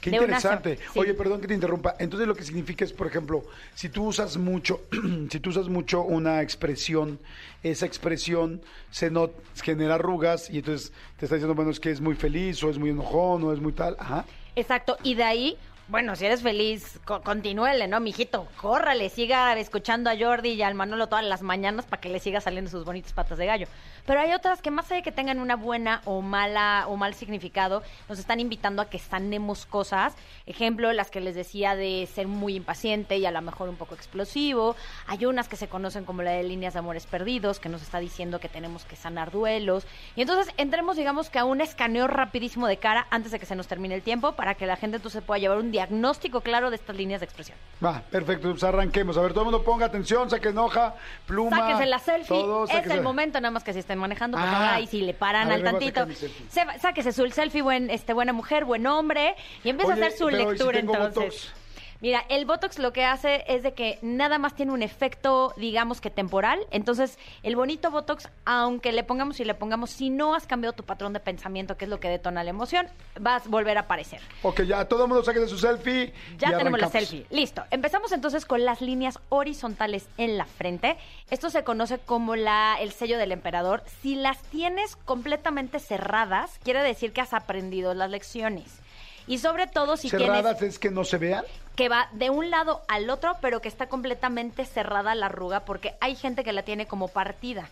Qué 0.00 0.10
De 0.10 0.16
interesante. 0.16 0.78
sí. 0.92 0.98
Oye, 0.98 1.14
perdón 1.14 1.40
que 1.40 1.48
te 1.48 1.54
interrumpa. 1.54 1.96
Entonces 1.98 2.28
lo 2.28 2.34
que 2.34 2.44
significa 2.44 2.84
es, 2.84 2.92
por 2.92 3.06
ejemplo, 3.06 3.44
si 3.74 3.88
tú 3.88 4.04
usas 4.04 4.36
mucho, 4.36 4.82
si 5.30 5.40
tú 5.40 5.50
usas 5.50 5.68
mucho 5.68 6.02
una 6.02 6.42
expresión, 6.42 7.18
esa 7.62 7.86
expresión 7.86 8.60
se 8.90 9.10
not 9.10 9.32
genera 9.62 9.96
arrugas 9.96 10.50
y 10.50 10.58
entonces 10.58 10.92
te 11.18 11.24
está 11.26 11.36
diciendo, 11.36 11.54
bueno, 11.54 11.70
es 11.70 11.80
que 11.80 11.90
es 11.90 12.00
muy 12.00 12.14
feliz 12.14 12.62
o 12.62 12.70
es 12.70 12.78
muy 12.78 12.90
enojón 12.90 13.42
o 13.44 13.52
es 13.52 13.60
muy 13.60 13.72
tal. 13.72 13.96
Ajá. 13.98 14.24
Exacto, 14.56 14.96
y 15.02 15.14
de 15.14 15.24
ahí, 15.24 15.58
bueno, 15.88 16.16
si 16.16 16.24
eres 16.24 16.42
feliz, 16.42 16.98
co- 17.04 17.20
continúele, 17.20 17.86
¿no, 17.88 18.00
mijito? 18.00 18.48
Córrale, 18.60 19.10
siga 19.10 19.52
escuchando 19.58 20.08
a 20.08 20.16
Jordi 20.18 20.50
y 20.52 20.62
al 20.62 20.74
Manolo 20.74 21.08
todas 21.08 21.24
las 21.24 21.42
mañanas 21.42 21.84
para 21.84 22.00
que 22.00 22.08
le 22.08 22.20
siga 22.20 22.40
saliendo 22.40 22.70
sus 22.70 22.84
bonitas 22.86 23.12
patas 23.12 23.36
de 23.36 23.44
gallo. 23.46 23.66
Pero 24.06 24.20
hay 24.20 24.32
otras 24.32 24.62
que 24.62 24.70
más 24.70 24.86
allá 24.86 24.96
de 24.96 25.02
que 25.02 25.12
tengan 25.12 25.38
una 25.40 25.56
buena 25.56 26.00
o 26.06 26.22
mala 26.22 26.84
o 26.88 26.96
mal 26.96 27.14
significado, 27.14 27.82
nos 28.08 28.18
están 28.18 28.40
invitando 28.40 28.80
a 28.82 28.88
que 28.88 28.98
sanemos 28.98 29.66
cosas. 29.66 30.14
Ejemplo, 30.46 30.92
las 30.92 31.10
que 31.10 31.20
les 31.20 31.34
decía 31.34 31.74
de 31.76 32.08
ser 32.12 32.28
muy 32.28 32.54
impaciente 32.56 33.18
y 33.18 33.26
a 33.26 33.30
lo 33.30 33.40
mejor 33.42 33.68
un 33.68 33.76
poco 33.76 33.94
explosivo. 33.94 34.76
Hay 35.06 35.26
unas 35.26 35.48
que 35.48 35.56
se 35.56 35.68
conocen 35.68 36.04
como 36.04 36.22
la 36.22 36.30
de 36.32 36.44
líneas 36.44 36.72
de 36.72 36.78
amores 36.78 37.06
perdidos, 37.06 37.60
que 37.60 37.68
nos 37.68 37.82
está 37.82 37.98
diciendo 37.98 38.40
que 38.40 38.48
tenemos 38.48 38.84
que 38.84 38.96
sanar 38.96 39.30
duelos. 39.30 39.86
Y 40.16 40.22
entonces 40.22 40.52
entremos, 40.56 40.96
digamos 40.96 41.30
que 41.30 41.38
a 41.38 41.44
un 41.44 41.60
escaneo 41.60 42.06
rapidísimo 42.06 42.66
de 42.66 42.78
cara 42.78 43.06
antes 43.10 43.32
de 43.32 43.38
que 43.38 43.46
se 43.46 43.54
nos 43.56 43.68
termine 43.68 43.94
el 43.94 44.02
tiempo 44.02 44.32
para 44.32 44.54
que 44.54 44.66
la 44.66 44.76
gente 44.76 44.96
entonces 44.96 45.22
pueda 45.22 45.38
llevar 45.38 45.58
un 45.58 45.73
diagnóstico 45.74 46.40
claro 46.40 46.70
de 46.70 46.76
estas 46.76 46.94
líneas 46.96 47.20
de 47.20 47.24
expresión. 47.26 47.58
Va, 47.84 48.00
perfecto, 48.10 48.48
pues 48.50 48.62
arranquemos. 48.62 49.16
A 49.18 49.22
ver, 49.22 49.32
todo 49.32 49.40
el 49.40 49.50
mundo 49.50 49.64
ponga 49.64 49.86
atención, 49.86 50.30
saquen 50.30 50.56
hoja, 50.56 50.94
pluma. 51.26 51.56
Sáquense 51.58 51.86
la 51.86 51.98
selfie, 51.98 52.28
todo, 52.28 52.64
es 52.66 52.86
el 52.86 53.02
momento, 53.02 53.40
nada 53.40 53.50
más 53.50 53.64
que 53.64 53.72
si 53.72 53.80
estén 53.80 53.98
manejando, 53.98 54.38
pues 54.38 54.48
Ah. 54.50 54.80
y 54.80 54.86
si 54.86 55.02
le 55.02 55.14
paran 55.14 55.48
ver, 55.48 55.56
al 55.58 55.62
tantito, 55.64 56.06
se- 56.48 56.78
sáquese 56.80 57.12
su 57.12 57.28
selfie, 57.30 57.62
buen, 57.62 57.90
este, 57.90 58.12
buena 58.12 58.32
mujer, 58.32 58.64
buen 58.64 58.86
hombre, 58.86 59.34
y 59.64 59.70
empieza 59.70 59.92
Oye, 59.94 60.02
a 60.02 60.06
hacer 60.06 60.18
su 60.18 60.26
pero 60.26 60.36
¿y 60.38 60.40
si 60.42 60.48
lectura 60.50 60.78
tengo 60.78 60.94
entonces. 60.94 61.14
Botox? 61.50 61.63
Mira, 62.04 62.22
el 62.28 62.44
Botox 62.44 62.78
lo 62.78 62.92
que 62.92 63.02
hace 63.02 63.44
es 63.48 63.62
de 63.62 63.72
que 63.72 63.98
nada 64.02 64.36
más 64.36 64.54
tiene 64.54 64.72
un 64.72 64.82
efecto, 64.82 65.54
digamos 65.56 66.02
que 66.02 66.10
temporal. 66.10 66.60
Entonces, 66.70 67.18
el 67.42 67.56
bonito 67.56 67.90
Botox, 67.90 68.28
aunque 68.44 68.92
le 68.92 69.04
pongamos 69.04 69.40
y 69.40 69.44
le 69.46 69.54
pongamos, 69.54 69.88
si 69.88 70.10
no 70.10 70.34
has 70.34 70.46
cambiado 70.46 70.74
tu 70.74 70.82
patrón 70.82 71.14
de 71.14 71.20
pensamiento, 71.20 71.78
que 71.78 71.86
es 71.86 71.88
lo 71.88 72.00
que 72.00 72.10
detona 72.10 72.44
la 72.44 72.50
emoción, 72.50 72.88
vas 73.18 73.46
a 73.46 73.48
volver 73.48 73.78
a 73.78 73.80
aparecer. 73.80 74.20
Ok, 74.42 74.64
ya, 74.64 74.84
todo 74.84 75.04
el 75.04 75.08
mundo 75.08 75.24
saque 75.24 75.48
su 75.48 75.56
selfie. 75.56 76.12
Ya 76.36 76.58
tenemos 76.58 76.78
la 76.78 76.90
selfie. 76.90 77.24
Listo. 77.30 77.64
Empezamos 77.70 78.12
entonces 78.12 78.44
con 78.44 78.66
las 78.66 78.82
líneas 78.82 79.18
horizontales 79.30 80.06
en 80.18 80.36
la 80.36 80.44
frente. 80.44 80.98
Esto 81.30 81.48
se 81.48 81.64
conoce 81.64 82.00
como 82.00 82.36
la, 82.36 82.76
el 82.82 82.92
sello 82.92 83.16
del 83.16 83.32
emperador. 83.32 83.82
Si 84.02 84.14
las 84.14 84.42
tienes 84.42 84.96
completamente 84.96 85.78
cerradas, 85.78 86.60
quiere 86.62 86.82
decir 86.82 87.14
que 87.14 87.22
has 87.22 87.32
aprendido 87.32 87.94
las 87.94 88.10
lecciones. 88.10 88.83
Y 89.26 89.38
sobre 89.38 89.66
todo 89.66 89.96
si 89.96 90.10
tienes 90.10 90.26
Cerradas 90.26 90.62
es 90.62 90.78
que 90.78 90.90
no 90.90 91.04
se 91.04 91.18
vean. 91.18 91.44
que 91.76 91.88
va 91.88 92.08
de 92.12 92.30
un 92.30 92.50
lado 92.50 92.82
al 92.88 93.10
otro, 93.10 93.36
pero 93.40 93.60
que 93.60 93.68
está 93.68 93.88
completamente 93.88 94.64
cerrada 94.64 95.14
la 95.14 95.26
arruga, 95.26 95.60
porque 95.60 95.94
hay 96.00 96.14
gente 96.14 96.44
que 96.44 96.52
la 96.52 96.62
tiene 96.62 96.86
como 96.86 97.08
partida. 97.08 97.68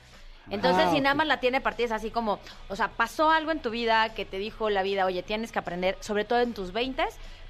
Entonces, 0.51 0.87
Ah, 0.89 0.93
si 0.93 1.01
nada 1.01 1.15
más 1.15 1.27
la 1.27 1.39
tiene 1.39 1.61
partida, 1.61 1.87
es 1.87 1.93
así 1.93 2.11
como, 2.11 2.41
o 2.69 2.75
sea, 2.75 2.89
pasó 2.89 3.31
algo 3.31 3.53
en 3.53 3.61
tu 3.61 3.71
vida 3.71 4.13
que 4.15 4.25
te 4.25 4.39
dijo 4.39 4.71
la 4.71 4.83
vida, 4.83 5.07
oye, 5.07 5.23
tienes 5.23 5.53
que 5.53 5.61
aprender, 5.61 5.97
sobre 6.01 6.25
todo 6.25 6.41
en 6.41 6.53
tus 6.53 6.73
20 6.73 7.05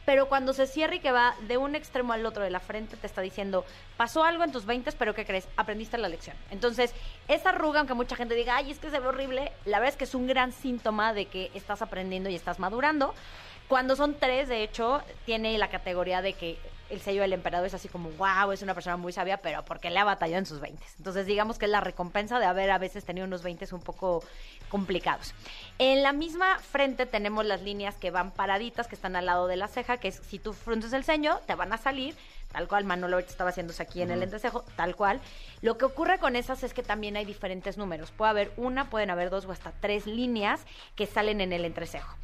pero 0.05 0.29
cuando 0.29 0.53
se 0.53 0.67
cierra 0.67 0.97
y 0.97 1.01
que 1.01 1.12
va 1.12 1.35
de 1.47 1.57
un 1.57 1.75
extremo 1.75 2.12
al 2.12 2.27
otro 2.27 2.43
de 2.43 2.51
la 2.51 2.61
frente, 2.61 2.97
te 2.97 3.07
está 3.07 3.21
diciendo, 3.21 3.65
pasó 3.97 4.25
algo 4.25 4.43
en 4.43 4.51
tus 4.51 4.67
20 4.67 4.91
pero 4.93 5.15
¿qué 5.15 5.25
crees? 5.25 5.47
Aprendiste 5.57 5.97
la 5.99 6.09
lección. 6.09 6.37
Entonces, 6.51 6.93
esa 7.29 7.51
arruga, 7.51 7.81
aunque 7.81 7.95
mucha 7.95 8.17
gente 8.17 8.35
diga, 8.35 8.57
ay, 8.57 8.73
es 8.73 8.79
que 8.79 8.91
se 8.91 8.99
ve 8.99 9.07
horrible, 9.07 9.53
la 9.65 9.79
verdad 9.79 9.91
es 9.91 9.97
que 9.97 10.05
es 10.05 10.15
un 10.15 10.27
gran 10.27 10.53
síntoma 10.53 11.12
de 11.12 11.27
que 11.27 11.51
estás 11.55 11.83
aprendiendo 11.83 12.29
y 12.31 12.35
estás 12.35 12.59
madurando. 12.59 13.15
Cuando 13.68 13.96
son 13.96 14.14
tres, 14.18 14.48
de 14.48 14.62
hecho, 14.62 15.03
tiene 15.25 15.57
la 15.59 15.70
categoría 15.70 16.22
de 16.22 16.35
que 16.35 16.59
el 16.92 17.01
sello 17.01 17.22
del 17.22 17.33
emperador 17.33 17.66
es 17.66 17.72
así 17.72 17.88
como, 17.88 18.11
wow, 18.11 18.53
es 18.53 18.61
una 18.61 18.75
persona 18.75 18.98
muy 18.98 19.14
sabia, 19.14 19.38
pero 19.38 19.64
porque 19.64 19.88
le 19.88 19.98
ha 19.98 20.05
batallado 20.05 20.40
en 20.40 20.46
sus 20.46 20.61
20. 20.61 20.85
Entonces, 20.98 21.25
digamos 21.25 21.59
que 21.59 21.64
es 21.64 21.70
la 21.70 21.81
recompensa 21.81 22.38
de 22.38 22.44
haber 22.44 22.70
a 22.70 22.77
veces 22.77 23.07
tenido 23.07 23.27
unos 23.27 23.42
20 23.42 23.75
un 23.75 23.81
poco 23.81 24.22
complicados. 24.68 25.33
En 25.79 26.03
la 26.03 26.12
misma 26.12 26.59
frente 26.59 27.07
tenemos 27.07 27.46
las 27.46 27.62
líneas 27.62 27.96
que 27.96 28.11
van 28.11 28.31
paraditas, 28.31 28.88
que 28.88 28.94
están 28.94 29.16
al 29.16 29.25
lado 29.25 29.46
de 29.46 29.57
la 29.57 29.68
ceja, 29.68 29.96
que 29.96 30.09
es 30.09 30.20
si 30.29 30.38
tú 30.38 30.53
frunces 30.53 30.92
el 30.92 31.03
ceño, 31.03 31.40
te 31.46 31.55
van 31.55 31.72
a 31.72 31.79
salir, 31.79 32.14
tal 32.53 32.68
cual 32.68 32.85
Manolo 32.85 33.18
estaba 33.18 33.51
haciéndose 33.51 33.83
aquí 33.83 34.03
en 34.03 34.11
el 34.11 34.22
entrecejo, 34.22 34.62
tal 34.77 34.94
cual. 34.94 35.20
Lo 35.62 35.79
que 35.79 35.87
ocurre 35.87 36.18
con 36.18 36.37
esas 36.37 36.62
es 36.62 36.75
que 36.75 36.83
también 36.83 37.16
hay 37.16 37.25
diferentes 37.25 37.79
números. 37.79 38.11
Puede 38.11 38.31
haber 38.31 38.53
una, 38.59 38.90
pueden 38.90 39.09
haber 39.09 39.31
dos 39.31 39.46
o 39.46 39.53
hasta 39.53 39.72
tres 39.81 40.07
líneas 40.07 40.61
que 40.94 41.07
salen 41.07 41.40
en 41.40 41.55
el 41.55 41.64
entrecejo. 41.64 42.14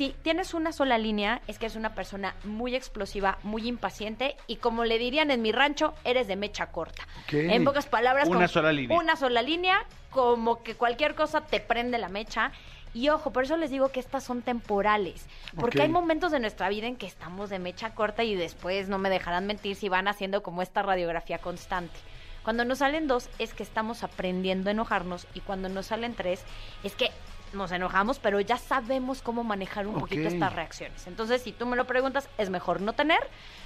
Si 0.00 0.14
tienes 0.22 0.54
una 0.54 0.72
sola 0.72 0.96
línea, 0.96 1.42
es 1.46 1.58
que 1.58 1.66
es 1.66 1.76
una 1.76 1.94
persona 1.94 2.34
muy 2.44 2.74
explosiva, 2.74 3.36
muy 3.42 3.68
impaciente 3.68 4.34
y 4.46 4.56
como 4.56 4.86
le 4.86 4.98
dirían 4.98 5.30
en 5.30 5.42
mi 5.42 5.52
rancho, 5.52 5.92
eres 6.04 6.26
de 6.26 6.36
mecha 6.36 6.68
corta. 6.68 7.06
En 7.30 7.64
pocas 7.64 7.84
palabras, 7.84 8.26
Una 8.26 8.48
sola 8.48 8.72
línea. 8.72 8.96
Una 8.96 9.16
sola 9.16 9.42
línea, 9.42 9.84
como 10.08 10.62
que 10.62 10.74
cualquier 10.74 11.14
cosa 11.14 11.42
te 11.42 11.60
prende 11.60 11.98
la 11.98 12.08
mecha. 12.08 12.50
Y 12.94 13.10
ojo, 13.10 13.30
por 13.30 13.44
eso 13.44 13.58
les 13.58 13.68
digo 13.68 13.90
que 13.90 14.00
estas 14.00 14.24
son 14.24 14.40
temporales. 14.40 15.26
Porque 15.54 15.82
hay 15.82 15.90
momentos 15.90 16.32
de 16.32 16.40
nuestra 16.40 16.70
vida 16.70 16.86
en 16.86 16.96
que 16.96 17.06
estamos 17.06 17.50
de 17.50 17.58
mecha 17.58 17.90
corta 17.90 18.24
y 18.24 18.34
después 18.34 18.88
no 18.88 18.96
me 18.96 19.10
dejarán 19.10 19.46
mentir 19.46 19.76
si 19.76 19.90
van 19.90 20.08
haciendo 20.08 20.42
como 20.42 20.62
esta 20.62 20.80
radiografía 20.80 21.36
constante. 21.36 21.98
Cuando 22.42 22.64
nos 22.64 22.78
salen 22.78 23.06
dos 23.06 23.28
es 23.38 23.52
que 23.52 23.62
estamos 23.62 24.02
aprendiendo 24.02 24.70
a 24.70 24.72
enojarnos 24.72 25.26
y 25.34 25.40
cuando 25.40 25.68
nos 25.68 25.86
salen 25.86 26.14
tres 26.14 26.42
es 26.84 26.94
que 26.94 27.10
nos 27.52 27.72
enojamos, 27.72 28.18
pero 28.18 28.40
ya 28.40 28.56
sabemos 28.56 29.22
cómo 29.22 29.44
manejar 29.44 29.86
un 29.86 29.94
poquito 29.98 30.28
estas 30.28 30.54
reacciones. 30.54 31.06
Entonces, 31.06 31.42
si 31.42 31.52
tú 31.52 31.66
me 31.66 31.76
lo 31.76 31.86
preguntas, 31.86 32.28
es 32.38 32.50
mejor 32.50 32.80
no 32.80 32.92
tener, 32.92 33.20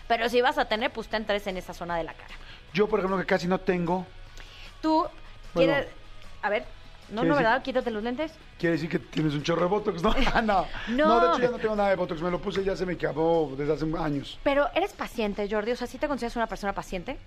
pero 0.09 0.29
si 0.29 0.41
vas 0.41 0.59
a 0.59 0.67
tener, 0.67 0.91
pues 0.93 1.09
ten 1.09 1.25
tres 1.25 1.47
en 1.47 1.57
esa 1.57 1.75
zona 1.75 1.97
de 1.97 2.05
la 2.05 2.15
cara. 2.15 2.35
Yo, 2.73 2.89
por 2.89 2.99
ejemplo, 3.01 3.19
que 3.19 3.27
casi 3.27 3.47
no 3.47 3.59
tengo, 3.59 4.07
Tú 4.81 5.07
Bueno. 5.55 5.73
quieres... 5.73 5.89
A 6.43 6.51
ver, 6.51 6.67
no, 7.09 7.25
no, 7.25 7.35
¿verdad? 7.37 7.63
Quítate 7.63 7.91
los 7.91 8.03
lentes. 8.03 8.33
quiere 8.59 8.75
decir 8.75 8.91
que 8.91 8.99
tienes 8.99 9.33
un 9.33 9.43
chorro 9.43 9.63
de 9.63 9.69
Botox, 9.69 10.03
¿no? 10.03 10.15
Ah, 10.35 10.43
no. 10.43 10.67
No. 10.89 11.21
de 11.21 11.27
hecho 11.29 11.39
ya 11.41 11.51
no 11.51 11.59
tengo 11.59 11.77
nada 11.77 11.89
de 11.91 11.97
Botox, 11.97 12.21
me 12.21 12.31
lo 12.31 12.39
puse 12.39 12.61
y 12.61 12.65
ya 12.65 12.77
se 12.77 12.85
me 12.85 12.93
acabó 12.95 13.55
desde 13.57 13.73
hace 13.73 13.87
años. 13.99 14.39
Pero 14.43 14.69
eres 14.75 14.93
paciente, 14.93 15.49
Jordi. 15.51 15.73
O 15.73 15.77
sea, 15.77 15.87
¿sí 15.87 15.97
te 15.97 16.07
consideras 16.09 16.37
una 16.37 16.47
persona 16.47 16.75
paciente? 16.75 17.19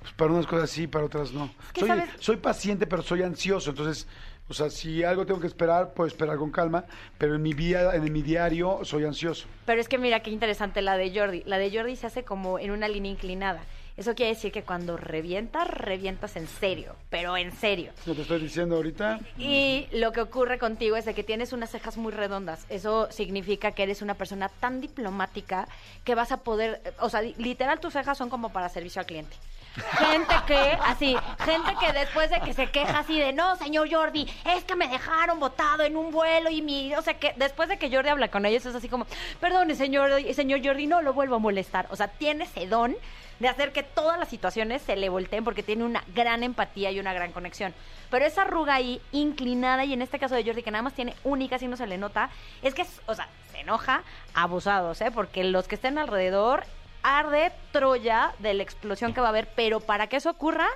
Pues 0.00 0.12
para 0.14 0.32
unas 0.32 0.46
cosas 0.46 0.70
sí, 0.70 0.86
para 0.86 1.04
otras 1.04 1.32
no. 1.32 1.50
soy, 1.78 1.88
¿sabes? 1.88 2.04
soy 2.18 2.36
paciente, 2.36 2.86
pero 2.86 3.02
soy 3.02 3.22
ansioso. 3.22 3.70
Entonces, 3.70 4.06
o 4.48 4.54
sea, 4.54 4.70
si 4.70 5.04
algo 5.04 5.26
tengo 5.26 5.40
que 5.40 5.46
esperar, 5.46 5.92
puedo 5.92 6.08
esperar 6.08 6.38
con 6.38 6.50
calma. 6.50 6.84
Pero 7.18 7.34
en 7.36 7.42
mi, 7.42 7.52
vida, 7.52 7.94
en 7.94 8.10
mi 8.12 8.22
diario 8.22 8.80
soy 8.84 9.04
ansioso. 9.04 9.46
Pero 9.66 9.80
es 9.80 9.88
que 9.88 9.98
mira 9.98 10.20
qué 10.20 10.30
interesante 10.30 10.80
la 10.82 10.96
de 10.96 11.12
Jordi. 11.16 11.42
La 11.44 11.58
de 11.58 11.70
Jordi 11.70 11.96
se 11.96 12.06
hace 12.06 12.24
como 12.24 12.58
en 12.58 12.70
una 12.70 12.88
línea 12.88 13.12
inclinada. 13.12 13.62
Eso 13.96 14.14
quiere 14.14 14.32
decir 14.32 14.50
que 14.50 14.62
cuando 14.62 14.96
revientas, 14.96 15.68
revientas 15.68 16.34
en 16.36 16.46
serio, 16.46 16.96
pero 17.10 17.36
en 17.36 17.52
serio. 17.52 17.92
Lo 18.06 18.14
te 18.14 18.22
estoy 18.22 18.40
diciendo 18.40 18.76
ahorita. 18.76 19.20
Y 19.36 19.88
lo 19.92 20.12
que 20.12 20.22
ocurre 20.22 20.58
contigo 20.58 20.96
es 20.96 21.04
de 21.04 21.12
que 21.12 21.22
tienes 21.22 21.52
unas 21.52 21.68
cejas 21.70 21.98
muy 21.98 22.10
redondas. 22.12 22.64
Eso 22.70 23.08
significa 23.12 23.72
que 23.72 23.82
eres 23.82 24.00
una 24.00 24.14
persona 24.14 24.48
tan 24.48 24.80
diplomática 24.80 25.68
que 26.04 26.14
vas 26.14 26.32
a 26.32 26.38
poder, 26.38 26.80
o 27.00 27.10
sea, 27.10 27.20
li- 27.20 27.34
literal 27.36 27.78
tus 27.80 27.92
cejas 27.92 28.16
son 28.16 28.30
como 28.30 28.50
para 28.54 28.70
servicio 28.70 29.00
al 29.00 29.06
cliente. 29.06 29.36
Gente 29.74 30.34
que, 30.46 30.78
así, 30.84 31.16
gente 31.44 31.74
que 31.78 31.92
después 31.92 32.28
de 32.30 32.40
que 32.40 32.52
se 32.54 32.70
queja 32.70 32.98
así 32.98 33.18
de, 33.18 33.32
no, 33.32 33.54
señor 33.56 33.88
Jordi, 33.90 34.28
es 34.44 34.64
que 34.64 34.74
me 34.74 34.88
dejaron 34.88 35.38
botado 35.38 35.84
en 35.84 35.96
un 35.96 36.10
vuelo 36.10 36.50
y 36.50 36.60
mi, 36.60 36.92
o 36.94 37.02
sea, 37.02 37.14
que 37.14 37.34
después 37.36 37.68
de 37.68 37.78
que 37.78 37.90
Jordi 37.90 38.08
habla 38.08 38.28
con 38.28 38.44
ellos 38.46 38.66
es 38.66 38.74
así 38.74 38.88
como, 38.88 39.06
perdone, 39.40 39.76
señor, 39.76 40.10
señor 40.34 40.60
Jordi, 40.64 40.86
no 40.86 41.02
lo 41.02 41.12
vuelvo 41.12 41.36
a 41.36 41.38
molestar. 41.38 41.86
O 41.90 41.96
sea, 41.96 42.08
tiene 42.08 42.44
ese 42.44 42.66
don 42.66 42.96
de 43.38 43.48
hacer 43.48 43.72
que 43.72 43.82
todas 43.82 44.18
las 44.18 44.28
situaciones 44.28 44.82
se 44.82 44.96
le 44.96 45.08
volteen 45.08 45.44
porque 45.44 45.62
tiene 45.62 45.84
una 45.84 46.04
gran 46.14 46.42
empatía 46.42 46.90
y 46.90 47.00
una 47.00 47.12
gran 47.12 47.32
conexión. 47.32 47.72
Pero 48.10 48.26
esa 48.26 48.42
arruga 48.42 48.74
ahí, 48.74 49.00
inclinada, 49.12 49.84
y 49.84 49.92
en 49.92 50.02
este 50.02 50.18
caso 50.18 50.34
de 50.34 50.44
Jordi, 50.44 50.62
que 50.62 50.70
nada 50.70 50.82
más 50.82 50.94
tiene 50.94 51.14
única, 51.24 51.58
si 51.58 51.68
no 51.68 51.76
se 51.76 51.86
le 51.86 51.96
nota, 51.96 52.28
es 52.62 52.74
que, 52.74 52.84
o 53.06 53.14
sea, 53.14 53.28
se 53.52 53.60
enoja 53.60 54.02
abusados, 54.34 55.00
¿eh? 55.00 55.10
Porque 55.10 55.44
los 55.44 55.68
que 55.68 55.76
estén 55.76 55.96
alrededor 55.96 56.64
arde 57.02 57.52
Troya 57.72 58.32
de 58.38 58.54
la 58.54 58.62
explosión 58.62 59.12
que 59.14 59.20
va 59.20 59.28
a 59.28 59.30
haber, 59.30 59.48
pero 59.56 59.80
para 59.80 60.06
que 60.08 60.16
eso 60.16 60.30
ocurra, 60.30 60.68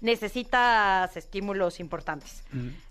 necesitas 0.00 1.16
estímulos 1.16 1.80
importantes. 1.80 2.42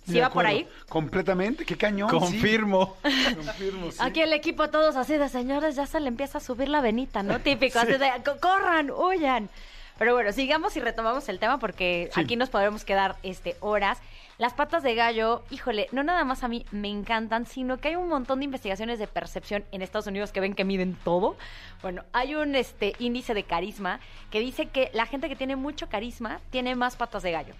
¿Sí 0.05 0.13
De 0.13 0.21
va 0.21 0.29
por 0.29 0.45
ahí? 0.45 0.67
Completamente, 0.89 1.65
qué 1.65 1.77
cañón. 1.77 2.09
sí. 2.09 2.17
Confirmo. 2.17 2.95
Confirmo, 3.35 3.91
sí. 3.91 3.97
Aquí 3.99 4.21
el 4.21 4.33
equipo 4.33 4.69
todos 4.69 4.95
así 4.95 5.17
de 5.17 5.29
señores, 5.29 5.75
ya 5.75 5.85
se 5.85 5.99
le 5.99 6.07
empieza 6.07 6.37
a 6.39 6.41
subir 6.41 6.69
la 6.69 6.81
venita, 6.81 7.23
¿no? 7.23 7.39
Típico, 7.39 7.79
así 7.79 7.93
de 7.93 8.11
"Co- 8.23 8.37
corran, 8.39 8.91
huyan. 8.91 9.49
Pero 9.97 10.13
bueno, 10.13 10.31
sigamos 10.33 10.75
y 10.75 10.81
retomamos 10.81 11.29
el 11.29 11.39
tema 11.39 11.57
porque 11.57 12.09
Sí. 12.13 12.19
aquí 12.21 12.35
nos 12.35 12.49
podremos 12.49 12.83
quedar 12.83 13.15
este 13.23 13.55
horas. 13.61 13.97
Las 14.37 14.53
patas 14.53 14.83
de 14.83 14.95
gallo, 14.95 15.43
híjole, 15.49 15.87
no 15.93 16.03
nada 16.03 16.25
más 16.25 16.43
a 16.43 16.49
mí 16.49 16.65
me 16.71 16.89
encantan, 16.89 17.45
sino 17.45 17.77
que 17.77 17.87
hay 17.87 17.95
un 17.95 18.09
montón 18.09 18.39
de 18.39 18.45
investigaciones 18.45 18.99
de 18.99 19.07
percepción 19.07 19.63
en 19.71 19.81
Estados 19.81 20.07
Unidos 20.07 20.33
que 20.33 20.41
ven 20.41 20.53
que 20.53 20.65
miden 20.65 20.97
todo. 21.05 21.37
Bueno, 21.81 22.03
hay 22.11 22.35
un 22.35 22.53
este 22.55 22.95
índice 22.99 23.33
de 23.33 23.43
carisma 23.43 24.01
que 24.31 24.41
dice 24.41 24.65
que 24.65 24.91
la 24.93 25.05
gente 25.05 25.29
que 25.29 25.37
tiene 25.37 25.55
mucho 25.55 25.87
carisma 25.87 26.41
tiene 26.49 26.75
más 26.75 26.97
patas 26.97 27.23
de 27.23 27.31
gallo. 27.31 27.53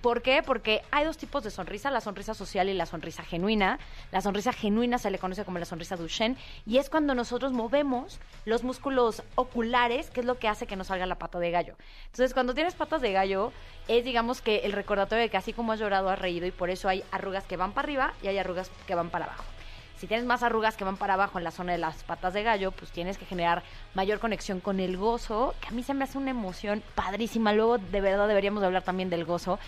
¿Por 0.00 0.22
qué? 0.22 0.42
Porque 0.44 0.82
hay 0.92 1.04
dos 1.04 1.18
tipos 1.18 1.42
de 1.42 1.50
sonrisa, 1.50 1.90
la 1.90 2.00
sonrisa 2.00 2.32
social 2.32 2.68
y 2.68 2.74
la 2.74 2.86
sonrisa 2.86 3.24
genuina. 3.24 3.78
La 4.12 4.20
sonrisa 4.20 4.52
genuina 4.52 4.98
se 4.98 5.10
le 5.10 5.18
conoce 5.18 5.44
como 5.44 5.58
la 5.58 5.64
sonrisa 5.64 5.96
Duchenne 5.96 6.36
y 6.66 6.78
es 6.78 6.88
cuando 6.88 7.14
nosotros 7.14 7.52
movemos 7.52 8.20
los 8.44 8.62
músculos 8.62 9.22
oculares, 9.34 10.10
que 10.10 10.20
es 10.20 10.26
lo 10.26 10.38
que 10.38 10.46
hace 10.46 10.66
que 10.66 10.76
nos 10.76 10.86
salga 10.86 11.06
la 11.06 11.18
pata 11.18 11.40
de 11.40 11.50
gallo. 11.50 11.74
Entonces, 12.06 12.32
cuando 12.32 12.54
tienes 12.54 12.74
patas 12.74 13.02
de 13.02 13.12
gallo, 13.12 13.52
es 13.88 14.04
digamos 14.04 14.40
que 14.40 14.58
el 14.58 14.72
recordatorio 14.72 15.22
de 15.22 15.30
que 15.30 15.36
así 15.36 15.52
como 15.52 15.72
has 15.72 15.80
llorado, 15.80 16.08
has 16.10 16.18
reído 16.18 16.46
y 16.46 16.52
por 16.52 16.70
eso 16.70 16.88
hay 16.88 17.02
arrugas 17.10 17.44
que 17.44 17.56
van 17.56 17.72
para 17.72 17.86
arriba 17.86 18.14
y 18.22 18.28
hay 18.28 18.38
arrugas 18.38 18.70
que 18.86 18.94
van 18.94 19.10
para 19.10 19.24
abajo. 19.24 19.57
Si 19.98 20.06
tienes 20.06 20.24
más 20.24 20.44
arrugas 20.44 20.76
que 20.76 20.84
van 20.84 20.96
para 20.96 21.14
abajo 21.14 21.38
en 21.38 21.44
la 21.44 21.50
zona 21.50 21.72
de 21.72 21.78
las 21.78 22.04
patas 22.04 22.32
de 22.32 22.44
gallo, 22.44 22.70
pues 22.70 22.92
tienes 22.92 23.18
que 23.18 23.26
generar 23.26 23.64
mayor 23.94 24.20
conexión 24.20 24.60
con 24.60 24.78
el 24.78 24.96
gozo, 24.96 25.56
que 25.60 25.68
a 25.68 25.70
mí 25.72 25.82
se 25.82 25.92
me 25.92 26.04
hace 26.04 26.18
una 26.18 26.30
emoción 26.30 26.84
padrísima. 26.94 27.52
Luego, 27.52 27.78
de 27.78 28.00
verdad, 28.00 28.28
deberíamos 28.28 28.60
de 28.60 28.68
hablar 28.68 28.84
también 28.84 29.10
del 29.10 29.24
gozo, 29.24 29.58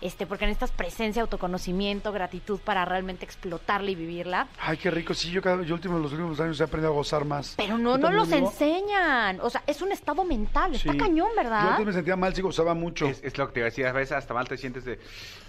este, 0.00 0.26
porque 0.26 0.46
necesitas 0.46 0.70
presencia, 0.72 1.22
autoconocimiento, 1.22 2.12
gratitud 2.12 2.58
para 2.60 2.84
realmente 2.84 3.24
explotarla 3.24 3.90
y 3.90 3.94
vivirla. 3.94 4.48
Ay, 4.60 4.76
qué 4.76 4.90
rico. 4.90 5.14
Sí, 5.14 5.30
yo, 5.30 5.42
cada, 5.42 5.62
yo 5.62 5.74
último, 5.74 5.98
los 5.98 6.12
últimos 6.12 6.40
años 6.40 6.60
he 6.60 6.64
aprendido 6.64 6.92
a 6.92 6.94
gozar 6.94 7.24
más. 7.24 7.54
Pero 7.56 7.78
no, 7.78 7.94
¿Tú 7.96 8.02
no 8.02 8.10
los 8.10 8.30
enseñan. 8.32 9.40
O 9.40 9.50
sea, 9.50 9.62
es 9.66 9.82
un 9.82 9.92
estado 9.92 10.24
mental. 10.24 10.74
Está 10.74 10.92
Sí. 10.92 10.98
cañón, 10.98 11.28
Yo 11.30 11.36
¿verdad? 11.36 11.70
antes 11.70 11.86
me 11.86 11.92
sentía 11.92 12.16
mal, 12.16 12.34
sí 12.34 12.42
gozaba 12.42 12.74
mucho. 12.74 13.06
Es, 13.06 13.22
es 13.22 13.36
lo 13.38 13.46
que 13.48 13.52
te 13.54 13.60
iba 13.60 13.66
a 13.66 13.70
decir, 13.70 13.86
a 13.86 13.92
veces 13.92 14.12
hasta 14.16 14.34
mal 14.34 14.48
te 14.48 14.56
sientes 14.56 14.84
de, 14.84 14.98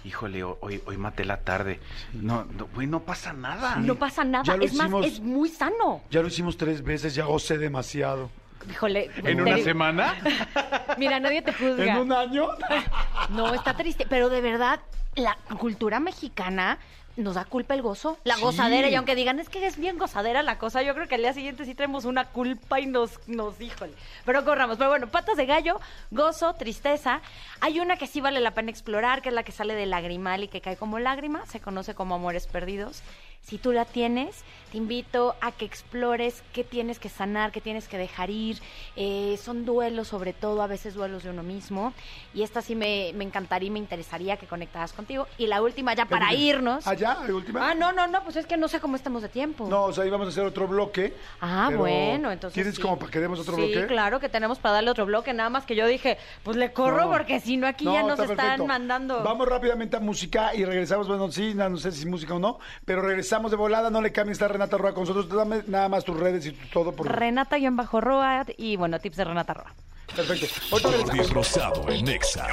híjole, 0.04 0.42
hoy, 0.44 0.82
hoy 0.86 0.96
maté 0.96 1.24
la 1.24 1.38
tarde. 1.38 1.80
No, 2.12 2.44
no, 2.44 2.68
güey, 2.74 2.86
no 2.86 3.00
pasa 3.00 3.32
nada. 3.32 3.76
No 3.76 3.94
pasa 3.94 4.24
nada. 4.24 4.44
Ya 4.44 4.56
lo 4.56 4.64
Es 4.64 4.74
más, 4.74 4.90
es 5.04 5.20
muy 5.20 5.48
sano. 5.48 6.02
Ya 6.10 6.20
lo 6.20 6.28
hicimos 6.28 6.56
tres 6.56 6.82
veces, 6.82 7.14
ya 7.14 7.24
gocé 7.24 7.58
demasiado. 7.58 8.30
Híjole. 8.70 9.10
¿En 9.24 9.40
una 9.40 9.54
digo- 9.54 9.64
semana? 9.64 10.16
Mira, 10.98 11.18
nadie 11.20 11.42
te 11.42 11.52
juzga. 11.52 11.84
¿En 11.84 11.96
un 11.98 12.12
año? 12.12 12.48
No, 13.30 13.54
está 13.54 13.74
triste, 13.74 14.04
pero 14.08 14.28
de 14.28 14.40
verdad, 14.40 14.80
la 15.14 15.36
cultura 15.58 16.00
mexicana 16.00 16.78
nos 17.16 17.34
da 17.34 17.44
culpa 17.44 17.74
el 17.74 17.82
gozo, 17.82 18.18
la 18.24 18.34
Sí. 18.36 18.40
gozadera, 18.42 18.88
y 18.88 18.94
aunque 18.94 19.14
digan, 19.14 19.38
es 19.38 19.48
que 19.48 19.64
es 19.66 19.76
bien 19.78 19.98
gozadera 19.98 20.42
la 20.42 20.58
cosa, 20.58 20.82
yo 20.82 20.94
creo 20.94 21.06
que 21.08 21.14
al 21.14 21.20
día 21.22 21.32
siguiente 21.34 21.64
sí 21.66 21.74
tenemos 21.74 22.04
una 22.04 22.24
culpa 22.26 22.80
y 22.80 22.86
nos, 22.86 23.20
nos, 23.28 23.60
híjole. 23.60 23.92
Pero 24.24 24.44
corramos, 24.44 24.76
pero 24.78 24.90
bueno, 24.90 25.06
patas 25.08 25.36
de 25.36 25.46
gallo, 25.46 25.78
gozo, 26.10 26.54
tristeza. 26.54 27.20
Hay 27.60 27.80
una 27.80 27.96
que 27.96 28.06
sí 28.06 28.20
vale 28.20 28.40
la 28.40 28.52
pena 28.52 28.70
explorar, 28.70 29.22
que 29.22 29.28
es 29.28 29.34
la 29.34 29.42
que 29.44 29.52
sale 29.52 29.74
del 29.74 29.90
lagrimal 29.90 30.42
y 30.44 30.48
que 30.48 30.60
cae 30.60 30.76
como 30.76 30.98
lágrima, 30.98 31.44
se 31.46 31.60
conoce 31.60 31.94
como 31.94 32.14
amores 32.14 32.46
perdidos. 32.46 33.02
Si 33.42 33.58
tú 33.58 33.72
la 33.72 33.84
tienes, 33.84 34.44
te 34.70 34.78
invito 34.78 35.34
a 35.40 35.50
que 35.52 35.64
explores 35.64 36.42
qué 36.52 36.62
tienes 36.62 36.98
que 37.00 37.08
sanar, 37.08 37.50
qué 37.50 37.60
tienes 37.60 37.88
que 37.88 37.98
dejar 37.98 38.30
ir. 38.30 38.58
Eh, 38.94 39.36
son 39.42 39.64
duelos, 39.64 40.08
sobre 40.08 40.32
todo, 40.32 40.62
a 40.62 40.68
veces 40.68 40.94
duelos 40.94 41.24
de 41.24 41.30
uno 41.30 41.42
mismo. 41.42 41.92
Y 42.32 42.42
esta 42.42 42.62
sí 42.62 42.76
me, 42.76 43.12
me 43.16 43.24
encantaría 43.24 43.66
y 43.66 43.70
me 43.70 43.80
interesaría 43.80 44.36
que 44.36 44.46
conectaras 44.46 44.92
contigo. 44.92 45.26
Y 45.38 45.48
la 45.48 45.60
última, 45.60 45.92
ya 45.94 46.06
para 46.06 46.32
irnos. 46.32 46.86
¿Allá? 46.86 47.18
¿La 47.26 47.34
última? 47.34 47.68
Ah, 47.68 47.74
no, 47.74 47.92
no, 47.92 48.06
no, 48.06 48.22
pues 48.22 48.36
es 48.36 48.46
que 48.46 48.56
no 48.56 48.68
sé 48.68 48.78
cómo 48.80 48.94
estamos 48.94 49.22
de 49.22 49.28
tiempo. 49.28 49.66
No, 49.68 49.86
o 49.86 49.92
sea, 49.92 50.06
íbamos 50.06 50.28
a 50.28 50.30
hacer 50.30 50.44
otro 50.44 50.68
bloque. 50.68 51.14
Ah, 51.40 51.66
pero 51.66 51.80
bueno, 51.80 52.30
entonces. 52.30 52.54
¿Quieres 52.54 52.76
sí. 52.76 52.80
como 52.80 52.96
para 52.96 53.10
que 53.10 53.18
demos 53.18 53.40
otro 53.40 53.56
sí, 53.56 53.72
bloque? 53.72 53.86
claro 53.88 54.20
que 54.20 54.28
tenemos 54.28 54.60
para 54.60 54.74
darle 54.76 54.90
otro 54.90 55.04
bloque. 55.04 55.34
Nada 55.34 55.50
más 55.50 55.66
que 55.66 55.74
yo 55.74 55.86
dije, 55.86 56.16
pues 56.44 56.56
le 56.56 56.72
corro 56.72 57.06
No. 57.06 57.10
porque 57.10 57.40
si 57.40 57.56
no 57.56 57.66
aquí 57.66 57.86
ya 57.86 58.04
nos 58.04 58.20
está 58.20 58.32
están 58.54 58.66
mandando. 58.66 59.22
Vamos 59.24 59.48
rápidamente 59.48 59.96
a 59.96 60.00
música 60.00 60.54
y 60.54 60.64
regresamos. 60.64 61.08
Bueno, 61.08 61.30
sí, 61.32 61.54
no, 61.54 61.68
no 61.68 61.76
sé 61.76 61.90
si 61.90 62.06
música 62.06 62.34
o 62.34 62.38
no, 62.38 62.60
pero 62.84 63.02
regresamos 63.02 63.31
de 63.40 63.56
volada. 63.56 63.90
No 63.90 64.00
le 64.00 64.12
cambien, 64.12 64.32
está 64.32 64.48
Renata 64.48 64.76
Roa 64.76 64.92
con 64.94 65.04
nosotros. 65.04 65.28
Dame 65.28 65.62
nada 65.66 65.88
más 65.88 66.04
tus 66.04 66.18
redes 66.18 66.46
y 66.46 66.52
todo 66.52 66.92
por. 66.92 67.10
Renata-Roa 67.10 68.46
y 68.56 68.76
bueno, 68.76 68.98
tips 68.98 69.16
de 69.16 69.24
Renata 69.24 69.54
Roa. 69.54 69.74
Perfecto. 70.14 70.46
Jordi 70.70 70.88
regresamos. 70.88 71.30
Rosado 71.30 71.88
en 71.88 72.08
Exa. 72.08 72.48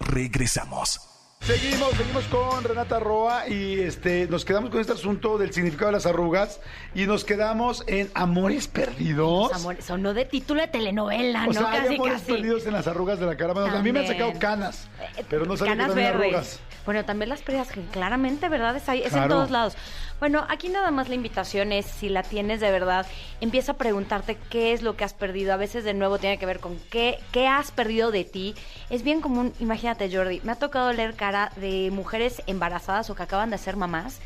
Regresamos. 0.00 1.15
Seguimos, 1.46 1.90
seguimos 1.94 2.24
con 2.24 2.64
Renata 2.64 2.98
Roa 2.98 3.48
y 3.48 3.78
este 3.78 4.26
nos 4.28 4.44
quedamos 4.44 4.70
con 4.70 4.80
este 4.80 4.94
asunto 4.94 5.38
del 5.38 5.52
significado 5.52 5.86
de 5.86 5.92
las 5.92 6.06
arrugas 6.06 6.60
y 6.92 7.06
nos 7.06 7.24
quedamos 7.24 7.84
en 7.86 8.10
Amores 8.14 8.66
Perdidos. 8.66 9.52
Amor, 9.52 9.76
sonó 9.80 10.12
de 10.12 10.24
título 10.24 10.60
de 10.62 10.66
telenovela, 10.66 11.44
o 11.44 11.46
¿no? 11.46 11.52
sea, 11.52 11.70
hay 11.70 11.80
casi, 11.82 11.94
amores 11.94 12.20
casi. 12.22 12.32
perdidos 12.32 12.66
en 12.66 12.72
las 12.72 12.88
arrugas 12.88 13.20
de 13.20 13.26
la 13.26 13.36
cara. 13.36 13.52
Bueno, 13.52 13.76
a 13.76 13.80
mí 13.80 13.92
me 13.92 14.00
han 14.00 14.06
sacado 14.08 14.32
canas, 14.40 14.88
Eh, 15.16 15.24
pero 15.30 15.46
no 15.46 15.54
que 15.54 15.64
Canas 15.64 15.94
verdes. 15.94 16.14
arrugas. 16.34 16.60
Bueno, 16.84 17.04
también 17.04 17.28
las 17.28 17.42
pérdidas, 17.42 17.68
que 17.68 17.80
claramente, 17.92 18.48
¿verdad? 18.48 18.76
Es, 18.76 18.88
ahí, 18.88 19.00
es 19.00 19.06
en 19.06 19.12
Claro. 19.12 19.34
todos 19.34 19.50
lados. 19.52 19.76
Bueno, 20.18 20.46
aquí 20.48 20.70
nada 20.70 20.90
más 20.90 21.08
la 21.08 21.14
invitación 21.14 21.72
es, 21.72 21.84
si 21.84 22.08
la 22.08 22.22
tienes 22.22 22.60
de 22.60 22.70
verdad, 22.70 23.06
empieza 23.40 23.72
a 23.72 23.76
preguntarte 23.76 24.38
qué 24.48 24.72
es 24.72 24.80
lo 24.82 24.96
que 24.96 25.04
has 25.04 25.12
perdido. 25.12 25.52
A 25.52 25.56
veces, 25.56 25.84
de 25.84 25.92
nuevo, 25.92 26.18
tiene 26.18 26.38
que 26.38 26.46
ver 26.46 26.58
con 26.58 26.78
qué, 26.90 27.18
qué 27.32 27.46
has 27.46 27.70
perdido 27.70 28.10
de 28.10 28.24
ti. 28.24 28.54
Es 28.88 29.02
bien 29.02 29.20
común, 29.20 29.52
imagínate, 29.60 30.10
Jordi, 30.10 30.40
me 30.42 30.52
ha 30.52 30.56
tocado 30.56 30.92
leer 30.92 31.14
cara 31.14 31.52
de 31.56 31.90
mujeres 31.92 32.42
embarazadas 32.46 33.10
o 33.10 33.14
que 33.14 33.24
acaban 33.24 33.50
de 33.50 33.58
ser 33.58 33.76
mamás 33.76 34.20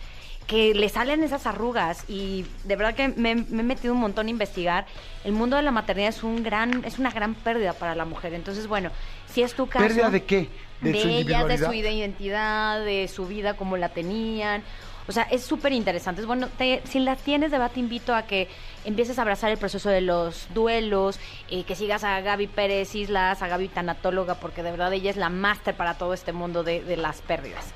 que 0.50 0.74
le 0.74 0.88
salen 0.88 1.22
esas 1.22 1.46
arrugas 1.46 2.04
y 2.08 2.44
de 2.64 2.74
verdad 2.74 2.96
que 2.96 3.06
me, 3.06 3.36
me 3.36 3.60
he 3.60 3.62
metido 3.62 3.94
un 3.94 4.00
montón 4.00 4.26
a 4.26 4.30
investigar. 4.30 4.84
El 5.22 5.30
mundo 5.30 5.54
de 5.54 5.62
la 5.62 5.70
maternidad 5.70 6.08
es 6.08 6.24
un 6.24 6.42
gran, 6.42 6.84
es 6.84 6.98
una 6.98 7.12
gran 7.12 7.36
pérdida 7.36 7.72
para 7.72 7.94
la 7.94 8.04
mujer. 8.04 8.34
Entonces, 8.34 8.66
bueno, 8.66 8.90
si 9.32 9.42
es 9.42 9.54
tu 9.54 9.68
caso. 9.68 9.86
¿Pérdida 9.86 10.10
de 10.10 10.24
qué? 10.24 10.48
De, 10.80 10.90
¿De 10.90 11.02
su 11.02 11.08
ellas, 11.08 11.46
de 11.46 11.58
su 11.58 11.72
identidad, 11.72 12.84
de 12.84 13.06
su 13.06 13.26
vida 13.26 13.54
como 13.54 13.76
la 13.76 13.90
tenían. 13.90 14.64
O 15.10 15.12
sea, 15.12 15.24
es 15.24 15.42
súper 15.44 15.72
interesante. 15.72 16.20
Es 16.20 16.26
bueno, 16.26 16.46
te- 16.56 16.82
si 16.84 17.00
las 17.00 17.18
tienes, 17.18 17.50
de 17.50 17.58
te 17.68 17.80
invito 17.80 18.14
a 18.14 18.22
que 18.22 18.48
empieces 18.84 19.18
a 19.18 19.22
abrazar 19.22 19.50
el 19.50 19.58
proceso 19.58 19.88
de 19.90 20.00
los 20.00 20.46
duelos, 20.54 21.18
eh, 21.50 21.64
que 21.64 21.74
sigas 21.74 22.04
a 22.04 22.20
Gaby 22.20 22.46
Pérez 22.46 22.94
Islas, 22.94 23.42
a 23.42 23.48
Gaby 23.48 23.66
Tanatóloga, 23.68 24.36
porque 24.36 24.62
de 24.62 24.70
verdad 24.70 24.92
ella 24.92 25.10
es 25.10 25.16
la 25.16 25.28
máster 25.28 25.74
para 25.74 25.94
todo 25.94 26.14
este 26.14 26.32
mundo 26.32 26.62
de, 26.62 26.84
de 26.84 26.96
las 26.96 27.22
pérdidas. 27.22 27.74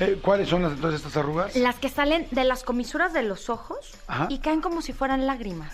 Eh, 0.00 0.18
¿Cuáles 0.20 0.48
son 0.48 0.62
las, 0.62 0.72
entonces 0.72 1.00
estas 1.00 1.16
arrugas? 1.16 1.56
Las 1.56 1.76
que 1.76 1.88
salen 1.88 2.26
de 2.32 2.44
las 2.44 2.64
comisuras 2.64 3.12
de 3.12 3.22
los 3.22 3.48
ojos 3.48 3.78
Ajá. 4.08 4.26
y 4.28 4.38
caen 4.40 4.60
como 4.60 4.82
si 4.82 4.92
fueran 4.92 5.26
lágrimas. 5.26 5.72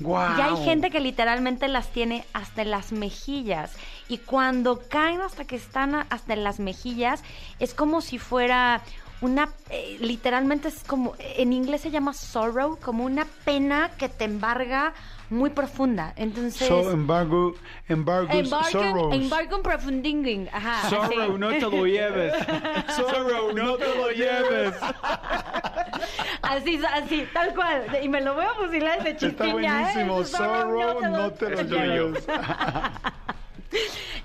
Guau. 0.00 0.36
Y 0.36 0.40
hay 0.40 0.64
gente 0.64 0.90
que 0.90 0.98
literalmente 0.98 1.68
las 1.68 1.88
tiene 1.92 2.24
hasta 2.32 2.62
en 2.62 2.70
las 2.70 2.90
mejillas. 2.92 3.72
Y 4.08 4.18
cuando 4.18 4.80
caen 4.88 5.20
hasta 5.20 5.44
que 5.44 5.56
están 5.56 5.94
hasta 5.94 6.32
en 6.32 6.42
las 6.42 6.58
mejillas, 6.58 7.22
es 7.60 7.74
como 7.74 8.00
si 8.00 8.18
fuera 8.18 8.80
una, 9.24 9.48
eh, 9.70 9.96
literalmente 10.00 10.68
es 10.68 10.84
como, 10.84 11.14
en 11.18 11.52
inglés 11.52 11.80
se 11.80 11.90
llama 11.90 12.12
sorrow, 12.12 12.78
como 12.78 13.04
una 13.04 13.26
pena 13.44 13.90
que 13.98 14.08
te 14.08 14.24
embarga 14.24 14.92
muy 15.30 15.50
profunda. 15.50 16.12
Entonces... 16.16 16.68
So, 16.68 16.90
embargo, 16.90 17.54
embargos, 17.88 18.34
Embargo, 18.34 18.68
sorrows. 18.70 19.14
embargo 19.14 19.62
profundinging. 19.62 20.48
Ajá. 20.52 20.88
Sorrow, 20.90 21.32
sí. 21.32 21.38
no 21.38 21.48
te 21.48 21.60
lo 21.60 21.86
lleves. 21.86 22.34
Sorrow, 22.96 23.52
no 23.52 23.76
te 23.76 23.94
lo 23.96 24.10
lleves. 24.10 24.74
Así, 26.42 26.80
así, 26.92 27.26
tal 27.32 27.54
cual. 27.54 27.86
Y 28.02 28.08
me 28.08 28.20
lo 28.20 28.34
voy 28.34 28.44
a 28.44 28.54
fusilar 28.54 29.02
desde 29.02 29.28
Está 29.28 29.44
chiquiña, 29.46 29.92
¿eh? 29.92 29.94
Sorrow, 29.94 30.24
Sorrow, 30.24 31.00
no 31.00 31.30
te 31.32 31.64
lo 31.64 31.84
lleves. 31.84 32.26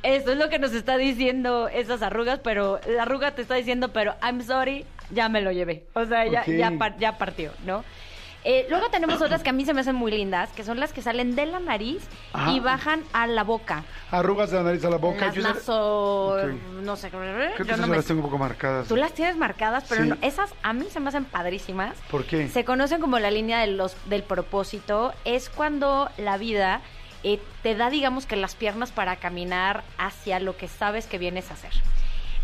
Eso 0.04 0.32
es 0.32 0.38
lo 0.38 0.50
que 0.50 0.60
nos 0.60 0.74
está 0.74 0.98
diciendo 0.98 1.68
esas 1.68 2.02
arrugas, 2.02 2.40
pero 2.44 2.80
la 2.88 3.04
arruga 3.04 3.32
te 3.32 3.42
está 3.42 3.56
diciendo, 3.56 3.90
pero 3.90 4.16
I'm 4.24 4.42
sorry, 4.44 4.86
ya 5.12 5.30
me 5.30 5.42
lo 5.42 5.52
llevé. 5.52 5.86
O 5.94 6.06
sea, 6.06 6.26
ya, 6.26 6.46
ya, 6.46 6.72
par- 6.78 6.98
ya 6.98 7.18
partió, 7.18 7.52
¿no? 7.66 7.84
Eh, 8.46 8.66
luego 8.70 8.90
tenemos 8.90 9.22
otras 9.22 9.44
que 9.44 9.50
a 9.50 9.54
mí 9.54 9.66
se 9.66 9.74
me 9.74 9.82
hacen 9.82 9.96
muy 9.96 10.12
lindas, 10.14 10.50
que 10.52 10.64
son 10.64 10.80
las 10.80 10.94
que 10.94 11.02
salen 11.02 11.36
de 11.36 11.46
la 11.46 11.60
nariz 11.60 12.08
Ajá. 12.32 12.52
y 12.54 12.62
bajan 12.62 13.04
a 13.12 13.28
la 13.28 13.44
boca. 13.44 13.84
Arrugas 14.12 14.50
de 14.50 14.58
la 14.58 14.64
nariz 14.64 14.86
a 14.86 14.90
la 14.90 14.96
boca. 14.96 15.26
Las 15.26 15.36
Yo 15.36 15.42
naso... 15.42 16.38
No 16.82 16.96
sé, 16.96 17.10
Creo 17.10 17.22
que 17.58 17.58
yo 17.58 17.64
esas 17.66 17.80
no 17.82 17.88
me... 17.88 17.98
las 17.98 18.06
tengo 18.06 18.22
un 18.22 18.26
poco 18.28 18.38
marcadas. 18.38 18.88
Tú 18.88 18.96
las 18.96 19.12
tienes 19.14 19.36
marcadas, 19.36 19.84
pero 19.90 20.04
Sí. 20.04 20.10
no- 20.10 20.18
esas 20.22 20.54
a 20.64 20.72
mí 20.72 20.86
se 20.90 21.02
me 21.02 21.10
hacen 21.10 21.26
padrísimas. 21.26 21.98
¿Por 22.10 22.24
qué? 22.24 22.48
Se 22.48 22.64
conocen 22.64 23.02
como 23.02 23.20
la 23.20 23.30
línea 23.30 23.60
de 23.60 23.68
los, 23.68 23.98
del 24.10 24.24
propósito. 24.24 25.14
Es 25.26 25.50
cuando 25.50 26.10
la 26.18 26.38
vida 26.38 26.80
eh, 27.24 27.40
te 27.64 27.76
da, 27.76 27.90
digamos 27.90 28.26
que 28.26 28.36
las 28.36 28.56
piernas 28.56 28.92
para 28.92 29.18
caminar 29.18 29.84
hacia 29.98 30.40
lo 30.40 30.58
que 30.58 30.68
sabes 30.68 31.06
que 31.08 31.18
vienes 31.18 31.52
a 31.52 31.56
hacer. 31.56 31.72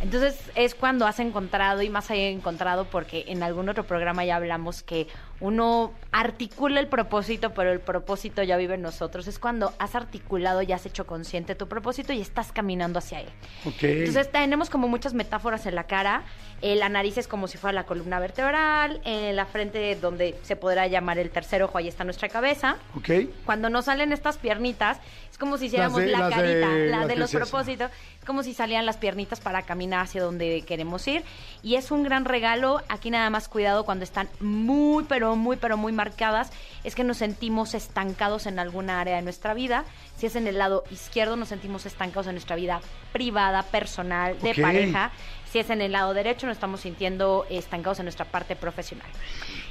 Entonces 0.01 0.51
es 0.55 0.75
cuando 0.75 1.07
has 1.07 1.19
encontrado, 1.19 1.81
y 1.81 1.89
más 1.89 2.09
de 2.11 2.29
encontrado, 2.29 2.85
porque 2.85 3.25
en 3.27 3.43
algún 3.43 3.69
otro 3.69 3.85
programa 3.85 4.25
ya 4.25 4.35
hablamos 4.35 4.83
que 4.83 5.07
uno 5.41 5.91
articula 6.11 6.79
el 6.79 6.87
propósito, 6.87 7.53
pero 7.53 7.71
el 7.73 7.81
propósito 7.81 8.41
ya 8.41 8.55
vive 8.55 8.75
en 8.75 8.81
nosotros. 8.81 9.27
Es 9.27 9.37
cuando 9.37 9.73
has 9.79 9.93
articulado 9.95 10.61
y 10.61 10.71
has 10.71 10.85
hecho 10.85 11.05
consciente 11.05 11.55
tu 11.55 11.67
propósito 11.67 12.13
y 12.13 12.21
estás 12.21 12.51
caminando 12.53 12.99
hacia 12.99 13.19
él. 13.21 13.27
Ok. 13.65 13.83
Entonces 13.83 14.31
tenemos 14.31 14.69
como 14.69 14.87
muchas 14.87 15.13
metáforas 15.13 15.65
en 15.65 15.75
la 15.75 15.83
cara. 15.85 16.23
Eh, 16.61 16.75
la 16.77 16.87
nariz 16.87 17.17
es 17.17 17.27
como 17.27 17.47
si 17.49 17.57
fuera 17.57 17.73
la 17.73 17.85
columna 17.85 18.19
vertebral. 18.19 19.01
En 19.03 19.35
la 19.35 19.45
frente, 19.45 19.95
donde 19.97 20.39
se 20.43 20.55
podrá 20.55 20.87
llamar 20.87 21.17
el 21.19 21.29
tercer 21.29 21.61
ojo, 21.63 21.77
ahí 21.77 21.87
está 21.89 22.05
nuestra 22.05 22.29
cabeza. 22.29 22.77
ok. 22.95 23.09
Cuando 23.45 23.69
nos 23.69 23.85
salen 23.85 24.13
estas 24.13 24.37
piernitas, 24.37 24.99
es 25.29 25.37
como 25.37 25.57
si 25.57 25.65
hiciéramos 25.65 25.99
de- 25.99 26.07
la 26.07 26.19
las 26.19 26.29
de- 26.29 26.35
carita, 26.35 26.67
la 26.97 27.07
de 27.07 27.15
los 27.17 27.31
decías. 27.31 27.49
propósitos. 27.49 27.91
Es 28.19 28.25
como 28.25 28.41
si 28.41 28.53
salían 28.53 28.85
las 28.85 28.95
piernitas 28.97 29.41
para 29.41 29.63
caminar 29.63 29.99
hacia 29.99 30.23
donde 30.23 30.61
queremos 30.65 31.05
ir. 31.09 31.23
Y 31.61 31.75
es 31.75 31.91
un 31.91 32.03
gran 32.03 32.23
regalo. 32.23 32.81
Aquí 32.87 33.09
nada 33.11 33.29
más 33.29 33.49
cuidado 33.49 33.83
cuando 33.83 34.05
están 34.05 34.29
muy, 34.39 35.03
pero 35.03 35.24
muy, 35.35 35.57
pero 35.57 35.77
muy 35.77 35.93
marcadas. 35.93 36.51
Es 36.83 36.93
que 36.93 37.03
nos 37.03 37.17
sentimos 37.17 37.73
estancados 37.73 38.45
en 38.45 38.59
alguna 38.59 38.99
área 39.01 39.15
de 39.15 39.21
nuestra 39.21 39.53
vida. 39.53 39.85
Si 40.17 40.25
es 40.27 40.35
en 40.35 40.45
el 40.45 40.57
lado 40.57 40.83
izquierdo, 40.91 41.35
nos 41.37 41.47
sentimos 41.49 41.85
estancados 41.85 42.27
en 42.27 42.33
nuestra 42.33 42.55
vida 42.55 42.81
privada, 43.13 43.63
personal, 43.63 44.37
de 44.41 44.51
Ok. 44.51 44.61
pareja. 44.61 45.11
Si 45.51 45.59
es 45.59 45.69
en 45.69 45.81
el 45.81 45.93
lado 45.93 46.13
derecho, 46.13 46.47
nos 46.47 46.57
estamos 46.57 46.81
sintiendo 46.81 47.45
estancados 47.49 47.99
en 47.99 48.05
nuestra 48.05 48.25
parte 48.25 48.57
profesional. 48.57 49.07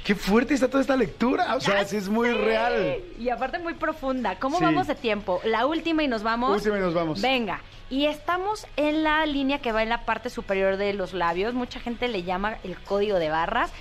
Qué 0.03 0.15
fuerte 0.15 0.55
está 0.55 0.67
toda 0.67 0.81
esta 0.81 0.95
lectura. 0.97 1.55
O 1.55 1.61
sea, 1.61 1.85
sí 1.85 1.95
es 1.97 2.09
muy 2.09 2.31
real. 2.31 2.97
Y 3.19 3.29
aparte 3.29 3.59
muy 3.59 3.75
profunda. 3.75 4.39
¿Cómo 4.39 4.57
Sí. 4.57 4.63
vamos 4.63 4.87
de 4.87 4.95
tiempo? 4.95 5.41
La 5.43 5.67
última 5.67 6.01
y 6.01 6.07
nos 6.07 6.23
vamos. 6.23 6.57
Última 6.57 6.77
y 6.77 6.81
nos 6.81 6.95
vamos. 6.95 7.21
Venga. 7.21 7.61
Y 7.91 8.07
estamos 8.07 8.65
en 8.77 9.03
la 9.03 9.23
línea 9.27 9.59
que 9.59 9.71
va 9.71 9.83
en 9.83 9.89
la 9.89 10.05
parte 10.05 10.31
superior 10.31 10.77
de 10.77 10.93
los 10.93 11.13
labios. 11.13 11.53
Mucha 11.53 11.79
gente 11.79 12.07
le 12.07 12.23
llama 12.23 12.57
el 12.63 12.79
código 12.79 13.19
de 13.19 13.29
barras. 13.29 13.71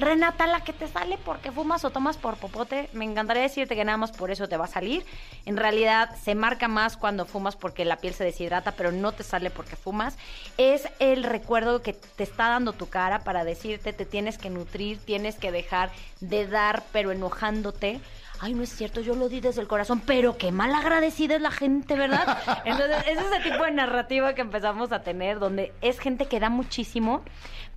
Renata, 0.00 0.46
la 0.46 0.64
que 0.64 0.72
te 0.72 0.88
sale 0.88 1.18
porque 1.24 1.52
fumas 1.52 1.84
o 1.84 1.90
tomas 1.90 2.16
por 2.16 2.36
popote, 2.36 2.88
me 2.92 3.04
encantaría 3.04 3.42
decirte 3.42 3.76
que 3.76 3.84
nada 3.84 3.98
más 3.98 4.12
por 4.12 4.30
eso 4.30 4.48
te 4.48 4.56
va 4.56 4.64
a 4.64 4.68
salir. 4.68 5.04
En 5.46 5.56
realidad 5.56 6.10
se 6.22 6.34
marca 6.34 6.68
más 6.68 6.96
cuando 6.96 7.26
fumas 7.26 7.56
porque 7.56 7.84
la 7.84 7.96
piel 7.96 8.14
se 8.14 8.24
deshidrata, 8.24 8.72
pero 8.72 8.92
no 8.92 9.12
te 9.12 9.22
sale 9.22 9.50
porque 9.50 9.76
fumas. 9.76 10.16
Es 10.56 10.88
el 10.98 11.22
recuerdo 11.22 11.82
que 11.82 11.92
te 11.92 12.22
está 12.22 12.48
dando 12.48 12.72
tu 12.72 12.88
cara 12.88 13.20
para 13.20 13.44
decirte 13.44 13.92
te 13.92 14.06
tienes 14.06 14.38
que 14.38 14.50
nutrir, 14.50 14.98
tienes 14.98 15.36
que 15.36 15.52
dejar 15.52 15.90
de 16.20 16.46
dar, 16.46 16.82
pero 16.92 17.12
enojándote. 17.12 18.00
Ay, 18.42 18.54
no 18.54 18.62
es 18.62 18.70
cierto, 18.70 19.02
yo 19.02 19.14
lo 19.14 19.28
di 19.28 19.40
desde 19.40 19.60
el 19.60 19.68
corazón, 19.68 20.00
pero 20.00 20.38
qué 20.38 20.50
mal 20.50 20.74
agradecida 20.74 21.36
es 21.36 21.42
la 21.42 21.50
gente, 21.50 21.94
¿verdad? 21.94 22.38
Entonces, 22.64 22.96
ese 23.06 23.20
es 23.20 23.32
el 23.32 23.52
tipo 23.52 23.64
de 23.64 23.72
narrativa 23.72 24.34
que 24.34 24.40
empezamos 24.40 24.92
a 24.92 25.02
tener, 25.02 25.38
donde 25.38 25.74
es 25.82 25.98
gente 25.98 26.24
que 26.24 26.40
da 26.40 26.48
muchísimo, 26.48 27.22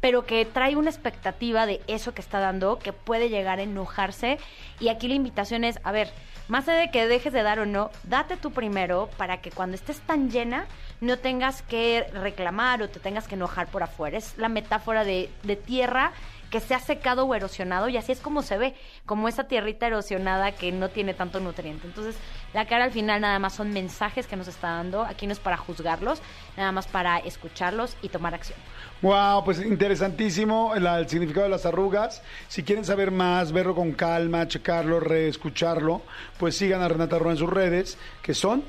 pero 0.04 0.26
que 0.26 0.43
trae 0.43 0.76
una 0.76 0.89
expectativa 0.89 1.66
de 1.66 1.80
eso 1.88 2.14
que 2.14 2.20
está 2.20 2.41
dando, 2.41 2.78
que 2.78 2.91
puede 2.91 3.30
llegar 3.30 3.60
a 3.60 3.64
enojarse. 3.64 4.38
Y 4.82 4.89
aquí 4.89 5.08
la 5.08 5.14
invitación 5.14 5.64
es, 5.64 5.80
a 5.86 5.93
ver, 5.93 6.12
más 6.49 6.68
allá 6.68 6.80
de 6.80 6.91
que 6.91 7.08
dejes 7.08 7.32
de 7.32 7.41
dar 7.41 7.60
o 7.60 7.66
no, 7.66 7.89
date 8.04 8.36
tú 8.36 8.51
primero 8.51 9.10
para 9.16 9.39
que 9.39 9.49
cuando 9.49 9.76
estés 9.76 10.01
tan 10.01 10.30
llena 10.30 10.66
no 10.99 11.20
tengas 11.20 11.62
que 11.62 12.06
reclamar 12.12 12.82
o 12.82 12.89
te 12.89 12.99
tengas 12.99 13.30
que 13.30 13.36
enojar 13.36 13.68
por 13.68 13.82
afuera. 13.82 14.18
Es 14.18 14.38
la 14.38 14.49
metáfora 14.49 15.06
de, 15.06 15.30
de 15.43 15.56
tierra 15.56 16.12
que 16.49 16.60
se 16.60 16.76
ha 16.76 16.80
secado 16.80 17.24
o 17.24 17.34
erosionado 17.34 17.88
y 17.88 17.95
así 17.95 18.12
es 18.12 18.20
como 18.20 18.41
se 18.41 18.58
ve, 18.58 18.76
como 19.06 19.30
esa 19.30 19.45
tierrita 19.45 19.88
erosionada 19.88 20.51
que 20.51 20.74
no 20.74 20.89
tiene 20.89 21.14
tanto 21.14 21.39
nutriente. 21.39 21.88
Entonces, 21.88 22.18
la 22.54 22.66
cara 22.66 22.84
al 22.84 22.91
final 22.91 23.22
nada 23.22 23.39
más 23.39 23.54
son 23.54 23.72
mensajes 23.72 24.28
que 24.28 24.36
nos 24.36 24.49
está 24.49 24.72
dando, 24.72 25.04
aquí 25.04 25.28
no 25.28 25.32
es 25.32 25.39
para 25.39 25.56
juzgarlos, 25.56 26.22
nada 26.58 26.74
más 26.74 26.88
para 26.88 27.20
escucharlos 27.20 27.95
y 28.01 28.10
tomar 28.10 28.34
acción. 28.34 28.60
Wow, 29.04 29.43
pues 29.43 29.60
interesantísimo 29.60 30.74
el, 30.76 31.10
significado 31.10 31.43
de 31.43 31.49
las 31.49 31.66
arrugas. 31.66 32.22
Si 32.47 32.64
quieren 32.64 32.86
saber 32.86 33.12
más, 33.12 33.51
verlo 33.51 33.76
con 33.76 33.91
calma, 33.91 34.47
checarlo, 34.47 35.01
reescucharlo, 35.01 36.04
pues 36.39 36.56
sigan 36.56 36.82
a 36.82 36.88
Renata 36.88 37.20
Roa 37.20 37.34
en 37.34 37.38
sus 37.38 37.49
redes, 37.49 37.97
que 38.22 38.34
son 38.34 38.64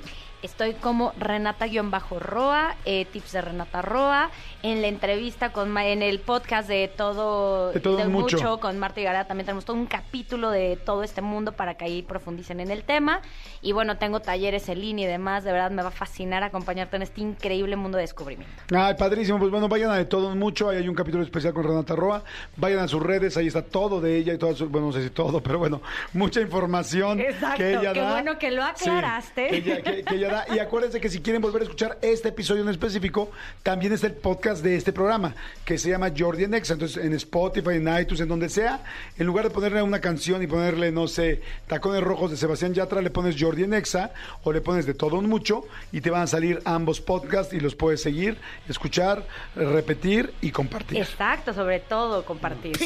Estoy 0.45 0.75
como 0.75 1.15
Renata-Roa, 1.19 2.77
eh, 2.85 3.07
tips 3.07 3.33
de 3.33 3.41
Renata 3.41 3.81
Roa, 3.81 4.29
en 4.63 4.83
la 4.83 4.89
entrevista 4.89 5.53
con 5.53 5.75
en 5.79 6.03
el 6.03 6.21
podcast 6.21 6.69
de 6.69 6.89
todo, 6.95 7.73
De 7.73 7.81
Todo 7.81 8.05
Mucho. 8.11 8.61
con 8.61 8.79
Marta 8.79 9.01
y 9.01 9.05
Gareda 9.05 9.25
también 9.27 9.47
tenemos 9.47 9.65
todo 9.65 9.75
un 9.79 9.87
capítulo 9.87 10.51
de 10.51 10.77
todo 10.77 11.03
este 11.03 11.23
mundo 11.23 11.53
para 11.53 11.75
que 11.79 11.87
ahí 11.87 12.03
profundicen 12.03 12.61
en 12.61 12.71
el 12.71 12.85
tema. 12.85 13.23
Y 13.63 13.73
bueno, 13.73 13.97
tengo 13.97 14.21
talleres 14.21 14.69
en 14.69 14.83
línea 14.83 15.07
y 15.07 15.09
demás, 15.11 15.45
de 15.45 15.53
verdad 15.53 15.71
me 15.71 15.81
va 15.81 15.89
a 15.89 15.93
fascinar 15.93 16.43
acompañarte 16.43 16.97
en 16.97 17.03
este 17.03 17.23
increíble 17.23 17.77
mundo 17.77 17.97
de 17.97 18.03
descubrimiento. 18.03 18.55
Ay, 18.77 18.95
padrísimo. 18.99 19.39
Pues 19.39 19.51
bueno, 19.51 19.67
vayan 19.69 19.93
a 19.93 19.97
de 19.97 20.05
todo 20.05 20.37
mucho. 20.37 20.69
Ahí 20.69 20.77
hay 20.77 20.89
un 20.91 20.95
capítulo 20.95 21.25
especial 21.25 21.55
con 21.55 21.65
Renata 21.65 21.97
Roa. 21.97 22.23
Vayan 22.57 22.81
a 22.81 22.89
sus 22.89 23.03
redes, 23.03 23.39
ahí 23.39 23.47
está 23.47 23.63
todo 23.63 23.99
de 24.03 24.19
ella 24.19 24.35
y 24.35 24.39
todo 24.39 24.55
su, 24.55 24.69
bueno, 24.69 24.89
no 24.89 24.93
sé 24.93 25.03
si 25.05 25.09
todo, 25.09 25.41
pero 25.43 25.59
bueno, 25.59 25.81
mucha 26.13 26.43
información 26.43 27.19
Exacto, 27.19 27.57
que 27.57 27.71
ella 27.77 27.95
qué 27.95 28.01
da. 28.01 28.11
bueno 28.11 28.39
que 28.39 28.51
lo 28.51 28.63
Sí, 28.77 28.91
aclaraste. 28.91 29.49
que, 29.49 29.57
ella, 29.57 29.83
que- 29.83 30.05
que 30.05 30.15
ella 30.17 30.29
Y 30.55 30.59
acuérdense 30.59 31.01
que 31.01 31.09
si 31.09 31.21
quieren 31.21 31.41
volver 31.41 31.63
a 31.63 31.65
escuchar 31.65 31.99
este 32.03 32.29
episodio 32.29 32.63
en 32.63 32.69
específico, 32.69 33.31
también 33.63 33.93
está 33.93 34.07
el 34.07 34.15
podcast 34.15 34.63
de 34.63 34.77
este 34.77 34.93
programa, 34.93 35.35
que 35.65 35.79
se 35.79 35.91
llama 35.91 36.13
Jordi 36.17 36.45
en 36.45 36.55
Exa. 36.55 36.75
Entonces, 36.75 37.05
en 37.05 37.13
Spotify, 37.15 37.77
en 37.77 37.99
iTunes, 37.99 38.21
en 38.21 38.29
donde 38.29 38.49
sea, 38.49 38.83
en 39.17 39.27
lugar 39.27 39.45
de 39.45 39.51
ponerle 39.51 39.83
una 39.83 40.01
canción 40.01 40.43
y 40.43 40.47
ponerle, 40.47 40.91
no 40.91 41.07
sé, 41.07 41.43
Tacones 41.67 42.03
Rojos 42.03 42.31
de 42.31 42.37
Sebastián 42.37 42.75
Yatra, 42.75 43.01
le 43.01 43.11
pones 43.11 43.37
Jordi 43.39 43.65
en 43.65 43.75
Exa 43.75 44.13
o 44.43 44.53
le 44.53 44.61
pones 44.61 44.87
de 44.87 44.95
todo 44.95 45.17
un 45.19 45.29
mucho 45.29 45.65
y 45.93 46.01
te 46.01 46.11
van 46.11 46.23
a 46.23 46.27
salir 46.27 46.61
ambos 46.65 47.01
podcasts 47.01 47.53
y 47.53 47.61
los 47.61 47.75
puedes 47.75 48.03
seguir, 48.03 48.39
escuchar, 48.69 49.27
repetir 49.55 50.33
y 50.41 50.51
compartir. 50.51 50.99
Exacto, 50.99 51.53
sobre 51.53 51.81
todo 51.81 52.25
compartir. 52.25 52.77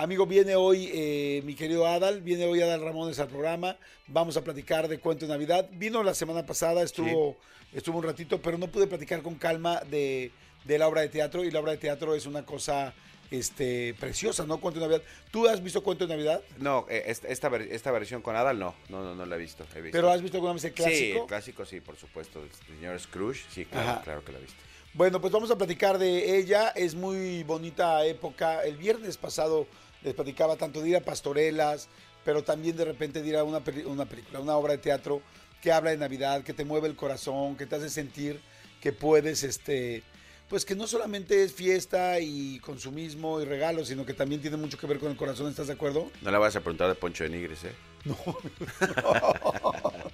Amigo, 0.00 0.26
viene 0.26 0.54
hoy 0.54 0.88
eh, 0.94 1.42
mi 1.44 1.54
querido 1.56 1.84
Adal, 1.84 2.20
viene 2.20 2.44
hoy 2.46 2.62
Adal 2.62 2.82
Ramones 2.82 3.18
al 3.18 3.26
programa, 3.26 3.76
vamos 4.06 4.36
a 4.36 4.44
platicar 4.44 4.86
de 4.86 5.00
Cuento 5.00 5.26
de 5.26 5.32
Navidad. 5.32 5.68
Vino 5.72 6.04
la 6.04 6.14
semana 6.14 6.46
pasada, 6.46 6.84
estuvo, 6.84 7.36
estuvo 7.74 7.98
un 7.98 8.04
ratito, 8.04 8.40
pero 8.40 8.56
no 8.58 8.68
pude 8.68 8.86
platicar 8.86 9.22
con 9.22 9.34
calma 9.34 9.80
de, 9.90 10.30
de 10.64 10.78
la 10.78 10.86
obra 10.86 11.00
de 11.00 11.08
teatro 11.08 11.42
y 11.42 11.50
la 11.50 11.58
obra 11.58 11.72
de 11.72 11.78
teatro 11.78 12.14
es 12.14 12.26
una 12.26 12.46
cosa 12.46 12.94
este, 13.32 13.92
preciosa, 13.98 14.46
¿no? 14.46 14.60
Cuento 14.60 14.78
de 14.78 14.86
Navidad. 14.86 15.02
¿Tú 15.32 15.48
has 15.48 15.60
visto 15.60 15.82
Cuento 15.82 16.06
de 16.06 16.14
Navidad? 16.14 16.42
No, 16.58 16.86
eh, 16.88 17.02
esta, 17.06 17.26
esta, 17.26 17.48
ver- 17.48 17.62
esta 17.72 17.90
versión 17.90 18.22
con 18.22 18.36
Adal 18.36 18.56
no, 18.56 18.76
no, 18.90 19.02
no, 19.02 19.16
no 19.16 19.26
la 19.26 19.34
he 19.34 19.38
visto. 19.40 19.66
he 19.74 19.80
visto. 19.80 19.98
¿Pero 19.98 20.12
has 20.12 20.22
visto 20.22 20.36
alguna 20.36 20.52
vez 20.52 20.62
el 20.62 20.70
Sí, 20.70 20.76
clásico? 20.76 21.22
el 21.22 21.26
clásico 21.26 21.64
sí, 21.66 21.80
por 21.80 21.96
supuesto. 21.96 22.40
El 22.40 22.50
señor 22.76 23.00
Scrooge, 23.00 23.40
sí, 23.52 23.64
claro, 23.64 23.88
Ajá. 23.90 24.02
claro 24.02 24.24
que 24.24 24.30
la 24.30 24.38
he 24.38 24.42
visto. 24.42 24.58
Bueno, 24.94 25.20
pues 25.20 25.32
vamos 25.32 25.50
a 25.50 25.58
platicar 25.58 25.98
de 25.98 26.38
ella. 26.38 26.68
Es 26.68 26.94
muy 26.94 27.42
bonita 27.42 28.06
época. 28.06 28.62
El 28.64 28.76
viernes 28.76 29.16
pasado 29.16 29.66
les 30.02 30.14
platicaba 30.14 30.56
tanto 30.56 30.80
de 30.80 30.90
ir 30.90 30.96
a 30.96 31.00
pastorelas, 31.00 31.88
pero 32.24 32.42
también 32.42 32.76
de 32.76 32.84
repente 32.84 33.22
de 33.22 33.28
ir 33.28 33.36
a 33.36 33.44
una, 33.44 33.62
una 33.86 34.06
película, 34.06 34.40
una 34.40 34.56
obra 34.56 34.72
de 34.72 34.78
teatro 34.78 35.22
que 35.60 35.72
habla 35.72 35.90
de 35.90 35.96
Navidad, 35.96 36.42
que 36.42 36.54
te 36.54 36.64
mueve 36.64 36.88
el 36.88 36.96
corazón, 36.96 37.56
que 37.56 37.66
te 37.66 37.76
hace 37.76 37.90
sentir 37.90 38.40
que 38.80 38.92
puedes, 38.92 39.42
este, 39.42 40.02
pues 40.48 40.64
que 40.64 40.74
no 40.74 40.86
solamente 40.86 41.42
es 41.42 41.52
fiesta 41.52 42.20
y 42.20 42.58
consumismo 42.60 43.40
y 43.40 43.44
regalos, 43.44 43.88
sino 43.88 44.06
que 44.06 44.14
también 44.14 44.40
tiene 44.40 44.56
mucho 44.56 44.78
que 44.78 44.86
ver 44.86 44.98
con 44.98 45.10
el 45.10 45.16
corazón. 45.16 45.48
¿Estás 45.48 45.66
de 45.66 45.72
acuerdo? 45.74 46.10
No 46.22 46.30
le 46.30 46.38
vas 46.38 46.56
a 46.56 46.60
preguntar 46.60 46.88
de 46.88 46.94
Poncho 46.94 47.24
de 47.24 47.30
Nigris, 47.30 47.64
¿eh? 47.64 47.72
No, 48.04 48.16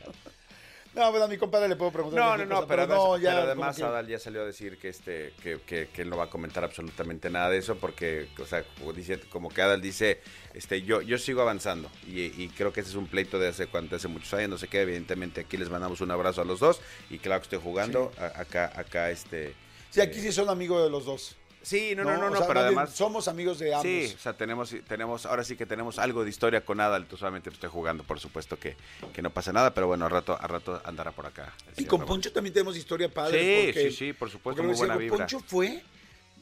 bueno, 0.94 1.24
a 1.24 1.28
mi 1.28 1.36
compadre 1.36 1.68
le 1.68 1.76
puedo 1.76 1.90
preguntar. 1.90 2.20
No, 2.20 2.36
no, 2.36 2.44
no, 2.46 2.54
cosa, 2.56 2.66
pero, 2.68 2.86
no, 2.86 3.18
ya, 3.18 3.30
pero 3.30 3.42
además 3.42 3.76
que- 3.76 3.82
Adal 3.82 4.06
ya 4.06 4.18
salió 4.18 4.42
a 4.42 4.44
decir 4.44 4.78
que 4.78 4.88
este 4.88 5.32
que, 5.42 5.60
que, 5.66 5.88
que 5.88 6.02
él 6.02 6.10
no 6.10 6.16
va 6.16 6.24
a 6.24 6.30
comentar 6.30 6.62
absolutamente 6.64 7.30
nada 7.30 7.50
de 7.50 7.58
eso 7.58 7.76
porque, 7.76 8.28
o 8.40 8.46
sea, 8.46 8.64
como 8.78 8.92
dice, 8.92 9.18
como 9.30 9.48
que 9.48 9.62
Adal 9.62 9.80
dice, 9.80 10.20
este, 10.54 10.82
yo, 10.82 11.02
yo 11.02 11.18
sigo 11.18 11.42
avanzando 11.42 11.90
y, 12.06 12.20
y 12.42 12.48
creo 12.56 12.72
que 12.72 12.80
ese 12.80 12.90
es 12.90 12.96
un 12.96 13.06
pleito 13.08 13.38
de 13.38 13.48
hace 13.48 13.66
cuánto, 13.66 13.96
hace 13.96 14.08
muchos 14.08 14.32
años, 14.34 14.50
no 14.50 14.58
sé 14.58 14.68
qué, 14.68 14.82
evidentemente 14.82 15.40
aquí 15.42 15.56
les 15.56 15.68
mandamos 15.70 16.00
un 16.00 16.10
abrazo 16.10 16.42
a 16.42 16.44
los 16.44 16.60
dos 16.60 16.80
y 17.10 17.18
claro 17.18 17.40
que 17.40 17.44
estoy 17.46 17.60
jugando, 17.62 18.12
a- 18.18 18.40
acá, 18.40 18.72
acá, 18.74 19.10
este... 19.10 19.54
Sí, 19.90 20.00
aquí 20.00 20.20
sí 20.20 20.32
son 20.32 20.48
amigos 20.48 20.82
de 20.84 20.90
los 20.90 21.04
dos. 21.04 21.36
Sí, 21.64 21.94
no, 21.96 22.04
no, 22.04 22.16
no, 22.18 22.26
O 22.26 22.30
no, 22.30 22.36
sea, 22.36 22.46
pero 22.46 22.60
además... 22.60 22.90
somos 22.94 23.26
amigos 23.26 23.58
de 23.58 23.74
ambos. 23.74 23.82
Sí, 23.82 24.12
o 24.14 24.18
sea, 24.18 24.34
tenemos, 24.34 24.74
tenemos, 24.86 25.26
ahora 25.26 25.42
sí 25.42 25.56
que 25.56 25.66
tenemos 25.66 25.98
algo 25.98 26.22
de 26.22 26.30
historia 26.30 26.64
con 26.64 26.78
Adal, 26.78 27.06
tú 27.06 27.16
solamente 27.16 27.50
estoy 27.50 27.70
jugando, 27.70 28.04
por 28.04 28.20
supuesto 28.20 28.58
que, 28.58 28.76
que 29.12 29.22
no 29.22 29.30
pasa 29.30 29.52
nada, 29.52 29.72
pero 29.74 29.86
bueno, 29.86 30.04
a 30.06 30.08
rato, 30.10 30.38
a 30.38 30.46
rato 30.46 30.80
andará 30.84 31.10
por 31.12 31.26
acá. 31.26 31.52
Y 31.76 31.86
con. 31.86 32.04
Poncho 32.04 32.30
también 32.32 32.52
tenemos 32.52 32.76
historia 32.76 33.08
padre. 33.08 33.40
Sí, 33.40 33.66
porque- 33.72 33.90
sí, 33.90 33.96
sí, 33.96 34.12
por 34.12 34.30
supuesto, 34.30 34.62
muy 34.62 34.74
buena 34.76 34.96
vibra. 34.96 35.16
Poncho 35.16 35.40
fue 35.40 35.82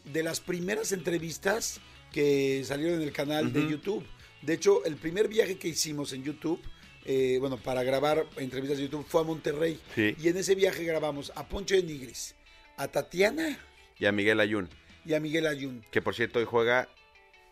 de 0.05 0.23
las 0.25 0.41
primeras 0.41 0.91
entrevistas 0.93 1.81
que 2.13 2.63
salieron 2.65 2.97
en 3.01 3.03
el 3.03 3.13
canal 3.13 3.53
de. 3.53 3.67
YouTube. 3.69 4.05
De 4.43 4.55
hecho, 4.55 4.85
el 4.85 4.97
primer 4.97 5.29
viaje 5.29 5.57
que 5.57 5.69
hicimos 5.69 6.13
en 6.13 6.25
YouTube, 6.25 6.61
eh, 7.05 7.37
bueno, 7.39 7.59
para 7.59 7.85
grabar 7.85 8.27
entrevistas 8.39 8.79
de 8.79 8.85
YouTube, 8.85 9.07
fue 9.09 9.21
a 9.21 9.25
Monterrey. 9.25 9.81
Sí. 9.95 10.17
Y 10.21 10.29
en 10.29 10.37
ese 10.37 10.57
viaje 10.57 10.83
grabamos 10.85 11.31
a 11.37 11.47
Poncho 11.47 11.77
de 11.77 11.85
Nigris, 11.85 12.35
a 12.77 12.89
Tatiana 12.89 13.57
Y 14.01 14.07
a 14.07 14.11
Miguel 14.13 14.41
Ayun. 14.41 14.69
Y 15.05 15.15
a 15.15 15.21
Miguel 15.21 15.47
Ayun. 15.47 15.85
que 15.91 16.03
por 16.03 16.15
cierto 16.15 16.39
hoy 16.39 16.45
juega 16.45 16.89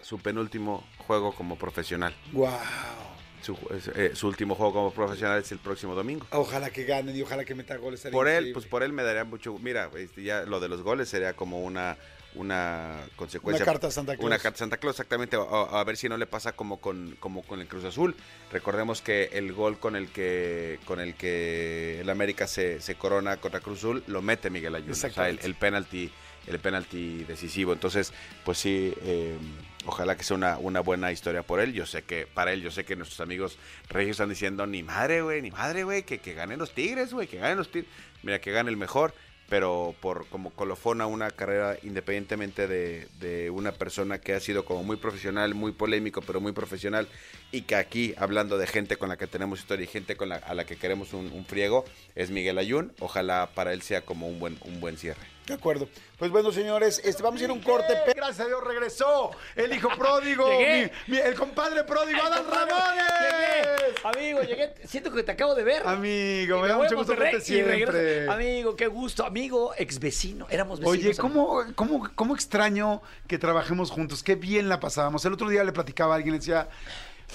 su 0.00 0.18
penúltimo 0.18 0.84
juego 1.06 1.34
como 1.34 1.56
profesional. 1.56 2.14
¡Wow! 2.32 2.48
Su, 3.42 3.56
eh, 3.94 4.12
su 4.14 4.28
último 4.28 4.54
juego 4.54 4.72
como 4.72 4.90
profesional 4.92 5.38
es 5.40 5.50
el 5.50 5.58
próximo 5.58 5.94
domingo. 5.94 6.26
Ojalá 6.32 6.68
que 6.70 6.84
ganen 6.84 7.16
y 7.16 7.22
ojalá 7.22 7.44
que 7.44 7.54
meta 7.54 7.76
goles. 7.76 8.02
Por 8.12 8.28
él, 8.28 8.34
increíble. 8.34 8.52
pues 8.52 8.66
por 8.66 8.82
él 8.82 8.92
me 8.92 9.02
daría 9.02 9.24
mucho. 9.24 9.56
Mira, 9.58 9.90
este, 9.96 10.22
ya 10.22 10.42
lo 10.42 10.60
de 10.60 10.68
los 10.68 10.82
goles 10.82 11.08
sería 11.08 11.34
como 11.34 11.62
una 11.62 11.96
una 12.34 12.96
consecuencia. 13.16 13.64
Una 13.64 13.72
carta 13.72 13.86
a 13.88 13.90
Santa 13.90 14.14
Claus. 14.14 14.26
Una 14.26 14.38
carta 14.38 14.56
a 14.56 14.58
Santa 14.58 14.76
Claus, 14.76 14.94
exactamente. 14.96 15.36
A, 15.36 15.80
a 15.80 15.84
ver 15.84 15.96
si 15.96 16.08
no 16.08 16.16
le 16.18 16.26
pasa 16.26 16.52
como 16.52 16.80
con 16.80 17.16
como 17.18 17.42
con 17.42 17.60
el 17.60 17.66
Cruz 17.66 17.84
Azul. 17.84 18.14
Recordemos 18.52 19.00
que 19.00 19.30
el 19.32 19.52
gol 19.54 19.78
con 19.78 19.96
el 19.96 20.08
que 20.10 20.78
con 20.84 21.00
el 21.00 21.14
que 21.14 22.00
el 22.02 22.10
América 22.10 22.46
se, 22.46 22.80
se 22.80 22.94
corona 22.94 23.38
contra 23.38 23.60
Cruz 23.60 23.78
Azul 23.78 24.04
lo 24.06 24.20
mete 24.20 24.50
Miguel 24.50 24.74
Ayun. 24.74 24.92
O 24.92 24.94
sea, 24.94 25.28
el, 25.30 25.40
el 25.42 25.54
penalti 25.54 26.12
el 26.46 26.58
penalti 26.58 27.24
decisivo. 27.24 27.72
Entonces, 27.72 28.12
pues 28.44 28.58
sí, 28.58 28.92
eh, 29.02 29.36
ojalá 29.86 30.16
que 30.16 30.24
sea 30.24 30.36
una, 30.36 30.58
una 30.58 30.80
buena 30.80 31.12
historia 31.12 31.42
por 31.42 31.60
él. 31.60 31.72
Yo 31.72 31.86
sé 31.86 32.02
que, 32.02 32.26
para 32.26 32.52
él, 32.52 32.62
yo 32.62 32.70
sé 32.70 32.84
que 32.84 32.96
nuestros 32.96 33.20
amigos 33.20 33.58
regios 33.88 34.14
están 34.14 34.28
diciendo, 34.28 34.66
ni 34.66 34.82
madre, 34.82 35.22
güey, 35.22 35.42
ni 35.42 35.50
madre, 35.50 35.84
güey, 35.84 36.02
que, 36.02 36.18
que 36.18 36.34
ganen 36.34 36.58
los 36.58 36.72
Tigres, 36.72 37.12
güey, 37.12 37.26
que 37.26 37.38
ganen 37.38 37.58
los 37.58 37.70
Tigres. 37.70 37.90
Mira, 38.22 38.40
que 38.40 38.52
gane 38.52 38.70
el 38.70 38.76
mejor, 38.76 39.14
pero 39.48 39.94
por 40.00 40.26
como 40.28 40.50
colofona 40.50 41.06
una 41.06 41.30
carrera 41.30 41.76
independientemente 41.82 42.68
de, 42.68 43.08
de 43.18 43.50
una 43.50 43.72
persona 43.72 44.20
que 44.20 44.32
ha 44.34 44.40
sido 44.40 44.64
como 44.64 44.84
muy 44.84 44.96
profesional, 44.96 45.54
muy 45.54 45.72
polémico, 45.72 46.22
pero 46.22 46.40
muy 46.40 46.52
profesional, 46.52 47.08
y 47.50 47.62
que 47.62 47.74
aquí, 47.74 48.14
hablando 48.16 48.58
de 48.58 48.68
gente 48.68 48.96
con 48.96 49.08
la 49.08 49.16
que 49.16 49.26
tenemos 49.26 49.58
historia 49.58 49.84
y 49.84 49.88
gente 49.88 50.16
con 50.16 50.28
la, 50.28 50.36
a 50.36 50.54
la 50.54 50.66
que 50.66 50.76
queremos 50.76 51.14
un, 51.14 51.32
un 51.32 51.44
friego, 51.44 51.84
es 52.14 52.30
Miguel 52.30 52.58
Ayun. 52.58 52.92
Ojalá 53.00 53.50
para 53.54 53.72
él 53.72 53.82
sea 53.82 54.02
como 54.02 54.28
un 54.28 54.38
buen, 54.38 54.56
un 54.64 54.80
buen 54.80 54.96
cierre. 54.96 55.26
De 55.50 55.56
acuerdo. 55.56 55.88
Pues 56.18 56.30
bueno, 56.30 56.52
señores, 56.52 57.00
este, 57.04 57.22
vamos 57.22 57.40
a 57.40 57.44
ir 57.44 57.50
a 57.50 57.52
un 57.52 57.60
corte. 57.60 57.94
Gracias 58.14 58.40
a 58.40 58.46
Dios 58.46 58.62
regresó 58.64 59.30
el 59.56 59.72
hijo 59.74 59.88
pródigo, 59.98 60.46
mi- 60.48 60.90
mi- 61.08 61.18
el 61.18 61.34
compadre 61.34 61.84
pródigo, 61.84 62.22
Adán 62.22 62.44
Llegué, 62.44 63.62
Ramones. 63.62 64.04
amigo, 64.04 64.40
llegué. 64.42 64.74
Siento 64.86 65.10
que 65.12 65.22
te 65.22 65.32
acabo 65.32 65.54
de 65.54 65.64
ver. 65.64 65.86
Amigo, 65.86 66.58
Y 66.58 66.62
me 66.62 66.68
da 66.68 66.76
mucho 66.76 66.96
gusto 66.96 67.16
verte 67.16 67.40
siempre. 67.40 68.28
Amigo, 68.28 68.76
qué 68.76 68.86
gusto. 68.86 69.24
Amigo, 69.24 69.72
ex 69.76 69.98
vecino. 69.98 70.46
Éramos 70.50 70.80
vecinos. 70.80 70.98
Oye, 71.04 71.16
¿cómo, 71.16 71.64
cómo, 71.74 72.08
¿cómo 72.14 72.34
extraño 72.34 73.02
que 73.26 73.38
trabajemos 73.38 73.90
juntos? 73.90 74.22
Qué 74.22 74.34
bien 74.36 74.68
la 74.68 74.80
pasábamos. 74.80 75.24
El 75.24 75.32
otro 75.32 75.48
día 75.48 75.64
le 75.64 75.72
platicaba 75.72 76.14
a 76.14 76.16
alguien, 76.16 76.32
le 76.34 76.38
decía, 76.38 76.68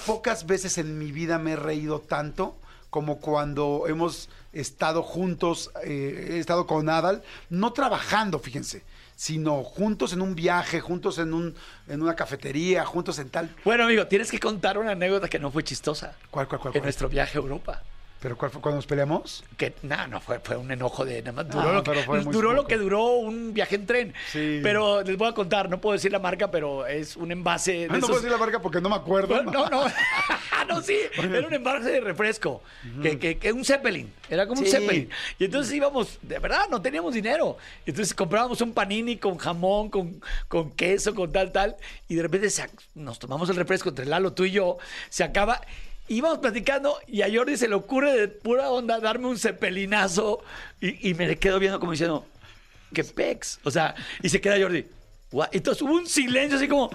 pocas 0.06 0.46
veces 0.46 0.78
en 0.78 0.98
mi 0.98 1.12
vida 1.12 1.38
me 1.38 1.52
he 1.52 1.56
reído 1.56 2.00
tanto 2.00 2.56
como 2.90 3.20
cuando 3.20 3.84
hemos 3.88 4.28
estado 4.60 5.02
juntos, 5.02 5.70
eh, 5.84 6.30
he 6.32 6.38
estado 6.38 6.66
con 6.66 6.88
Adal, 6.88 7.22
no 7.50 7.72
trabajando, 7.72 8.38
fíjense, 8.38 8.82
sino 9.14 9.62
juntos 9.64 10.12
en 10.12 10.20
un 10.20 10.34
viaje, 10.34 10.80
juntos 10.80 11.18
en, 11.18 11.32
un, 11.32 11.54
en 11.88 12.02
una 12.02 12.14
cafetería, 12.14 12.84
juntos 12.84 13.18
en 13.18 13.30
tal... 13.30 13.54
Bueno, 13.64 13.84
amigo, 13.84 14.06
tienes 14.06 14.30
que 14.30 14.38
contar 14.38 14.78
una 14.78 14.92
anécdota 14.92 15.28
que 15.28 15.38
no 15.38 15.50
fue 15.50 15.64
chistosa. 15.64 16.16
¿Cuál, 16.30 16.48
cuál, 16.48 16.60
cuál? 16.60 16.74
En 16.74 16.80
cuál? 16.80 16.84
nuestro 16.84 17.08
viaje 17.08 17.38
a 17.38 17.40
Europa. 17.40 17.82
¿Pero 18.26 18.36
cuál 18.36 18.50
fue 18.50 18.60
cuando 18.60 18.78
nos 18.78 18.86
peleamos? 18.86 19.44
Que 19.56 19.72
nada, 19.82 20.08
no 20.08 20.20
fue, 20.20 20.40
fue 20.40 20.56
un 20.56 20.68
enojo 20.72 21.04
de 21.04 21.22
nada 21.22 21.30
más. 21.44 21.48
Duró, 21.48 21.68
Ah, 21.68 21.72
lo, 21.74 21.84
que, 21.84 21.92
duró 22.32 22.50
lo 22.50 22.56
poco. 22.56 22.66
que 22.68 22.76
duró 22.76 23.04
un 23.18 23.54
viaje 23.54 23.76
en 23.76 23.86
tren. 23.86 24.14
Sí. 24.32 24.58
Pero 24.64 25.02
les 25.04 25.16
voy 25.16 25.28
a 25.28 25.32
contar, 25.32 25.70
no 25.70 25.80
puedo 25.80 25.92
decir 25.92 26.10
la 26.10 26.18
marca, 26.18 26.50
pero 26.50 26.88
es 26.88 27.14
un 27.14 27.30
envase. 27.30 27.72
de 27.72 27.84
Ah, 27.84 27.88
no 27.90 27.98
esos- 27.98 28.08
puedo 28.08 28.20
decir 28.22 28.32
la 28.32 28.38
marca 28.38 28.60
porque 28.60 28.80
no 28.80 28.88
me 28.88 28.96
acuerdo. 28.96 29.40
No, 29.44 29.68
no, 29.70 29.84
no, 30.68 30.82
sí, 30.82 30.98
era 31.22 31.46
un 31.46 31.54
envase 31.54 31.88
de 31.88 32.00
refresco, 32.00 32.64
que, 33.00 33.16
que, 33.16 33.38
que 33.38 33.52
un 33.52 33.64
Zeppelin, 33.64 34.12
era 34.28 34.48
como 34.48 34.60
un. 34.60 34.66
Zeppelin. 34.66 35.08
Y 35.38 35.44
entonces 35.44 35.72
íbamos, 35.72 36.18
de 36.22 36.40
verdad, 36.40 36.62
no 36.68 36.82
teníamos 36.82 37.14
dinero. 37.14 37.58
Entonces 37.86 38.12
comprábamos 38.12 38.60
un 38.60 38.72
panini 38.72 39.18
con 39.18 39.36
jamón, 39.38 39.88
con, 39.88 40.20
con 40.48 40.72
queso, 40.72 41.14
con 41.14 41.30
tal, 41.30 41.52
tal, 41.52 41.76
y 42.08 42.16
de 42.16 42.22
repente 42.22 42.48
nos 42.96 43.20
tomamos 43.20 43.48
el 43.50 43.54
refresco 43.54 43.90
entre 43.90 44.04
Lalo, 44.04 44.32
tú 44.32 44.44
y 44.46 44.50
yo, 44.50 44.78
se 45.10 45.22
acaba. 45.22 45.60
Íbamos 46.08 46.38
platicando 46.38 46.98
y 47.06 47.22
a 47.22 47.28
Jordi 47.32 47.56
se 47.56 47.68
le 47.68 47.74
ocurre 47.74 48.12
de 48.12 48.28
pura 48.28 48.70
onda 48.70 49.00
darme 49.00 49.26
un 49.26 49.38
cepelinazo 49.38 50.42
y, 50.80 51.14
me 51.14 51.26
le 51.26 51.36
quedo 51.36 51.58
viendo 51.58 51.80
como 51.80 51.92
diciendo, 51.92 52.26
qué 52.92 53.02
pex. 53.02 53.58
O 53.64 53.70
sea, 53.70 53.94
y 54.22 54.28
se 54.28 54.40
queda 54.40 54.60
Jordi. 54.60 54.86
"What?". 55.32 55.48
Entonces 55.52 55.82
hubo 55.82 55.94
un 55.94 56.06
silencio 56.06 56.56
así 56.56 56.68
como. 56.68 56.90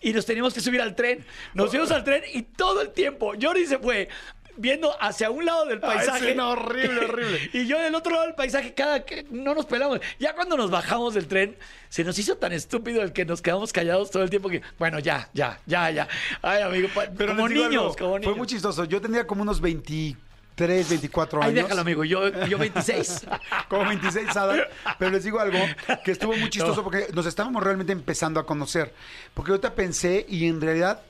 Y 0.00 0.12
nos 0.12 0.26
teníamos 0.26 0.52
que 0.54 0.60
subir 0.60 0.80
al 0.80 0.94
tren. 0.94 1.24
Nos 1.54 1.70
subimos 1.70 1.90
al 1.90 2.04
tren 2.04 2.22
y 2.32 2.42
todo 2.42 2.82
el 2.82 2.90
tiempo 2.90 3.32
Jordi 3.40 3.66
se 3.66 3.78
fue 3.78 4.08
viendo 4.56 4.94
hacia 5.00 5.30
un 5.30 5.44
lado 5.44 5.66
del 5.66 5.80
Ay, 5.82 5.96
paisaje. 5.96 6.40
horrible, 6.40 7.00
horrible. 7.06 7.50
Y 7.52 7.66
yo 7.66 7.78
del 7.80 7.94
otro 7.94 8.12
lado 8.12 8.26
del 8.26 8.34
paisaje, 8.34 8.74
cada 8.74 9.04
que 9.04 9.26
no 9.30 9.54
nos 9.54 9.66
pelamos. 9.66 10.00
Ya 10.18 10.34
cuando 10.34 10.56
nos 10.56 10.70
bajamos 10.70 11.14
del 11.14 11.26
tren, 11.26 11.56
se 11.88 12.04
nos 12.04 12.18
hizo 12.18 12.36
tan 12.36 12.52
estúpido 12.52 13.02
el 13.02 13.12
que 13.12 13.24
nos 13.24 13.42
quedamos 13.42 13.72
callados 13.72 14.10
todo 14.10 14.22
el 14.22 14.30
tiempo 14.30 14.48
que, 14.48 14.62
bueno, 14.78 14.98
ya, 14.98 15.28
ya, 15.34 15.60
ya, 15.66 15.90
ya. 15.90 16.08
Ay, 16.42 16.62
amigo, 16.62 16.88
Pero 17.16 17.34
como 17.34 17.48
niños, 17.48 17.72
algo, 17.74 17.96
como 17.96 18.18
niños. 18.18 18.30
Fue 18.32 18.38
muy 18.38 18.46
chistoso. 18.46 18.84
Yo 18.84 19.00
tenía 19.00 19.26
como 19.26 19.42
unos 19.42 19.60
23, 19.60 20.88
24 20.88 21.42
Ay, 21.42 21.48
años. 21.50 21.62
déjalo, 21.64 21.80
amigo. 21.82 22.04
Yo, 22.04 22.28
yo 22.46 22.58
26. 22.58 23.26
como 23.68 23.84
26 23.86 24.36
Adal, 24.36 24.68
pero 24.98 25.10
les 25.10 25.24
digo 25.24 25.38
algo 25.40 25.58
que 26.04 26.12
estuvo 26.12 26.34
muy 26.36 26.50
chistoso 26.50 26.82
porque 26.82 27.08
nos 27.12 27.26
estábamos 27.26 27.62
realmente 27.62 27.92
empezando 27.92 28.40
a 28.40 28.46
conocer. 28.46 28.92
Porque 29.34 29.52
ahorita 29.52 29.74
pensé 29.74 30.24
y 30.28 30.46
en 30.46 30.60
realidad 30.60 31.00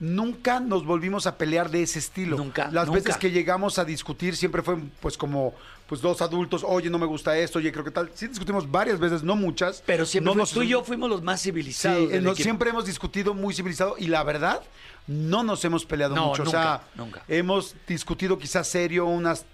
nunca 0.00 0.60
nos 0.60 0.84
volvimos 0.84 1.26
a 1.26 1.36
pelear 1.38 1.70
de 1.70 1.82
ese 1.82 1.98
estilo. 1.98 2.36
Nunca, 2.36 2.68
Las 2.70 2.86
nunca. 2.86 3.00
veces 3.00 3.16
que 3.16 3.30
llegamos 3.30 3.78
a 3.78 3.84
discutir 3.84 4.36
siempre 4.36 4.62
fue 4.62 4.76
pues 5.00 5.16
como 5.16 5.54
pues 5.86 6.00
dos 6.00 6.22
adultos, 6.22 6.64
oye, 6.66 6.88
no 6.88 6.98
me 6.98 7.04
gusta 7.06 7.36
esto, 7.36 7.58
oye, 7.58 7.70
creo 7.70 7.84
que 7.84 7.90
tal. 7.90 8.10
Sí 8.14 8.26
discutimos 8.26 8.70
varias 8.70 8.98
veces, 8.98 9.22
no 9.22 9.36
muchas. 9.36 9.82
Pero 9.84 10.06
siempre 10.06 10.32
no 10.32 10.38
nos- 10.38 10.50
tú 10.50 10.62
y 10.62 10.68
yo 10.68 10.82
fuimos 10.82 11.10
los 11.10 11.22
más 11.22 11.40
Sí, 11.40 11.50
civilizados. 11.50 12.10
equipo. 12.10 12.34
siempre 12.36 12.70
hemos 12.70 12.86
discutido 12.86 13.34
muy 13.34 13.52
civilizado 13.54 13.94
y 13.98 14.06
la 14.06 14.22
verdad 14.24 14.62
no 15.06 15.42
nos 15.42 15.62
hemos 15.64 15.84
peleado 15.84 16.14
No, 16.14 16.28
mucho. 16.28 16.42
o 16.42 16.44
nunca, 16.46 16.58
sea, 16.62 16.82
nunca. 16.94 17.22
hemos 17.28 17.76
discutido 17.86 18.38
quizás 18.38 18.66
serio 18.66 19.04
unas 19.04 19.44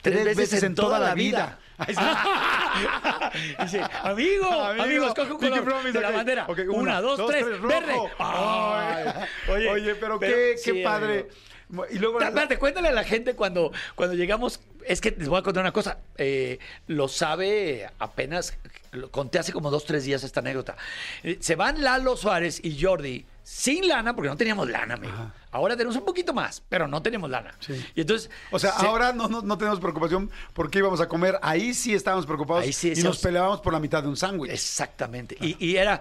tres, 0.00 0.34
veces, 0.36 0.62
en 0.62 0.74
toda, 0.74 0.98
la 0.98 1.14
vida. 1.14 1.58
Dice, 3.62 3.80
amigo, 4.02 4.50
amigo, 4.50 5.06
escoge 5.08 5.32
un 5.32 5.38
color 5.38 5.64
Promise, 5.64 5.92
de 5.92 6.00
la 6.00 6.10
bandera. 6.10 6.46
Una, 6.68 7.00
dos, 7.00 7.26
tres, 7.26 7.44
rojo. 7.60 7.68
verde. 7.68 7.94
Ay, 8.18 9.66
Oye, 9.68 9.94
pero, 9.96 10.18
qué, 10.18 10.56
qué 10.64 10.72
sí, 10.72 10.82
padre. 10.82 11.28
Y 11.90 11.98
luego 11.98 12.18
Ta- 12.18 12.28
Espérate, 12.28 12.58
cuéntale 12.58 12.88
a 12.88 12.92
la 12.92 13.02
gente 13.04 13.34
cuando, 13.34 13.72
cuando 13.94 14.14
llegamos. 14.14 14.60
Es 14.86 15.00
que 15.00 15.10
les 15.10 15.28
voy 15.28 15.40
a 15.40 15.42
contar 15.42 15.62
una 15.64 15.72
cosa. 15.72 15.98
eh, 16.16 16.58
lo 16.86 17.08
sabe 17.08 17.90
apenas. 17.98 18.56
Lo 18.92 19.10
conté 19.10 19.40
hace 19.40 19.52
como 19.52 19.70
dos, 19.70 19.84
tres 19.84 20.04
días 20.04 20.22
esta 20.22 20.40
anécdota. 20.40 20.76
Eh, 21.24 21.38
se 21.40 21.56
van 21.56 21.82
Lalo 21.82 22.16
Suárez 22.16 22.60
y 22.64 22.80
Jordi 22.80 23.26
sin 23.42 23.88
lana, 23.88 24.14
porque 24.14 24.28
no 24.28 24.36
teníamos 24.36 24.68
lana, 24.70 24.94
amigo. 24.94 25.32
Ahora 25.56 25.76
tenemos 25.76 25.96
un 25.96 26.04
poquito 26.04 26.32
más, 26.34 26.62
pero 26.68 26.86
no 26.86 27.02
tenemos 27.02 27.28
lana. 27.30 27.54
Y 27.94 28.00
entonces. 28.02 28.30
O 28.50 28.58
sea, 28.58 28.72
se- 28.72 28.86
ahora 28.86 29.12
no, 29.12 29.28
no, 29.28 29.42
no 29.42 29.56
tenemos 29.58 29.80
preocupación 29.80 30.30
porque 30.52 30.78
íbamos 30.78 31.00
a 31.00 31.08
comer. 31.08 31.38
Ahí 31.42 31.72
sí 31.74 31.94
estábamos 31.94 32.26
preocupados 32.26 32.62
Ahí 32.64 32.72
sí 32.72 32.92
y 32.94 33.02
nos 33.02 33.18
peleábamos 33.18 33.60
por 33.60 33.72
la 33.72 33.80
mitad 33.80 34.02
de 34.02 34.08
un 34.08 34.16
sándwich. 34.16 34.50
Exactamente. 34.52 35.36
Y, 35.40 35.56
y 35.64 35.76
era, 35.76 36.00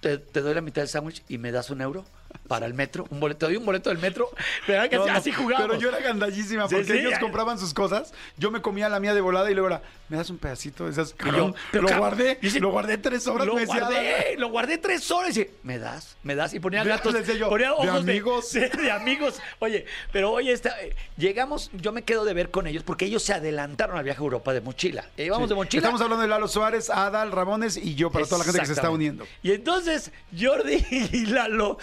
te, 0.00 0.18
te 0.18 0.40
doy 0.40 0.54
la 0.54 0.60
mitad 0.60 0.82
del 0.82 0.88
sándwich 0.88 1.22
y 1.28 1.38
me 1.38 1.52
das 1.52 1.70
un 1.70 1.80
euro 1.80 2.04
para 2.48 2.66
el 2.66 2.74
metro. 2.74 3.06
Un 3.10 3.20
boleto, 3.20 3.40
te 3.40 3.46
doy 3.46 3.56
un 3.56 3.64
boleto 3.64 3.90
del 3.90 3.98
metro. 3.98 4.30
¿Verdad 4.66 4.88
que 4.88 4.96
No, 4.96 5.04
así, 5.04 5.30
no, 5.30 5.38
jugábamos? 5.38 5.76
Pero 5.76 5.80
yo 5.80 5.88
era 5.88 6.00
gandallísima 6.00 6.68
porque 6.68 6.84
sí. 6.84 6.98
ellos 6.98 7.18
compraban 7.18 7.58
sus 7.58 7.74
cosas, 7.74 8.12
yo 8.36 8.50
me 8.50 8.60
comía 8.62 8.88
la 8.88 9.00
mía 9.00 9.14
de 9.14 9.20
volada 9.20 9.50
y 9.50 9.54
luego 9.54 9.68
era, 9.68 9.82
¿me 10.08 10.16
das 10.16 10.30
un 10.30 10.38
pedacito 10.38 10.84
de 10.84 10.92
esas? 10.92 11.14
Cabrón, 11.14 11.54
pero 11.70 11.88
lo 11.88 11.98
guardé, 11.98 12.38
dice, 12.40 12.60
lo 12.60 12.70
guardé 12.70 12.98
tres 12.98 13.26
horas. 13.26 13.46
Lo 13.46 13.54
me 13.54 13.62
decía, 13.62 13.80
guardé, 13.80 14.36
lo 14.38 14.48
guardé 14.50 14.78
tres 14.78 15.10
horas. 15.10 15.36
Y 15.36 15.40
dice, 15.40 15.54
me 15.62 15.78
das, 15.78 16.16
me 16.22 16.34
das. 16.34 16.54
Y 16.54 16.60
ponía 16.60 16.84
gatos. 16.84 17.14
yo, 17.38 17.48
ponía 17.48 17.68
¿de 17.68 17.72
ojos 17.72 18.04
de 18.04 18.12
amigos? 18.12 18.52
De, 18.54 18.90
amigos. 18.90 19.40
Oye, 19.58 19.86
pero 20.12 20.32
oye, 20.32 20.52
esta, 20.52 20.80
eh, 20.82 20.94
llegamos, 21.16 21.70
yo 21.72 21.92
me 21.92 22.02
quedo 22.02 22.24
de 22.24 22.34
ver 22.34 22.50
con 22.50 22.66
ellos 22.66 22.82
porque 22.82 23.06
ellos 23.06 23.22
se 23.22 23.32
adelantaron 23.32 23.96
al 23.96 24.04
viaje 24.04 24.20
a 24.20 24.24
Europa 24.24 24.52
de 24.52 24.60
mochila. 24.60 25.06
E 25.16 25.24
íbamos 25.24 25.48
de 25.48 25.54
mochila. 25.54 25.80
Estamos 25.80 26.00
hablando 26.00 26.22
de 26.22 26.28
Lalo 26.28 26.48
Suárez, 26.48 26.90
Adal, 26.90 27.32
Ramones 27.32 27.76
y 27.76 27.94
yo, 27.94 28.10
para 28.10 28.24
toda 28.26 28.38
la 28.38 28.44
gente 28.44 28.60
que 28.60 28.66
se 28.66 28.72
está 28.72 28.90
uniendo. 28.90 29.26
Y 29.42 29.52
entonces 29.52 30.12
Jordi 30.38 30.84
y 30.90 31.26
Lalo 31.26 31.78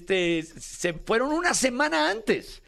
este, 0.00 0.42
se 0.60 0.92
fueron 0.94 1.32
una 1.32 1.54
semana 1.54 2.10
antes. 2.10 2.62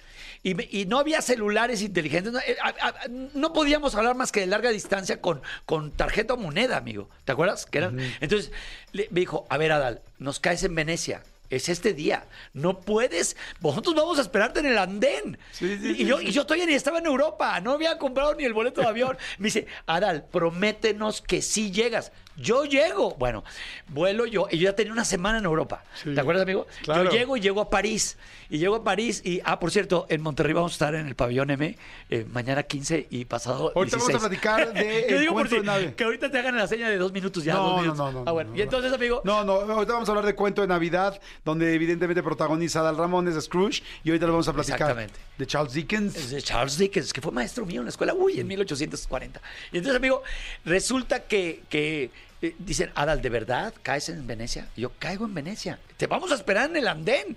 Y, 0.45 0.87
no 0.87 0.99
había 0.99 1.23
celulares 1.23 1.83
inteligentes. 1.83 2.33
No, 2.33 2.41
eh, 2.41 2.57
a- 2.61 2.89
a- 2.89 2.95
no 3.09 3.53
podíamos 3.53 3.95
hablar 3.95 4.17
más 4.17 4.33
que 4.33 4.41
de 4.41 4.47
larga 4.49 4.71
distancia 4.71 5.21
con, 5.21 5.41
con 5.67 5.93
tarjeta 5.93 6.35
o 6.35 6.37
moneda, 6.37 6.77
amigo. 6.79 7.09
¿Te 7.25 7.31
acuerdas? 7.31 7.65
Que 7.65 7.79
eran, 7.79 8.01
Entonces 8.21 8.51
le- 8.91 9.07
me 9.13 9.21
dijo, 9.21 9.47
a 9.51 9.57
ver, 9.57 9.71
Adal, 9.71 10.03
nos 10.19 10.41
caes 10.41 10.65
en 10.65 10.75
Venecia. 10.75 11.23
Es 11.49 11.69
este 11.69 11.93
día. 11.93 12.25
No 12.55 12.81
puedes. 12.81 13.37
Nosotros 13.61 13.95
vamos 13.95 14.19
a 14.19 14.23
esperarte 14.23 14.61
en 14.61 14.67
el 14.67 14.79
andén. 14.79 15.39
Sí, 15.53 15.79
sí, 15.79 15.91
y, 15.91 15.95
sí, 15.97 16.05
yo, 16.07 16.21
y 16.21 16.33
yo 16.33 16.45
todavía 16.45 16.65
ni 16.67 16.73
estaba 16.73 16.99
en 16.99 17.07
Europa. 17.07 17.61
No 17.61 17.73
había 17.73 17.99
comprado 17.99 18.35
ni 18.35 18.45
el 18.45 18.55
boleto 18.55 18.81
de 18.81 18.87
avión. 18.89 19.17
Me 19.39 19.45
dice, 19.49 19.67
Adal, 19.87 20.25
prométenos 20.25 21.21
que 21.23 21.41
sí 21.43 21.71
llegas. 21.71 22.11
Yo 22.37 22.65
llego. 22.65 23.15
Bueno, 23.17 23.45
vuelo 23.89 24.27
yo. 24.27 24.47
Y 24.51 24.59
yo 24.59 24.65
ya 24.71 24.75
tenía 24.77 24.93
una 24.93 25.05
semana 25.05 25.39
en 25.39 25.45
Europa. 25.45 25.85
Sí. 26.03 26.15
¿Te 26.15 26.21
acuerdas, 26.21 26.43
amigo? 26.45 26.67
Claro. 26.83 27.05
Yo 27.05 27.11
llego 27.11 27.37
y 27.37 27.41
llego 27.41 27.61
a 27.61 27.71
París. 27.71 28.17
Y 28.49 28.59
llego 28.59 28.77
a 28.77 28.85
París. 28.85 29.23
Y, 29.25 29.41
ah, 29.45 29.59
por 29.59 29.71
cierto, 29.71 30.07
en 30.09 30.21
Monterrey 30.23 30.53
vamos 30.53 30.73
a 30.73 30.75
estar 30.75 30.95
en 30.95 31.07
el 31.07 31.15
pabellón 31.15 31.51
M 31.51 31.77
eh, 32.11 32.27
mañana 32.33 32.63
15 32.63 33.07
y 33.11 33.25
pasado. 33.25 33.73
Ahorita 33.75 33.97
16. 33.97 34.03
vamos 34.09 34.25
a 34.25 34.29
platicar 34.29 34.73
de 34.75 35.07
Que 35.07 35.15
el 35.15 35.21
digo 35.21 35.35
por 35.35 35.49
si-. 35.49 35.63
Que 35.97 36.05
ahorita 36.05 36.31
te 36.31 36.39
hagan 36.39 36.57
la 36.57 36.67
seña 36.67 36.89
de 36.89 36.97
dos 36.99 37.13
minutos 37.13 37.45
ya. 37.45 37.55
No, 37.55 37.61
dos 37.63 37.71
no, 37.77 37.81
minutos. 37.83 37.99
no, 37.99 38.13
no, 38.13 38.25
Ah, 38.27 38.33
bueno. 38.33 38.51
no, 38.51 38.57
y 38.57 38.63
entonces, 38.63 38.93
amigo. 38.93 39.21
No, 39.25 39.45
no, 39.45 39.53
ahorita 39.53 39.93
vamos 39.95 40.09
a 40.09 40.13
hablar 40.13 40.27
de 40.27 40.35
cuento 40.35 40.63
de 40.63 40.69
Navidad, 40.69 41.21
donde 41.45 41.75
evidentemente 41.75 42.23
protagoniza 42.23 42.81
Adal 42.81 42.97
Ramones, 42.97 43.43
Scrooge, 43.43 43.83
y 44.05 44.11
ahorita 44.11 44.27
lo 44.27 44.33
vamos 44.33 44.49
a 44.49 44.53
platicar 44.53 44.81
Exactamente. 44.81 45.19
De 45.43 45.47
Charles 45.47 45.73
Dickens. 45.75 46.31
De 46.31 46.41
Charles 46.43 46.79
Dickens, 46.79 47.13
que 47.13 47.21
fue 47.21 47.33
maestro 47.33 47.67
mío 47.67 47.81
en 47.81 47.87
la 47.87 47.91
escuela, 47.91 48.15
uy, 48.15 48.39
en 48.41 48.47
1840. 48.47 49.41
Y 49.73 49.79
entonces, 49.79 49.97
amigo, 49.97 50.23
resulta 50.65 51.25
que, 51.25 51.63
que, 51.69 52.11
eh, 52.41 52.55
dicen, 52.59 52.91
Adal, 52.95 53.21
¿de 53.21 53.29
verdad 53.29 53.75
caes 53.83 54.09
en 54.09 54.27
Venecia? 54.27 54.69
Y 54.77 54.83
yo 54.83 54.93
caigo 54.99 55.25
en 55.25 55.35
Venecia. 55.35 55.79
Te 55.97 56.07
vamos 56.07 56.31
a 56.33 56.35
esperar 56.37 56.71
en 56.71 56.77
el 56.77 56.89
andén. 56.89 57.37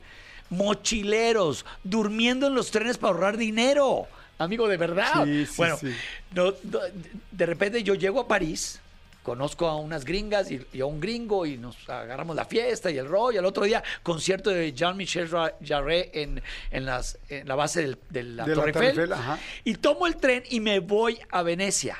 Mochileros, 0.49 1.65
durmiendo 1.83 2.47
en 2.47 2.55
los 2.55 2.71
trenes 2.71 2.97
para 2.97 3.13
ahorrar 3.13 3.37
dinero. 3.37 4.07
Amigo, 4.37 4.67
de 4.67 4.77
verdad. 4.77 5.23
Sí, 5.25 5.45
sí, 5.45 5.53
bueno, 5.57 5.77
sí. 5.77 5.95
no- 6.33 6.53
no, 6.63 6.79
de 7.31 7.45
repente 7.45 7.81
yo 7.83 7.95
llego 7.95 8.19
a 8.19 8.27
París, 8.27 8.79
conozco 9.25 9.67
a 9.67 9.75
unas 9.75 10.05
gringas 10.05 10.51
y, 10.51 10.65
y 10.71 10.81
a 10.81 10.85
un 10.85 11.01
gringo 11.01 11.45
y 11.47 11.57
nos 11.57 11.75
agarramos 11.89 12.35
la 12.35 12.45
fiesta 12.45 12.91
y 12.91 12.97
el 12.99 13.07
rollo. 13.07 13.39
Al 13.39 13.45
otro 13.45 13.65
día, 13.65 13.83
concierto 14.03 14.51
de 14.51 14.71
Jean-Michel 14.71 15.27
Jarre 15.65 16.11
en, 16.13 16.41
en, 16.69 16.85
las, 16.85 17.17
en 17.27 17.47
la 17.47 17.55
base 17.55 17.81
del- 17.81 17.97
de 18.09 18.23
la 18.23 18.45
De 18.45 18.55
la 18.55 18.61
Torre 18.61 18.71
Torre 18.71 18.87
Eiffel. 18.89 19.09
Y 19.63 19.73
tomo 19.75 20.05
el 20.07 20.15
tren 20.17 20.43
y 20.49 20.59
me 20.59 20.79
voy 20.79 21.19
a 21.31 21.41
Venecia. 21.41 21.97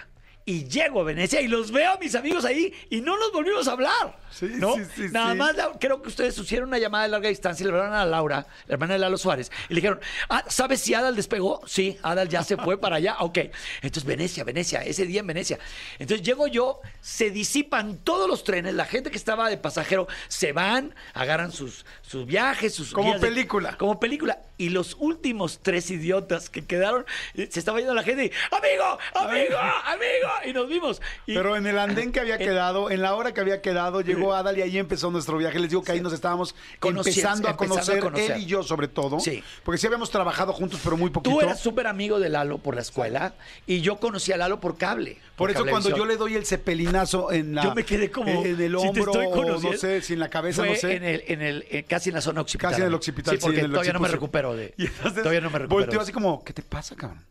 Y 0.48 0.66
llego 0.66 1.02
a 1.02 1.04
Venecia 1.04 1.42
y 1.42 1.48
los 1.48 1.72
veo 1.72 1.94
a 1.94 1.98
mis 1.98 2.14
amigos 2.14 2.46
ahí 2.46 2.72
y 2.92 3.02
no 3.02 3.18
nos 3.18 3.32
volvimos 3.32 3.68
a 3.68 3.72
hablar. 3.72 4.20
Sí, 4.30 4.46
¿no? 4.58 4.76
sí, 4.76 4.84
sí, 4.96 5.02
Nada 5.12 5.34
más 5.34 5.56
la- 5.56 5.72
creo 5.80 6.02
que 6.04 6.10
ustedes 6.10 6.38
hicieron 6.38 6.68
una 6.68 6.78
llamada 6.78 7.06
de 7.06 7.10
larga 7.10 7.30
distancia 7.30 7.64
y 7.64 7.68
le 7.68 7.72
hablaron 7.74 7.96
a 7.96 8.06
Laura, 8.06 8.46
la 8.68 8.74
hermana 8.74 8.94
de 8.94 9.00
Lalo 9.00 9.18
Suárez, 9.18 9.52
y 9.70 9.74
le 9.74 9.82
dijeron, 9.82 10.00
ah, 10.30 10.44
¿sabes 10.48 10.82
si 10.82 10.94
Adal 10.94 11.16
despegó? 11.16 11.62
Sí, 11.66 11.98
Adal 12.04 12.30
ya 12.30 12.44
se 12.44 12.58
fue 12.58 12.80
para 12.80 12.98
allá. 12.98 13.16
Ok. 13.26 13.40
Entonces, 13.82 14.04
Venecia, 14.06 14.44
Venecia, 14.44 14.84
ese 14.84 15.06
día 15.08 15.22
en 15.22 15.28
Venecia. 15.28 15.58
Entonces 15.98 16.24
llego 16.24 16.46
yo, 16.46 16.80
se 17.02 17.32
disipan 17.32 17.98
todos 18.04 18.30
los 18.30 18.44
trenes, 18.44 18.76
la 18.76 18.86
gente 18.86 19.10
que 19.10 19.18
estaba 19.18 19.50
de 19.50 19.58
pasajero 19.58 20.08
se 20.28 20.52
van, 20.52 20.94
agarran 21.16 21.52
sus, 21.52 21.86
sus 22.16 22.26
viajes, 22.26 22.74
sus 22.74 22.92
Como 22.92 23.14
de- 23.14 23.20
película. 23.20 23.78
como 23.78 24.00
película. 24.00 24.40
Y 24.58 24.70
los 24.70 24.96
últimos 25.00 25.60
tres 25.62 25.92
idiotas 25.92 26.50
que 26.50 26.66
quedaron, 26.66 27.06
eh, 27.34 27.50
se 27.52 27.60
estaba 27.60 27.80
yendo 27.80 27.94
la 27.94 28.04
gente 28.04 28.26
y, 28.26 28.32
amigo, 28.56 28.98
amigo, 29.14 29.58
amigo. 29.58 30.30
Y 30.46 30.54
nos 30.54 30.70
vimos. 30.70 31.02
Y- 31.26 31.34
Pero 31.36 31.58
en 31.58 31.68
el 31.68 31.78
andén 31.78 32.14
que 32.14 32.22
había 32.22 32.38
quedado, 32.38 32.90
en 32.90 33.02
la 33.02 33.16
hora 33.16 33.34
que 33.34 33.42
había 33.42 33.62
quedado, 33.62 34.00
llegó 34.00 34.34
Adal 34.34 34.58
y 34.58 34.62
ahí 34.62 34.78
empezó 34.78 35.12
nuestro 35.12 35.38
viaje. 35.38 35.60
Les 35.60 35.70
digo 35.72 35.84
que 35.84 35.92
ahí 35.92 36.00
nos 36.00 36.14
estábamos 36.14 36.56
empezando 36.82 37.02
a 37.02 37.02
empezando 37.12 37.50
a 37.50 37.58
conocer, 37.58 38.00
conocer. 38.00 38.32
él 38.32 38.42
y 38.44 38.46
yo 38.46 38.64
sobre 38.64 38.88
todo. 38.88 39.20
Sí. 39.20 39.44
Porque 39.64 39.78
sí 39.78 39.88
habíamos 39.88 40.10
trabajado 40.10 40.54
juntos, 40.54 40.80
pero 40.84 40.96
muy 40.96 41.10
poquito. 41.10 41.36
Tú 41.36 41.42
eras 41.42 41.60
súper 41.60 41.88
amigo 41.88 42.20
de 42.20 42.30
Lalo 42.30 42.58
por 42.60 42.76
la 42.76 42.82
escuela 42.82 43.34
y 43.68 43.82
yo 43.82 43.98
conocí 43.98 44.32
a 44.32 44.38
Lalo 44.38 44.60
por 44.62 44.78
cable. 44.78 45.18
Por 45.36 45.52
eso 45.52 45.66
cuando 45.66 45.90
yo 45.96 46.06
le 46.06 46.16
doy 46.16 46.36
el 46.36 46.46
cepelinazo 46.46 47.32
en 47.34 47.56
la 47.56 47.64
Yo 47.64 47.76
me 47.76 47.84
quedé 47.84 48.10
como 48.10 48.30
en 48.46 48.46
el 48.46 48.56
si 48.56 48.58
te 48.72 48.76
hombro 48.76 49.12
estoy 49.22 49.26
o 49.28 49.60
no 49.60 49.74
sé, 49.74 50.02
si 50.02 50.14
en 50.14 50.20
la 50.20 50.30
cabeza, 50.30 50.66
no 50.66 50.76
sé. 50.76 50.96
en 50.96 51.04
el, 51.04 51.24
en 51.28 51.42
el, 51.42 51.86
casi 51.90 52.05
en 52.10 52.16
la 52.16 52.22
zona 52.22 52.42
occipital. 52.42 52.72
Casi 52.72 52.82
en 52.82 52.88
el 52.88 52.94
occipital, 52.94 53.36
Sí, 53.36 53.42
porque 53.42 53.62
el 53.62 53.72
todavía 53.72 53.94
no 53.94 54.00
me 54.00 54.08
recupero 54.08 54.56
de. 54.56 54.74
Y 54.78 54.86
entonces 54.86 55.22
todavía 55.22 55.42
no 55.42 55.50
me 55.50 55.60
recupero. 55.60 55.82
volteó 55.82 56.02
así 56.02 56.12
como, 56.12 56.44
¿qué 56.44 56.54
te 56.54 56.62
pasa, 56.62 56.96
cabrón? 56.96 57.24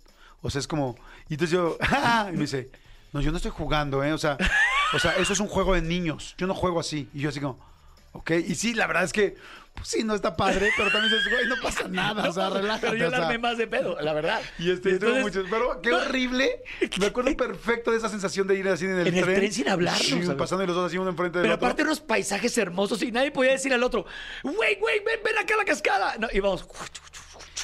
O 0.42 0.50
sea, 0.50 0.60
es 0.60 0.66
como, 0.66 0.96
y 1.28 1.34
entonces 1.34 1.52
yo, 1.52 1.78
y 2.28 2.32
me 2.32 2.40
dice, 2.40 2.70
no, 3.12 3.20
yo 3.20 3.30
no 3.30 3.36
estoy 3.36 3.52
jugando, 3.52 4.02
¿eh? 4.04 4.12
O 4.12 4.18
sea, 4.18 4.36
o 4.92 4.98
sea, 4.98 5.12
eso 5.16 5.32
es 5.32 5.40
un 5.40 5.48
juego 5.48 5.74
de 5.74 5.82
niños. 5.82 6.34
Yo 6.36 6.46
no 6.46 6.54
juego 6.54 6.80
así. 6.80 7.08
Y 7.14 7.20
yo 7.20 7.28
así 7.30 7.40
como, 7.40 7.58
ok. 8.12 8.30
Y 8.46 8.54
sí, 8.54 8.74
la 8.74 8.86
verdad 8.86 9.04
es 9.04 9.12
que, 9.12 9.36
pues 9.74 9.88
sí, 9.88 10.04
no 10.04 10.14
está 10.14 10.36
padre, 10.36 10.70
pero 10.76 10.90
también 10.90 11.12
dices, 11.12 11.30
güey, 11.30 11.46
no 11.46 11.56
pasa 11.62 11.88
nada. 11.88 12.28
o 12.28 12.32
sea, 12.32 12.48
relájate. 12.50 12.86
Pero 12.88 12.96
yo 12.96 13.06
o 13.08 13.10
sea. 13.10 13.18
la 13.18 13.26
armé 13.26 13.38
más 13.38 13.58
de 13.58 13.66
pedo, 13.66 14.00
la 14.00 14.12
verdad. 14.12 14.40
Y 14.58 14.70
este, 14.70 14.90
Y 14.90 14.92
entonces- 14.92 15.22
muchos, 15.22 15.46
pero 15.50 15.80
qué 15.82 15.90
No. 15.90 15.98
horrible. 15.98 16.62
Me 17.00 17.06
acuerdo 17.06 17.36
perfecto 17.36 17.90
de 17.90 17.98
esa 17.98 18.08
sensación 18.08 18.46
de 18.46 18.54
ir 18.56 18.68
así 18.68 18.84
en 18.86 18.98
el 18.98 19.06
En 19.08 19.14
el 19.16 19.24
tren. 19.24 19.36
tren 19.36 19.52
sin 19.52 19.66
¿sabes? 19.66 20.28
pasando 20.36 20.64
y 20.64 20.66
los 20.66 20.76
dos 20.76 20.86
así 20.86 20.96
uno 20.98 21.10
enfrente 21.10 21.38
del 21.38 21.44
Pero 21.44 21.54
otro. 21.56 21.66
aparte 21.66 21.82
unos 21.82 22.00
paisajes 22.00 22.56
hermosos 22.56 23.02
y 23.02 23.12
nadie 23.12 23.30
podía 23.30 23.50
decir 23.52 23.72
al 23.74 23.82
otro, 23.82 24.06
güey, 24.42 24.76
güey, 24.76 25.00
ven, 25.04 25.20
ven 25.24 25.38
acá 25.38 25.54
a 25.54 25.58
la 25.58 25.64
cascada. 25.64 26.16
No, 26.18 26.28
íbamos, 26.32 26.66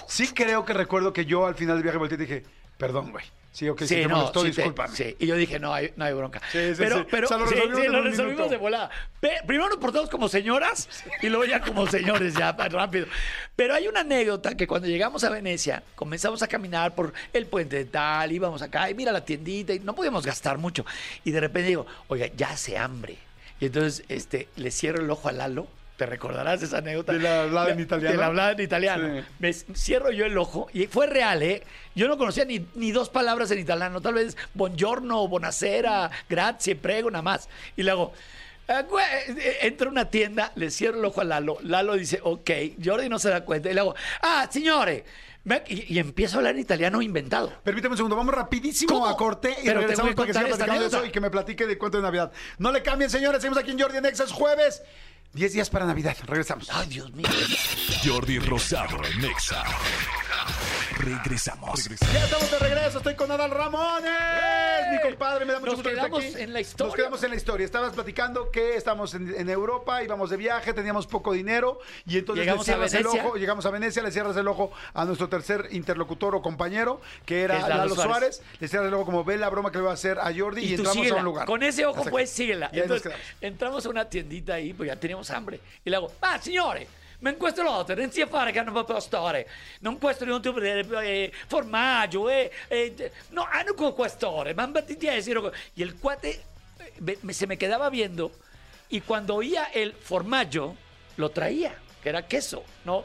Sí 0.06 0.28
creo 0.28 0.64
que 0.64 0.72
recuerdo 0.72 1.12
que 1.12 1.24
yo 1.24 1.46
al 1.46 1.54
final 1.54 1.76
del 1.76 1.84
viaje 1.84 1.98
volteé 1.98 2.16
y 2.16 2.20
dije, 2.22 2.42
perdón, 2.76 3.12
güey. 3.12 3.24
Sí, 3.52 3.68
ok, 3.68 3.80
sí, 3.82 3.88
te 3.96 4.06
no, 4.06 4.16
molestó, 4.16 4.40
sí, 4.44 4.50
te- 4.52 4.56
discúlpame. 4.62 4.96
sí. 4.96 5.16
Y 5.18 5.26
yo 5.26 5.34
dije, 5.34 5.58
no 5.58 5.74
hay, 5.74 5.92
no 5.96 6.04
hay 6.04 6.14
bronca. 6.14 6.40
Sí, 6.52 6.58
sí, 6.68 6.74
pero, 6.78 6.98
sí. 7.00 7.06
pero, 7.10 7.26
O 7.26 7.28
sea, 7.28 7.36
lo 7.38 7.46
sí, 7.48 7.54
resolvimos 7.54 7.80
sí, 7.80 7.86
en 7.86 7.92
lo 7.92 8.02
resolvimos 8.02 8.50
de 8.50 8.56
volada. 8.56 8.90
Primero 9.46 9.68
nos 9.68 9.78
portamos 9.78 10.08
como 10.08 10.28
señoras 10.28 10.88
y 11.20 11.28
luego 11.28 11.44
ya 11.44 11.60
como 11.60 11.86
señores, 11.88 12.34
ya 12.34 12.52
rápido. 12.52 13.06
Pero 13.56 13.74
hay 13.74 13.88
una 13.88 14.00
anécdota 14.00 14.56
que 14.56 14.66
cuando 14.68 14.86
llegamos 14.86 15.24
a 15.24 15.30
Venecia, 15.30 15.82
comenzamos 15.96 16.42
a 16.42 16.46
caminar 16.48 16.94
por 16.94 17.12
el 17.32 17.46
puente 17.46 17.76
de 17.76 17.84
tal, 17.86 18.30
íbamos 18.30 18.62
acá 18.62 18.88
y 18.88 18.94
mira 18.94 19.10
la 19.10 19.24
tiendita 19.24 19.74
y 19.74 19.80
no 19.80 19.94
podíamos 19.96 20.24
gastar 20.24 20.56
mucho. 20.56 20.86
Y 21.24 21.32
de 21.32 21.40
repente 21.40 21.68
digo, 21.70 21.86
oiga, 22.06 22.28
ya 22.36 22.50
hace 22.50 22.78
hambre. 22.78 23.16
Y 23.58 23.66
entonces 23.66 24.04
este, 24.08 24.48
le 24.56 24.70
cierro 24.70 25.02
el 25.02 25.10
ojo 25.10 25.28
a 25.28 25.32
Lalo. 25.32 25.66
¿Te 26.00 26.06
recordarás 26.06 26.62
esa 26.62 26.78
anécdota? 26.78 27.12
De 27.12 27.18
la 27.18 27.42
hablada 27.42 27.72
en 27.72 27.80
italiano. 27.80 28.12
De 28.12 28.16
la 28.18 28.26
hablada 28.28 28.52
en 28.52 28.60
italiano. 28.60 29.20
Sí. 29.20 29.26
Me 29.38 29.52
cierro 29.52 30.10
yo 30.10 30.24
el 30.24 30.38
ojo 30.38 30.66
y 30.72 30.86
fue 30.86 31.06
real, 31.06 31.42
¿eh? 31.42 31.62
Yo 31.94 32.08
no 32.08 32.16
conocía 32.16 32.46
ni, 32.46 32.66
ni 32.74 32.90
dos 32.90 33.10
palabras 33.10 33.50
en 33.50 33.58
italiano, 33.58 34.00
tal 34.00 34.14
vez 34.14 34.34
buongiorno, 34.54 35.28
buonasera, 35.28 36.10
grazie, 36.26 36.74
prego, 36.74 37.10
nada 37.10 37.20
más. 37.20 37.50
Y 37.76 37.82
le 37.82 37.90
hago, 37.90 38.14
"Ah, 38.66 38.80
güey", 38.88 39.04
eh, 39.28 39.58
entro 39.60 39.88
a 39.88 39.92
una 39.92 40.06
tienda, 40.08 40.52
le 40.54 40.70
cierro 40.70 40.98
el 41.00 41.04
ojo 41.04 41.20
a 41.20 41.24
Lalo, 41.24 41.58
Lalo 41.60 41.92
dice, 41.96 42.18
ok, 42.22 42.50
Jordi 42.82 43.10
no 43.10 43.18
se 43.18 43.28
da 43.28 43.44
cuenta, 43.44 43.68
y 43.70 43.74
le 43.74 43.80
hago, 43.80 43.94
ah, 44.22 44.48
me- 45.44 45.62
y, 45.68 45.94
y 45.94 45.98
empiezo 45.98 46.36
a 46.36 46.38
hablar 46.38 46.54
en 46.54 46.60
italiano 46.62 47.02
inventado. 47.02 47.52
Permíteme 47.62 47.92
un 47.92 47.96
segundo, 47.98 48.16
vamos 48.16 48.34
rapidísimo 48.34 48.92
¿Cómo? 48.94 49.06
a 49.06 49.16
corte 49.18 49.54
y 49.62 49.66
Pero 49.66 49.80
regresamos 49.80 50.14
para 50.14 50.26
que 50.26 50.32
siga 50.32 50.46
platicando 50.46 50.80
de 50.80 50.86
eso 50.86 51.04
y 51.04 51.10
que 51.10 51.20
me 51.20 51.30
platique 51.30 51.66
de 51.66 51.76
cuento 51.76 51.98
de 51.98 52.02
Navidad. 52.04 52.32
No 52.58 52.72
le 52.72 52.82
cambien, 52.82 53.10
señores, 53.10 53.42
seguimos 53.42 53.58
aquí 53.62 53.70
en 53.70 53.78
Jordi 53.80 53.98
en 53.98 54.06
Exa, 54.06 54.24
es 54.24 54.32
jueves. 54.32 54.82
10 55.32 55.52
días 55.52 55.70
para 55.70 55.86
Navidad, 55.86 56.16
regresamos. 56.26 56.68
Ay, 56.72 56.88
Dios 56.88 57.12
mío. 57.12 57.28
Jordi 58.04 58.38
Rosado 58.38 58.96
en 59.04 59.20
Regresamos. 60.98 61.88
Ya 62.12 62.24
estamos 62.24 62.50
de 62.50 62.58
regreso, 62.58 62.98
estoy 62.98 63.14
con 63.14 63.30
Adal 63.30 63.50
Ramones, 63.50 64.10
mi 64.92 65.00
compadre, 65.00 65.44
me 65.44 65.52
da 65.52 65.60
mucho 65.60 65.72
Nos 65.72 65.76
gusto 65.82 65.90
quedamos 65.90 66.24
aquí. 66.24 66.42
en 66.42 66.52
la 66.52 66.60
historia. 66.60 66.86
Nos 66.86 66.94
quedamos 66.96 67.22
en 67.22 67.30
la 67.30 67.36
historia. 67.36 67.64
Estabas 67.64 67.92
platicando 67.92 68.50
que 68.50 68.76
estamos 68.76 69.14
en, 69.14 69.34
en 69.34 69.48
Europa, 69.48 70.02
íbamos 70.02 70.30
de 70.30 70.36
viaje, 70.36 70.74
teníamos 70.74 71.06
poco 71.06 71.32
dinero 71.32 71.78
y 72.06 72.18
entonces 72.18 72.44
Llegamos 72.44 72.66
le 72.66 72.72
a 72.72 72.76
cierras 72.76 72.94
el 72.94 73.04
Venecia. 73.04 73.26
ojo, 73.26 73.36
llegamos 73.36 73.66
a 73.66 73.70
Venecia, 73.70 74.02
le 74.02 74.10
cierras 74.10 74.36
el 74.36 74.48
ojo 74.48 74.72
a 74.92 75.04
nuestro 75.04 75.28
tercer 75.28 75.68
interlocutor 75.70 76.34
o 76.34 76.42
compañero, 76.42 77.00
que 77.24 77.42
era 77.42 77.58
Lalo 77.60 77.68
Lalo 77.76 77.94
Suárez. 77.94 78.36
Suárez. 78.36 78.42
le 78.60 78.68
cierras 78.68 78.88
el 78.88 78.94
ojo 78.94 79.04
como 79.06 79.24
ve 79.24 79.38
la 79.38 79.48
broma 79.48 79.70
que 79.72 79.78
le 79.78 79.84
va 79.84 79.90
a 79.92 79.94
hacer 79.94 80.18
a 80.18 80.30
Jordi 80.36 80.62
y, 80.62 80.64
Y, 80.70 80.74
entramos 80.74 80.96
a 80.96 81.00
síguela. 81.00 81.16
un 81.18 81.24
lugar. 81.24 81.46
Con 81.46 81.62
ese 81.62 81.84
ojo, 81.86 81.92
Exacto. 81.98 82.10
pues 82.10 82.30
síguela. 82.30 82.70
Y 82.72 82.80
Entonces, 82.80 83.12
entramos 83.40 83.86
a 83.86 83.88
una 83.88 84.04
tiendita 84.08 84.54
ahí, 84.54 84.72
pues 84.74 84.88
ya 84.88 84.96
teníamos 84.96 85.30
hambre. 85.30 85.60
Y 85.84 85.90
le 85.90 85.96
hago, 85.96 86.12
ah, 86.20 86.38
signore, 86.40 86.86
ma 87.20 87.30
in 87.30 87.36
questo 87.36 87.62
lote 87.62 87.94
non 87.94 88.10
si 88.10 88.24
fare 88.26 88.52
che 88.52 88.62
non 88.62 88.84
può 88.84 89.00
stare. 89.00 89.48
Non 89.80 89.98
questo 89.98 90.24
non 90.24 90.42
ti 90.42 90.50
vedere 90.50 91.06
eh, 91.06 91.32
formaggio, 91.46 92.28
eh, 92.28 92.50
eh, 92.68 93.12
no, 93.30 93.46
hanno 93.50 93.74
con 93.74 93.94
questore, 93.94 94.52
ma 94.54 94.68
ti 94.82 94.96
dieci. 94.96 95.32
Y 95.74 95.82
el 95.82 95.98
cuate 95.98 96.28
eh, 96.78 96.92
me- 96.98 97.18
me- 97.22 97.32
se 97.32 97.46
me 97.46 97.56
quedaba 97.56 97.88
viendo 97.90 98.30
y 98.88 99.00
cuando 99.02 99.36
oía 99.36 99.70
el 99.72 99.92
formaggio, 99.92 100.76
lo 101.16 101.30
traía, 101.30 101.74
que 102.02 102.08
era 102.08 102.22
queso, 102.24 102.64
¿no? 102.84 103.04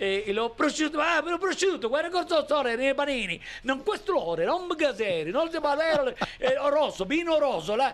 Eh, 0.00 0.24
y 0.28 0.32
lo 0.32 0.50
prosciutto, 0.54 1.00
ah, 1.00 1.20
però 1.22 1.38
prosciutto, 1.38 1.88
guarda 1.88 2.08
cosa 2.08 2.44
storia 2.44 2.76
nei 2.76 2.94
panini, 2.94 3.40
non 3.62 3.82
quest'ore, 3.82 4.44
non 4.44 4.68
gaseri, 4.68 5.32
non 5.32 5.50
si 5.50 5.58
padero, 5.60 6.14
eh, 6.38 6.54
rosso, 6.54 7.04
vino 7.04 7.36
rosso, 7.38 7.74
la... 7.74 7.92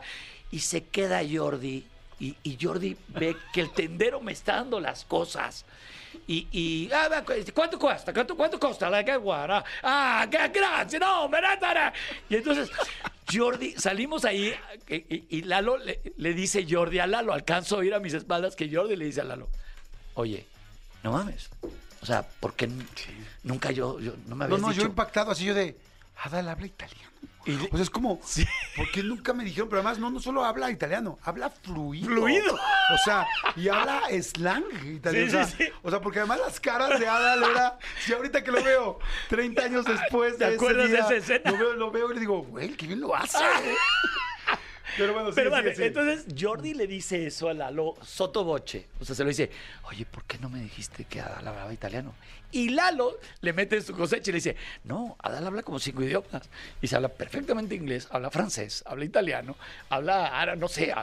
y 0.51 0.59
se 0.59 0.85
queda 0.91 1.21
Jordi, 1.23 1.85
y, 2.21 2.37
y 2.43 2.59
Jordi 2.61 2.97
ve 3.09 3.37
que 3.53 3.61
el 3.61 3.71
tendero 3.71 4.21
me 4.21 4.33
está 4.33 4.57
dando 4.57 4.81
las 4.81 5.05
cosas. 5.05 5.65
Y, 6.27 6.47
y 6.53 6.91
ah, 6.93 7.25
¿cuánto 7.53 7.79
cuesta? 7.79 8.13
¿Cuánto, 8.15 8.37
cuánto 8.37 8.59
costa 8.59 8.89
la 8.89 9.05
que 9.05 9.17
guarda? 9.17 9.65
Ah, 9.83 10.27
gracias, 10.31 11.01
no, 11.01 11.29
me 11.29 11.41
da 11.41 11.59
tara". 11.59 11.93
Y 12.31 12.37
entonces 12.37 12.71
Jordi, 13.33 13.73
salimos 13.73 14.25
ahí 14.25 14.55
y, 14.89 15.39
y- 15.39 15.43
Lalo 15.43 15.77
le, 15.77 16.01
le 16.17 16.33
dice 16.33 16.65
Jordi 16.69 16.99
a 17.01 17.07
Lalo, 17.07 17.33
alcanzo 17.33 17.77
a 17.77 17.79
oír 17.81 17.93
a 17.95 18.01
mis 18.01 18.15
espaldas 18.15 18.55
que 18.57 18.73
Jordi 18.75 18.97
le 18.97 19.07
dice 19.07 19.21
a 19.23 19.25
Lalo, 19.25 19.49
oye, 20.15 20.47
no 21.03 21.13
mames. 21.13 21.51
O 22.01 22.07
sea, 22.07 22.23
porque 22.41 22.69
nunca 23.43 23.71
yo, 23.73 23.99
yo 23.99 24.13
no 24.27 24.37
me 24.37 24.45
No, 24.47 24.55
habías 24.55 24.61
no, 24.61 24.69
yo 24.69 24.73
dicho. 24.75 24.87
impactado 24.87 25.31
así 25.33 25.45
yo 25.47 25.55
de, 25.55 25.77
Adal 26.23 26.49
habla 26.49 26.67
italiano. 26.67 27.11
O 27.71 27.77
sea, 27.77 27.83
es 27.83 27.91
como, 27.91 28.21
¿por 28.77 28.91
qué 28.93 29.03
nunca 29.03 29.33
me 29.33 29.45
dijeron? 29.45 29.69
Pero 29.69 29.81
además, 29.81 29.99
no, 29.99 30.11
no 30.11 30.21
solo 30.21 30.45
habla 30.45 30.71
italiano, 30.71 31.19
habla 31.23 31.51
fluido. 31.51 32.07
Fluido. 32.07 32.55
O 32.55 32.99
sea, 33.05 33.27
y 33.57 33.69
habla 33.69 34.03
slang 34.23 34.65
italiano. 34.85 35.31
Sí, 35.31 35.37
o, 35.37 35.45
sea, 35.45 35.47
sí, 35.47 35.57
sí. 35.59 35.73
o 35.83 35.91
sea, 35.91 36.01
porque 36.01 36.21
además 36.21 36.41
las 36.41 36.61
caras 36.61 36.99
de 36.99 37.07
Adal 37.07 37.43
era, 37.43 37.79
si 38.05 38.13
ahorita 38.13 38.43
que 38.43 38.51
lo 38.51 38.63
veo, 38.63 38.99
30 39.29 39.63
años 39.63 39.85
después 39.85 40.39
¿Te 40.39 40.45
de 40.45 40.51
ese 40.51 40.57
acuerdas 40.57 40.85
de 40.85 40.97
día, 40.97 41.05
esa 41.05 41.15
escena? 41.17 41.51
Lo 41.51 41.59
veo, 41.59 41.75
lo 41.75 41.91
veo 41.91 42.11
y 42.11 42.15
le 42.15 42.21
digo, 42.21 42.43
güey, 42.43 42.71
qué 42.71 42.87
bien 42.87 43.01
lo 43.01 43.15
hace. 43.15 43.39
Pero 44.97 45.13
bueno, 45.15 45.31
sí, 45.31 45.35
Pero 45.37 45.51
sí, 45.51 45.53
vale, 45.53 45.75
sí. 45.75 45.83
entonces 45.83 46.27
Jordi 46.39 46.75
le 46.75 46.87
dice 46.87 47.27
eso 47.27 47.49
a 47.49 47.55
Lalo 47.55 47.95
sotoboche. 48.03 48.89
O 49.01 49.05
sea, 49.05 49.15
se 49.15 49.23
lo 49.23 49.29
dice, 49.29 49.51
oye, 49.85 50.05
¿por 50.07 50.25
qué 50.25 50.39
no 50.39 50.49
me 50.49 50.61
dijiste 50.61 51.05
que 51.05 51.21
Adal 51.21 51.49
hablaba 51.49 51.73
italiano? 51.73 52.15
Y 52.53 52.69
Lalo 52.69 53.19
le 53.41 53.53
mete 53.53 53.77
en 53.77 53.83
su 53.83 53.95
cosecha 53.95 54.31
y 54.31 54.33
le 54.33 54.37
dice, 54.37 54.57
no, 54.85 55.17
Adal 55.21 55.47
habla 55.47 55.63
como 55.63 55.79
cinco 55.79 56.03
idiomas. 56.03 56.49
Y 56.81 56.87
se 56.87 56.95
habla 56.97 57.09
perfectamente 57.09 57.75
inglés, 57.75 58.07
habla 58.11 58.31
francés, 58.31 58.85
habla 58.87 59.05
italiano, 59.05 59.57
habla 59.89 60.41
árabe, 60.41 60.59
no 60.59 60.69
sé. 60.69 60.95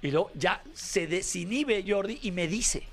Y 0.00 0.10
luego 0.10 0.30
ya 0.34 0.62
se 0.72 1.06
desinhibe 1.06 1.84
Jordi 1.86 2.20
y 2.22 2.30
me 2.30 2.46
dice, 2.46 2.84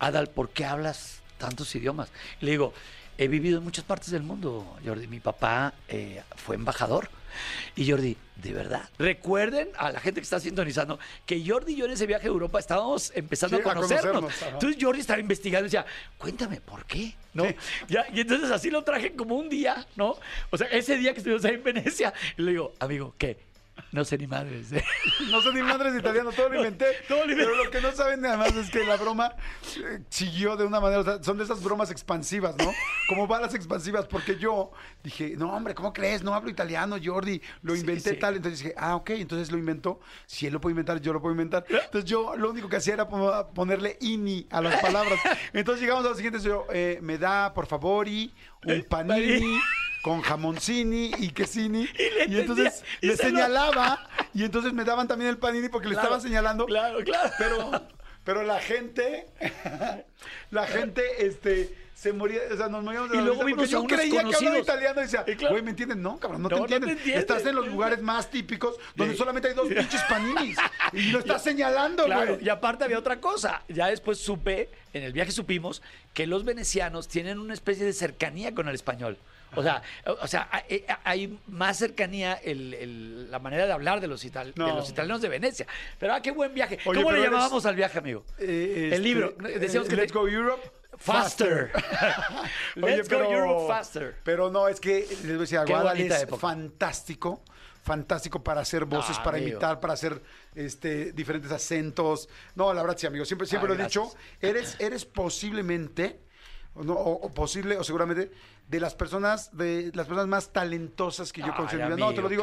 Adal, 0.00 0.28
¿por 0.28 0.50
qué 0.50 0.64
hablas 0.66 1.20
tantos 1.38 1.74
idiomas? 1.74 2.10
Y 2.40 2.44
le 2.44 2.50
digo, 2.52 2.74
he 3.16 3.26
vivido 3.28 3.58
en 3.58 3.64
muchas 3.64 3.84
partes 3.84 4.10
del 4.10 4.22
mundo, 4.22 4.76
Jordi. 4.84 5.06
Mi 5.06 5.20
papá 5.20 5.72
eh, 5.88 6.22
fue 6.36 6.56
embajador. 6.56 7.08
Y 7.76 7.90
Jordi, 7.90 8.16
¿de 8.36 8.52
verdad? 8.52 8.88
Recuerden 8.98 9.68
a 9.76 9.90
la 9.92 10.00
gente 10.00 10.20
que 10.20 10.24
está 10.24 10.40
sintonizando 10.40 10.98
que 11.26 11.44
Jordi 11.46 11.72
y 11.72 11.76
yo 11.76 11.86
en 11.86 11.92
ese 11.92 12.06
viaje 12.06 12.26
a 12.26 12.30
Europa 12.30 12.58
estábamos 12.58 13.12
empezando 13.14 13.56
Sí, 13.56 13.62
a 13.66 13.70
a 13.70 13.74
conocernos. 13.74 14.32
Entonces 14.52 14.82
Jordi 14.82 15.00
estaba 15.00 15.20
investigando 15.20 15.66
y 15.66 15.70
decía, 15.70 15.86
cuéntame, 16.16 16.60
¿por 16.60 16.84
qué? 16.84 17.14
¿No? 17.34 17.44
Ya, 17.88 18.06
y 18.12 18.20
entonces 18.20 18.50
así 18.50 18.70
lo 18.70 18.82
traje 18.82 19.12
como 19.12 19.36
un 19.36 19.48
día, 19.48 19.86
¿no? 19.96 20.16
O 20.50 20.56
sea, 20.56 20.66
ese 20.68 20.96
día 20.96 21.12
que 21.12 21.18
estuvimos 21.18 21.44
ahí 21.44 21.54
en 21.54 21.62
Venecia. 21.62 22.12
Y 22.36 22.42
le 22.42 22.50
digo, 22.52 22.74
amigo, 22.80 23.14
¿qué? 23.18 23.38
No 23.90 24.04
sé 24.04 24.18
ni 24.18 24.26
madres. 24.26 24.70
¿eh? 24.72 24.84
No 25.30 25.40
sé 25.42 25.52
ni 25.52 25.62
madres 25.62 25.92
de 25.94 26.00
italiano, 26.00 26.30
todo 26.32 26.48
lo 26.50 26.56
inventé. 26.56 26.86
Todo 27.08 27.24
lo 27.24 27.32
inventé. 27.32 27.44
Pero 27.52 27.64
lo 27.64 27.70
que 27.70 27.80
no 27.80 27.92
saben 27.92 28.24
además 28.24 28.54
es 28.54 28.70
que 28.70 28.84
la 28.84 28.96
broma 28.96 29.34
eh, 29.76 30.00
siguió 30.10 30.56
de 30.56 30.64
una 30.64 30.78
manera, 30.80 31.00
o 31.00 31.04
sea, 31.04 31.22
son 31.22 31.38
de 31.38 31.44
esas 31.44 31.62
bromas 31.62 31.90
expansivas, 31.90 32.54
¿no? 32.58 32.70
Como 33.08 33.26
balas 33.26 33.54
expansivas, 33.54 34.06
porque 34.06 34.36
yo 34.36 34.72
dije, 35.02 35.34
no, 35.36 35.52
hombre, 35.54 35.74
¿cómo 35.74 35.92
crees? 35.92 36.22
No 36.22 36.34
hablo 36.34 36.50
italiano, 36.50 36.96
Jordi, 37.02 37.40
lo 37.62 37.74
Sí, 37.74 37.80
inventé 37.80 38.10
sí. 38.10 38.16
tal. 38.16 38.36
Entonces 38.36 38.60
dije, 38.60 38.74
ah, 38.76 38.94
ok, 38.96 39.10
entonces 39.10 39.50
lo 39.50 39.58
inventó. 39.58 40.00
Si 40.26 40.46
él 40.46 40.52
lo 40.52 40.60
puede 40.60 40.72
inventar, 40.72 41.00
yo 41.00 41.12
lo 41.12 41.20
puedo 41.20 41.32
inventar. 41.32 41.64
Entonces 41.68 42.04
yo 42.04 42.36
lo 42.36 42.50
único 42.50 42.68
que 42.68 42.76
hacía 42.76 42.94
era 42.94 43.08
po- 43.08 43.48
ponerle 43.54 43.96
ini 44.00 44.46
a 44.50 44.60
las 44.60 44.80
palabras. 44.80 45.18
Entonces 45.52 45.80
llegamos 45.82 46.04
a 46.04 46.10
lo 46.10 46.14
siguiente, 46.14 46.40
yo, 46.40 46.66
eh, 46.72 46.98
me 47.02 47.16
da, 47.18 47.52
por 47.54 47.66
favor, 47.66 48.06
y 48.08 48.34
un 48.64 48.82
panini. 48.88 49.58
Con 50.02 50.20
jamoncini 50.22 51.10
y 51.18 51.30
quesini. 51.30 51.86
le 51.86 52.26
Y, 52.28 52.38
entonces 52.40 52.82
y 53.00 53.06
le 53.08 53.12
lo- 53.16 53.18
señalaba 53.22 54.08
y 54.34 54.44
entonces 54.44 54.72
me 54.72 54.84
daban 54.84 55.08
también 55.08 55.30
el 55.30 55.38
panini 55.38 55.68
porque 55.68 55.88
le 55.88 55.94
estaba 55.96 56.20
señalando. 56.20 56.66
Claro, 56.66 57.02
claro. 57.04 57.30
Pero, 57.38 57.82
pero 58.24 58.42
la 58.44 58.60
gente, 58.60 59.26
la 60.50 60.66
gente, 60.66 61.02
este, 61.26 61.74
se 61.94 62.12
moría, 62.12 62.40
o 62.52 62.56
sea, 62.56 62.68
nos 62.68 62.84
moríamos 62.84 63.10
de 63.10 63.16
Y 63.16 63.18
la 63.18 63.24
luego 63.26 63.42
risa 63.42 63.56
porque 63.56 63.66
vimos 63.66 63.70
yo 63.70 63.96
creía 63.96 64.22
que 64.24 64.36
hablaba 64.36 64.58
italiano 64.60 65.00
y 65.00 65.02
decía, 65.04 65.24
Y 65.26 65.34
claro. 65.34 65.54
güey, 65.54 65.64
¿me 65.64 65.70
entienden? 65.70 66.00
No, 66.00 66.18
cabrón, 66.18 66.42
no, 66.42 66.48
te 66.48 66.54
No, 66.54 66.60
no 66.60 66.66
te 66.68 66.74
entienden. 66.76 67.18
Estás 67.18 67.44
en 67.44 67.56
los 67.56 67.66
lugares 67.66 68.00
más 68.00 68.30
típicos 68.30 68.76
donde 68.94 69.14
Sí. 69.14 69.18
solamente 69.18 69.48
hay 69.48 69.54
dos 69.54 69.66
pinches 69.68 70.02
paninis 70.08 70.56
y 70.92 71.10
lo 71.10 71.18
estás 71.18 71.42
señalando, 71.42 72.04
Claro, 72.04 72.34
güey. 72.34 72.44
y 72.46 72.48
aparte 72.48 72.84
había 72.84 72.98
otra 73.00 73.20
cosa. 73.20 73.62
Ya 73.68 73.88
después 73.88 74.18
supe, 74.18 74.68
en 74.92 75.02
el 75.02 75.12
viaje 75.12 75.32
supimos, 75.32 75.82
que 76.14 76.26
los 76.28 76.44
venecianos 76.44 77.08
tienen 77.08 77.38
una 77.40 77.52
especie 77.54 77.84
de 77.84 77.92
cercanía 77.92 78.54
con 78.54 78.68
el 78.68 78.74
español. 78.76 79.18
O 79.56 79.62
sea, 79.62 79.82
o 80.20 80.26
sea, 80.26 80.48
hay, 81.04 81.38
más 81.46 81.78
cercanía 81.78 82.34
el- 82.34 82.74
el- 82.74 83.30
la 83.30 83.38
manera 83.38 83.66
de 83.66 83.72
hablar 83.72 84.00
de 84.00 84.06
los, 84.06 84.24
ital- 84.24 84.52
de 84.54 84.60
No. 84.60 84.76
los 84.76 84.90
italianos 84.90 85.20
de 85.22 85.28
Venecia. 85.28 85.66
Pero 85.98 86.14
ah, 86.14 86.20
qué 86.22 86.30
buen 86.30 86.52
viaje. 86.54 86.78
Oye, 86.84 87.02
¿Cómo 87.02 87.12
le 87.14 87.22
llamábamos 87.22 87.64
al 87.66 87.74
viaje, 87.74 87.98
amigo? 87.98 88.24
Eh, 88.38 88.90
el 88.92 89.02
libro. 89.02 89.34
este, 89.38 89.58
Decíamos 89.58 89.88
eh, 89.88 89.90
que 89.90 89.96
Let's 89.96 90.12
te- 90.12 90.18
Go 90.18 90.28
Europe. 90.28 90.70
faster. 90.98 91.70
Oye, 92.82 92.96
Let's 92.96 93.08
go 93.08 93.16
Europe 93.22 93.66
faster. 93.68 94.16
Pero 94.24 94.50
no, 94.50 94.68
es 94.68 94.80
que 94.80 95.06
les 95.08 95.22
voy 95.24 95.34
a 95.34 95.92
decir 95.94 96.12
es 96.12 96.22
época. 96.22 96.40
fantástico. 96.40 97.42
Fantástico 97.82 98.42
para 98.44 98.60
hacer 98.60 98.84
voces, 98.84 99.16
Ah, 99.18 99.22
para 99.22 99.38
amigo. 99.38 99.52
imitar, 99.52 99.80
para 99.80 99.94
hacer 99.94 100.20
este, 100.54 101.12
diferentes 101.12 101.50
acentos. 101.50 102.28
No, 102.54 102.74
la 102.74 102.82
verdad 102.82 102.98
sí, 102.98 103.06
amigo. 103.06 103.24
Siempre, 103.24 103.46
siempre 103.46 103.74
lo 103.74 103.80
he 103.80 103.84
dicho. 103.84 104.12
Eres, 104.42 104.76
eres 104.78 105.06
posiblemente, 105.06 106.20
o, 106.74 106.84
no, 106.84 106.92
o- 106.94 107.26
o 107.26 107.30
posible, 107.32 107.76
o 107.76 107.84
seguramente, 107.84 108.30
de 108.68 108.80
las 108.80 108.94
personas, 108.94 109.56
de 109.56 109.90
las 109.94 110.06
personas 110.06 110.26
más 110.28 110.50
talentosas 110.52 111.32
que 111.32 111.40
yo 111.40 111.48
considero. 111.56 111.96
no, 111.96 112.14
te 112.14 112.22
lo 112.22 112.28
digo. 112.28 112.42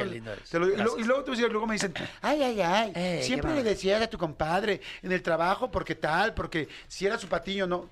te 0.49 0.59
lo. 0.59 0.67
Y, 0.67 0.75
lo- 0.77 0.99
y 0.99 1.03
luego, 1.03 1.23
te 1.23 1.31
voy 1.31 1.37
a 1.37 1.41
decir, 1.41 1.51
luego 1.51 1.67
me 1.67 1.73
dicen, 1.75 1.93
ay, 2.21 2.41
ay, 2.43 2.61
ay. 2.61 2.91
Eh, 2.95 3.21
siempre 3.23 3.51
le 3.55 3.63
decías 3.63 4.01
a 4.01 4.07
tu 4.07 4.17
compadre 4.17 4.81
en 5.03 5.11
el 5.11 5.21
trabajo, 5.21 5.71
porque 5.71 5.95
tal, 5.95 6.33
porque 6.33 6.67
si 6.87 7.05
era 7.05 7.17
su 7.17 7.27
patiño, 7.27 7.67
no. 7.67 7.89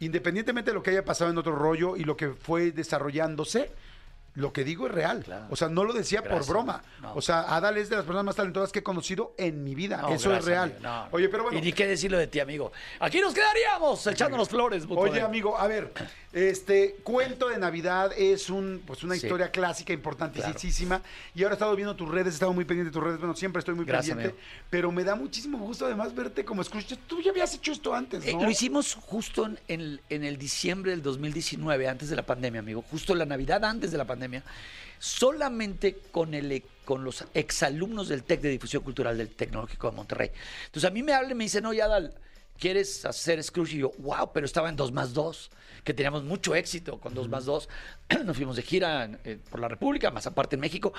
Independientemente 0.00 0.70
de 0.70 0.74
lo 0.74 0.82
que 0.82 0.90
haya 0.90 1.04
pasado 1.04 1.30
en 1.30 1.38
otro 1.38 1.54
rollo 1.56 1.96
y 1.96 2.04
lo 2.04 2.16
que 2.16 2.28
fue 2.30 2.70
desarrollándose, 2.72 3.70
lo 4.36 4.52
que 4.52 4.62
digo 4.64 4.86
es 4.86 4.92
real. 4.92 5.22
Claro. 5.24 5.46
O 5.50 5.56
sea, 5.56 5.68
no 5.68 5.82
lo 5.84 5.92
decía 5.92 6.20
Gracias, 6.20 6.46
por 6.46 6.54
broma. 6.54 6.82
no. 7.02 7.14
O 7.14 7.20
sea, 7.20 7.40
Adal 7.56 7.76
es 7.78 7.88
de 7.90 7.96
las 7.96 8.04
personas 8.04 8.24
más 8.24 8.36
talentosas 8.36 8.70
que 8.70 8.78
he 8.78 8.82
conocido 8.82 9.34
en 9.36 9.64
mi 9.64 9.74
vida. 9.74 9.96
No, 10.02 10.08
Eso 10.10 10.28
gracias, 10.30 10.38
es 10.38 10.44
real. 10.46 10.78
no. 10.80 11.08
Oye, 11.10 11.28
pero 11.28 11.42
bueno. 11.44 11.58
Y 11.58 11.62
ni 11.62 11.72
qué 11.72 11.86
decirlo 11.86 12.16
de 12.18 12.28
ti, 12.28 12.38
amigo. 12.40 12.70
Aquí 13.00 13.20
nos 13.20 13.34
quedaríamos 13.34 14.06
echándonos 14.06 14.48
flores. 14.48 14.84
Oye, 14.84 14.94
Butones. 14.94 15.22
amigo, 15.24 15.58
a 15.58 15.66
ver, 15.66 15.92
este 16.32 16.96
cuento 17.02 17.48
de 17.48 17.58
Navidad 17.58 18.12
es 18.16 18.50
un, 18.50 18.82
pues 18.86 19.02
una 19.02 19.14
Sí. 19.16 19.26
historia 19.26 19.50
clásica 19.50 19.92
importantísima. 19.94 21.00
Y 21.34 21.42
ahora 21.42 21.54
he 21.54 21.56
estado 21.56 21.74
viendo 21.74 21.96
tus 21.96 22.08
redes, 22.10 22.34
he 22.34 22.36
estado 22.36 22.52
muy 22.52 22.64
pendiente 22.66 22.90
de 22.90 22.94
tus 22.94 23.02
redes. 23.02 23.18
Bueno, 23.18 23.34
siempre 23.34 23.60
estoy 23.60 23.74
muy 23.74 23.86
Gracias, 23.86 24.16
pendiente. 24.16 24.40
Pero 24.68 24.92
me 24.92 25.02
da 25.04 25.14
muchísimo 25.14 25.56
gusto 25.58 25.86
además 25.86 26.14
verte 26.14 26.44
como 26.44 26.62
Scrooge. 26.62 26.96
Tú 27.06 27.22
ya 27.22 27.30
habías 27.30 27.54
hecho 27.54 27.72
esto 27.72 27.94
antes, 27.94 28.24
Eh, 28.26 28.34
¿no? 28.34 28.42
lo 28.42 28.50
hicimos 28.50 28.94
justo 29.00 29.46
en 29.46 29.58
el, 29.68 30.02
en 30.10 30.24
el 30.24 30.36
diciembre 30.36 30.90
del 30.90 31.02
2019, 31.02 31.88
antes 31.88 32.10
de 32.10 32.16
la 32.16 32.22
pandemia, 32.26 32.60
amigo. 32.60 32.82
Justo 32.90 33.14
la 33.14 33.24
Navidad 33.24 33.64
antes 33.64 33.90
de 33.90 33.96
la 33.98 34.04
pandemia. 34.04 34.25
Solamente 34.98 35.98
con, 36.10 36.34
el, 36.34 36.50
e- 36.52 36.64
con 36.84 37.04
los 37.04 37.24
exalumnos 37.34 38.08
del 38.08 38.22
TEC 38.24 38.40
de 38.40 38.48
Difusión 38.50 38.82
Cultural 38.82 39.16
del 39.18 39.28
Tecnológico 39.28 39.90
de 39.90 39.96
Monterrey. 39.96 40.30
Entonces 40.66 40.88
a 40.88 40.92
mí 40.92 41.02
me 41.02 41.12
hablan 41.12 41.32
y 41.32 41.34
me 41.34 41.44
dicen, 41.44 41.66
oye, 41.66 41.82
Adal, 41.82 42.14
¿quieres 42.58 43.04
hacer 43.04 43.42
Scrooge? 43.42 43.74
Y 43.74 43.78
yo, 43.78 43.92
wow, 43.98 44.32
pero 44.32 44.46
estaba 44.46 44.68
en 44.68 44.76
2 44.76 44.92
más 44.92 45.12
2, 45.12 45.50
que 45.84 45.94
teníamos 45.94 46.24
mucho 46.24 46.54
éxito 46.54 46.98
con 46.98 47.14
2 47.14 47.28
más 47.28 47.44
2. 47.44 47.68
Nos 48.24 48.36
fuimos 48.36 48.56
de 48.56 48.62
gira 48.62 49.10
eh, 49.24 49.38
por 49.50 49.60
la 49.60 49.68
República, 49.68 50.10
más 50.10 50.26
aparte 50.26 50.56
en 50.56 50.60
México. 50.60 50.92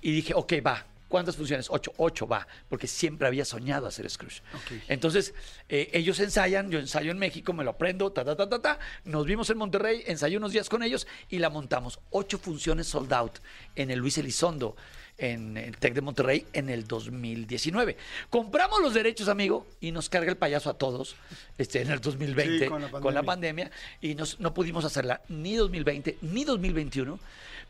Y 0.00 0.12
dije, 0.12 0.32
ok, 0.34 0.54
va. 0.64 0.86
¿Cuántas 1.10 1.36
funciones? 1.36 1.66
Ocho, 1.68 1.92
ocho 1.98 2.26
va, 2.26 2.46
porque 2.70 2.86
siempre 2.86 3.26
había 3.26 3.44
soñado 3.44 3.86
hacer 3.86 4.08
Scrooge. 4.08 4.40
Entonces, 4.88 5.34
eh, 5.68 5.90
ellos 5.92 6.18
ensayan, 6.20 6.70
yo 6.70 6.78
ensayo 6.78 7.10
en 7.10 7.18
México, 7.18 7.52
me 7.52 7.64
lo 7.64 7.70
aprendo, 7.70 8.10
ta, 8.12 8.24
ta, 8.24 8.34
ta, 8.36 8.48
ta, 8.48 8.62
ta. 8.62 8.78
Nos 9.04 9.26
vimos 9.26 9.50
en 9.50 9.58
Monterrey, 9.58 10.02
ensayé 10.06 10.36
unos 10.38 10.52
días 10.52 10.68
con 10.70 10.82
ellos 10.82 11.06
y 11.28 11.38
la 11.40 11.50
montamos. 11.50 11.98
Ocho 12.10 12.38
funciones 12.38 12.86
sold 12.86 13.12
out 13.12 13.38
en 13.76 13.90
el 13.90 13.98
Luis 13.98 14.16
Elizondo, 14.18 14.76
en 15.18 15.56
el 15.58 15.76
TEC 15.76 15.94
de 15.94 16.00
Monterrey, 16.00 16.46
en 16.54 16.70
el 16.70 16.86
2019. 16.86 17.96
Compramos 18.30 18.80
los 18.80 18.94
derechos, 18.94 19.28
amigo, 19.28 19.66
y 19.80 19.92
nos 19.92 20.08
carga 20.08 20.30
el 20.30 20.36
payaso 20.38 20.70
a 20.70 20.74
todos 20.74 21.16
este, 21.58 21.82
en 21.82 21.90
el 21.90 22.00
2020 22.00 22.58
Sí, 22.60 22.66
con 22.70 22.80
la 22.82 22.88
con 22.90 23.12
la 23.14 23.22
pandemia 23.24 23.70
y 24.00 24.14
nos- 24.14 24.38
no 24.40 24.54
pudimos 24.54 24.84
hacerla 24.84 25.20
ni 25.28 25.56
2020 25.56 26.18
ni 26.22 26.44
2021. 26.44 27.18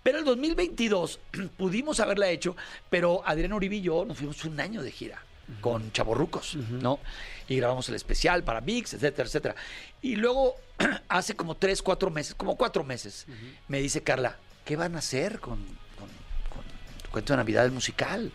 Pero 0.03 0.19
el 0.19 0.25
2022 0.25 1.21
pudimos 1.57 2.01
haberla 2.01 2.29
hecho, 2.31 2.57
pero 2.89 3.23
Adrián 3.25 3.53
Uribe 3.53 3.77
y 3.77 3.83
yo 3.83 4.05
nos 4.05 4.19
fuimos 4.19 4.45
un 4.45 4.59
año 4.61 4.83
de 4.83 4.91
gira 4.91 5.23
con 5.61 5.91
Chaborrucos, 5.93 6.57
¿no? 6.57 7.01
Y 7.49 7.57
grabamos 7.57 7.89
el 7.89 7.97
especial 7.97 8.45
para 8.45 8.61
VIX, 8.61 8.95
etcétera, 8.95 9.27
etcétera. 9.27 9.55
Y 10.01 10.17
luego, 10.17 10.55
hace 11.09 11.35
como 11.35 11.57
tres, 11.57 11.83
cuatro 11.83 12.11
meses, 12.11 12.35
como 12.35 12.57
cuatro 12.57 12.85
meses, 12.85 13.27
me 13.67 13.81
dice 13.81 14.03
Carla, 14.03 14.37
¿qué 14.65 14.77
van 14.77 14.95
a 14.95 14.99
hacer 14.99 15.41
con, 15.41 15.59
con, 15.99 16.09
con 16.49 16.65
tu 17.03 17.11
cuento 17.11 17.33
de 17.33 17.39
Navidad 17.39 17.65
el 17.65 17.73
musical? 17.73 18.33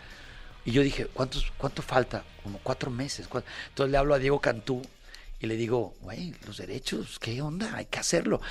Y 0.66 0.72
yo 0.72 0.82
dije, 0.82 1.06
¿cuántos, 1.06 1.52
¿cuánto 1.58 1.82
falta? 1.82 2.24
Como 2.44 2.60
cuatro 2.60 2.92
meses. 2.92 3.28
Entonces 3.32 3.92
le 3.92 3.98
hablo 3.98 4.14
a 4.14 4.20
Diego 4.20 4.42
Cantú 4.42 4.82
y 5.40 5.48
le 5.48 5.56
digo, 5.58 5.96
güey, 6.02 6.34
los 6.46 6.58
derechos, 6.58 7.20
¿qué 7.20 7.42
onda? 7.42 7.76
Hay 7.76 7.86
que 7.86 8.00
hacerlo. 8.00 8.42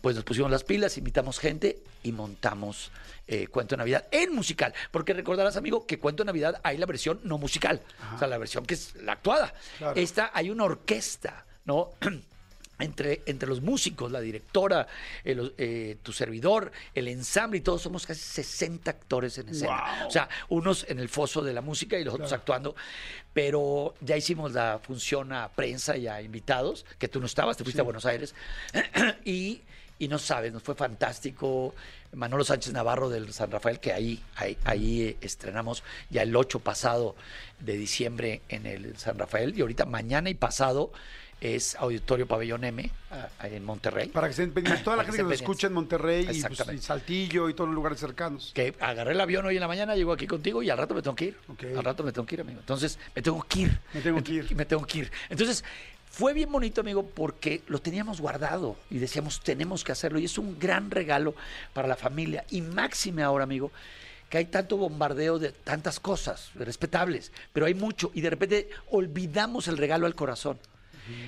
Pues 0.00 0.14
nos 0.14 0.24
pusimos 0.24 0.50
las 0.50 0.64
pilas, 0.64 0.98
invitamos 0.98 1.38
gente 1.38 1.78
y 2.02 2.12
montamos 2.12 2.90
eh, 3.26 3.46
Cuento 3.46 3.74
de 3.74 3.78
Navidad 3.78 4.06
en 4.10 4.34
musical. 4.34 4.74
Porque 4.90 5.14
recordarás, 5.14 5.56
amigo, 5.56 5.86
que 5.86 5.98
Cuento 5.98 6.22
de 6.22 6.26
Navidad 6.26 6.60
hay 6.62 6.76
la 6.76 6.86
versión 6.86 7.20
no 7.24 7.38
musical. 7.38 7.80
O 8.14 8.18
sea, 8.18 8.28
la 8.28 8.38
versión 8.38 8.66
que 8.66 8.74
es 8.74 8.94
la 8.96 9.12
actuada. 9.12 9.54
Claro. 9.78 9.98
Esta 9.98 10.30
hay 10.34 10.50
una 10.50 10.64
orquesta, 10.64 11.46
¿no? 11.64 11.92
Entre, 12.78 13.22
entre 13.26 13.48
los 13.48 13.60
músicos, 13.60 14.10
la 14.10 14.20
directora, 14.20 14.88
el, 15.22 15.54
eh, 15.58 15.96
tu 16.02 16.12
servidor, 16.12 16.72
el 16.92 17.06
ensamble 17.06 17.58
y 17.58 17.60
todos 17.60 17.82
somos 17.82 18.04
casi 18.04 18.20
60 18.20 18.90
actores 18.90 19.38
en 19.38 19.48
escena. 19.48 19.84
Wow. 19.98 20.08
O 20.08 20.10
sea, 20.10 20.28
unos 20.48 20.84
en 20.88 20.98
el 20.98 21.08
foso 21.08 21.40
de 21.42 21.52
la 21.52 21.60
música 21.60 21.96
y 21.98 22.04
los 22.04 22.14
otros 22.14 22.32
actuando. 22.32 22.74
Pero 23.32 23.94
ya 24.00 24.16
hicimos 24.16 24.52
la 24.52 24.80
función 24.82 25.32
a 25.32 25.48
prensa 25.50 25.96
y 25.96 26.08
a 26.08 26.20
invitados, 26.20 26.84
que 26.98 27.08
tú 27.08 27.20
no 27.20 27.26
estabas, 27.26 27.56
te 27.56 27.64
fuiste 27.64 27.80
a 27.80 27.84
Buenos 27.84 28.06
Aires. 28.06 28.34
y, 29.24 29.60
y 29.98 30.08
no 30.08 30.18
sabes, 30.18 30.52
nos 30.52 30.62
fue 30.62 30.74
fantástico. 30.74 31.74
Manolo 32.12 32.44
Sánchez 32.44 32.72
Navarro 32.72 33.08
del 33.08 33.32
San 33.32 33.50
Rafael, 33.50 33.80
que 33.80 33.92
ahí, 33.92 34.22
ahí, 34.36 34.56
ahí, 34.64 35.02
eh, 35.02 35.16
estrenamos 35.20 35.82
ya 36.10 36.22
el 36.22 36.34
8 36.34 36.60
pasado 36.60 37.16
de 37.60 37.76
diciembre 37.76 38.40
en 38.48 38.66
el 38.66 38.96
San 38.98 39.18
Rafael. 39.18 39.56
Y 39.56 39.60
ahorita 39.62 39.84
mañana 39.84 40.30
y 40.30 40.34
pasado 40.34 40.92
es 41.44 41.76
Auditorio 41.76 42.26
Pabellón 42.26 42.64
M, 42.64 42.90
en 43.42 43.64
Monterrey. 43.64 44.08
Para 44.08 44.30
que 44.30 44.34
pendientes. 44.34 44.82
Toda 44.84 44.96
la 44.96 45.04
gente 45.04 45.18
que 45.18 45.22
nos 45.24 45.32
escucha 45.32 45.66
en 45.66 45.74
Monterrey 45.74 46.26
y, 46.32 46.42
pues, 46.42 46.62
y 46.72 46.78
Saltillo 46.78 47.48
y 47.50 47.54
todos 47.54 47.68
los 47.68 47.74
lugares 47.74 48.00
cercanos. 48.00 48.52
que 48.54 48.74
agarré 48.80 49.12
el 49.12 49.20
avión 49.20 49.44
hoy 49.44 49.56
en 49.56 49.60
la 49.60 49.68
mañana, 49.68 49.94
llego 49.94 50.12
aquí 50.12 50.26
contigo 50.26 50.62
y 50.62 50.70
al 50.70 50.78
rato 50.78 50.94
me 50.94 51.02
tengo 51.02 51.14
que 51.14 51.26
ir. 51.26 51.38
Al 51.76 51.84
rato 51.84 52.02
me 52.02 52.12
tengo 52.12 52.26
que 52.26 52.36
ir, 52.36 52.40
amigo. 52.40 52.60
Entonces, 52.60 52.98
me 53.14 53.20
tengo 53.20 53.42
que 53.42 53.60
ir. 53.60 53.80
Me 53.92 54.00
tengo 54.00 54.22
que 54.22 54.32
ir. 54.32 54.56
Me 54.56 54.64
tengo 54.64 54.86
que 54.86 54.98
ir. 54.98 55.12
Entonces, 55.28 55.64
fue 56.08 56.32
bien 56.32 56.50
bonito, 56.50 56.80
amigo, 56.80 57.04
porque 57.04 57.62
lo 57.66 57.80
teníamos 57.80 58.20
guardado 58.20 58.76
y 58.88 58.98
decíamos, 58.98 59.40
tenemos 59.40 59.84
que 59.84 59.92
hacerlo. 59.92 60.18
Y 60.18 60.24
es 60.24 60.38
un 60.38 60.58
gran 60.58 60.90
regalo 60.90 61.34
para 61.72 61.88
la 61.88 61.96
familia. 61.96 62.44
Y 62.50 62.62
máxime 62.62 63.22
ahora, 63.22 63.44
amigo, 63.44 63.70
que 64.30 64.38
hay 64.38 64.46
tanto 64.46 64.76
bombardeo 64.76 65.38
de 65.38 65.52
tantas 65.52 66.00
cosas 66.00 66.50
respetables, 66.54 67.32
pero 67.52 67.66
hay 67.66 67.74
mucho. 67.74 68.10
Y 68.14 68.20
de 68.20 68.30
repente 68.30 68.70
olvidamos 68.90 69.68
el 69.68 69.76
regalo 69.76 70.06
al 70.06 70.14
corazón. 70.14 70.58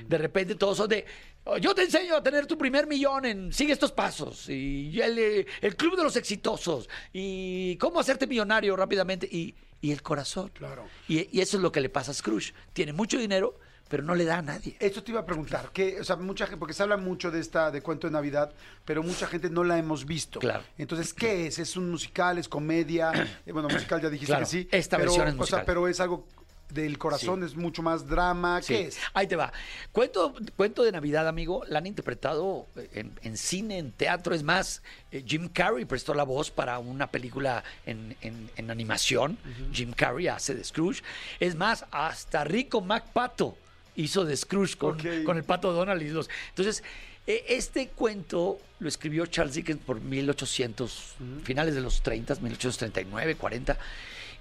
De 0.07 0.19
repente 0.19 0.55
todos 0.55 0.77
son 0.77 0.89
de, 0.89 1.05
"Oh, 1.45 1.59
yo 1.59 1.75
te 1.75 1.83
enseño 1.83 2.17
a 2.17 2.23
tener 2.23 2.47
tu 2.47 2.57
primer 2.57 2.87
millón 2.87 3.25
en 3.25 3.53
sigue 3.53 3.73
estos 3.73 3.93
pasos 3.93 4.49
y 4.49 5.01
el, 5.01 5.47
el 5.61 5.77
club 5.77 5.97
de 5.97 6.03
los 6.05 6.17
exitosos 6.17 6.89
y 7.13 7.77
cómo 7.77 8.01
hacerte 8.01 8.27
millonario 8.27 8.77
rápidamente 8.77 9.29
y, 9.31 9.55
y 9.81 9.93
el 9.93 10.03
corazón. 10.03 10.51
Claro. 10.55 10.87
Y, 11.09 11.29
y 11.37 11.41
eso 11.41 11.57
es 11.57 11.63
lo 11.63 11.71
que 11.73 11.81
le 11.81 11.89
pasa 11.89 12.11
a 12.11 12.15
Scrooge. 12.15 12.53
Tiene 12.73 12.93
mucho 12.93 13.19
dinero, 13.19 13.59
pero 13.89 14.03
no 14.03 14.15
le 14.17 14.25
da 14.25 14.39
a 14.39 14.43
nadie. 14.43 14.77
Esto 14.81 15.03
te 15.05 15.13
iba 15.13 15.21
a 15.21 15.25
preguntar, 15.27 15.71
que, 15.73 16.01
o 16.01 16.05
sea, 16.05 16.17
mucha 16.17 16.47
gente, 16.47 16.59
porque 16.59 16.75
se 16.75 16.83
habla 16.83 16.97
mucho 16.97 17.31
de 17.31 17.39
esta, 17.39 17.71
de 17.71 17.83
cuento 17.83 18.09
de 18.09 18.13
Navidad, 18.15 18.53
pero 18.85 19.03
mucha 19.05 19.27
gente 19.29 19.49
no 19.49 19.63
la 19.63 19.79
hemos 19.79 20.05
visto. 20.07 20.41
Claro. 20.41 20.65
Entonces, 20.77 21.15
¿qué 21.15 21.47
es? 21.47 21.59
¿Es 21.61 21.77
un 21.77 21.91
musical? 21.91 22.39
¿Es 22.39 22.49
comedia? 22.49 23.13
Eh, 23.47 23.53
bueno, 23.53 23.69
musical 23.69 24.01
ya 24.03 24.09
dijiste 24.11 24.33
Claro, 24.33 24.45
que 24.45 24.51
sí. 24.51 24.69
esta 24.73 24.97
pero, 24.97 25.11
versión 25.11 25.29
es 25.29 25.35
O 25.35 25.37
musical. 25.37 25.59
sea, 25.61 25.65
pero 25.67 25.87
es 25.87 26.01
algo 26.01 26.27
del 26.69 26.99
corazón, 26.99 27.43
es 27.45 27.55
mucho 27.57 27.83
más 27.83 28.07
drama. 28.09 28.61
¿Qué 28.61 28.67
Sí. 28.67 28.75
es? 28.75 28.99
Ahí 29.15 29.27
te 29.27 29.37
va. 29.37 29.53
Cuento, 29.93 30.35
cuento 30.57 30.83
de 30.83 30.93
Navidad, 30.93 31.29
amigo, 31.29 31.65
la 31.69 31.79
han 31.79 31.87
interpretado 31.87 32.67
en, 32.93 33.13
en 33.23 33.37
cine, 33.37 33.79
en 33.79 33.93
teatro. 33.93 34.35
Es 34.35 34.43
más, 34.43 34.83
eh, 35.13 35.23
Jim 35.27 35.49
Carrey 35.49 35.85
prestó 35.85 36.13
la 36.15 36.25
voz 36.25 36.51
para 36.51 36.79
una 36.79 37.07
película 37.11 37.63
en, 37.87 38.17
en- 38.21 38.51
en 38.57 38.71
animación. 38.71 39.39
Jim 39.73 39.93
Carrey 39.93 40.27
hace 40.29 40.55
de 40.55 40.65
Scrooge. 40.65 41.03
Es 41.41 41.55
más, 41.55 41.85
hasta 41.91 42.45
Rico 42.45 42.81
MacPato 42.81 43.57
hizo 43.95 44.25
de 44.25 44.37
Scrooge 44.37 44.77
con, 44.77 44.99
con 45.25 45.37
el 45.37 45.45
pato 45.45 45.73
Donald 45.73 46.03
y 46.03 46.09
los. 46.09 46.29
Entonces, 46.51 46.83
eh, 47.27 47.45
este 47.49 47.89
cuento 47.89 48.59
lo 48.79 48.89
escribió 48.89 49.25
Charles 49.27 49.55
Dickens 49.55 49.81
por 49.83 50.01
1800, 50.01 51.15
finales 51.45 51.75
de 51.75 51.81
los 51.81 52.03
30, 52.03 52.35
1839, 52.35 53.37
40, 53.37 53.79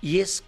y 0.02 0.20
es 0.20 0.44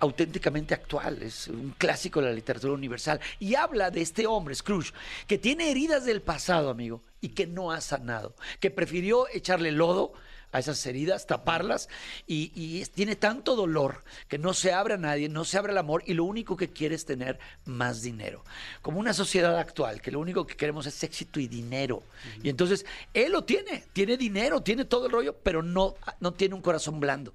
auténticamente 0.00 0.74
actual, 0.74 1.22
es 1.22 1.48
un 1.48 1.74
clásico 1.76 2.20
de 2.20 2.28
la 2.28 2.32
literatura 2.34 2.72
universal. 2.72 3.20
Y 3.38 3.54
habla 3.54 3.90
de 3.90 4.02
este 4.02 4.26
hombre, 4.26 4.54
Scrooge, 4.54 4.92
que 5.26 5.38
tiene 5.38 5.70
heridas 5.70 6.04
del 6.04 6.22
pasado, 6.22 6.70
amigo, 6.70 7.02
y 7.20 7.30
que 7.30 7.46
no 7.46 7.72
ha 7.72 7.80
sanado, 7.80 8.34
que 8.60 8.70
prefirió 8.70 9.26
echarle 9.32 9.72
lodo 9.72 10.12
a 10.52 10.58
esas 10.58 10.84
heridas, 10.86 11.26
taparlas, 11.26 11.88
y, 12.26 12.84
tiene 12.86 13.16
tanto 13.16 13.56
dolor 13.56 14.04
que 14.28 14.38
no 14.38 14.54
se 14.54 14.72
abre 14.72 14.94
a 14.94 14.98
nadie, 14.98 15.28
no 15.28 15.44
se 15.44 15.58
abre 15.58 15.72
al 15.72 15.78
amor, 15.78 16.02
y 16.06 16.14
lo 16.14 16.24
único 16.24 16.56
que 16.56 16.70
quiere 16.70 16.94
es 16.94 17.04
tener 17.04 17.38
más 17.64 18.02
dinero. 18.02 18.44
Como 18.82 18.98
una 18.98 19.12
sociedad 19.12 19.58
actual, 19.58 20.00
que 20.00 20.10
lo 20.10 20.20
único 20.20 20.46
que 20.46 20.56
queremos 20.56 20.86
es 20.86 21.02
éxito 21.02 21.40
y 21.40 21.48
dinero. 21.48 22.02
Y 22.42 22.48
entonces, 22.48 22.86
él 23.12 23.32
lo 23.32 23.44
tiene, 23.44 23.84
tiene 23.92 24.16
dinero, 24.16 24.62
tiene 24.62 24.84
todo 24.84 25.06
el 25.06 25.12
rollo, 25.12 25.36
pero 25.42 25.62
no, 25.62 25.94
no 26.20 26.32
tiene 26.32 26.54
un 26.54 26.62
corazón 26.62 27.00
blando. 27.00 27.34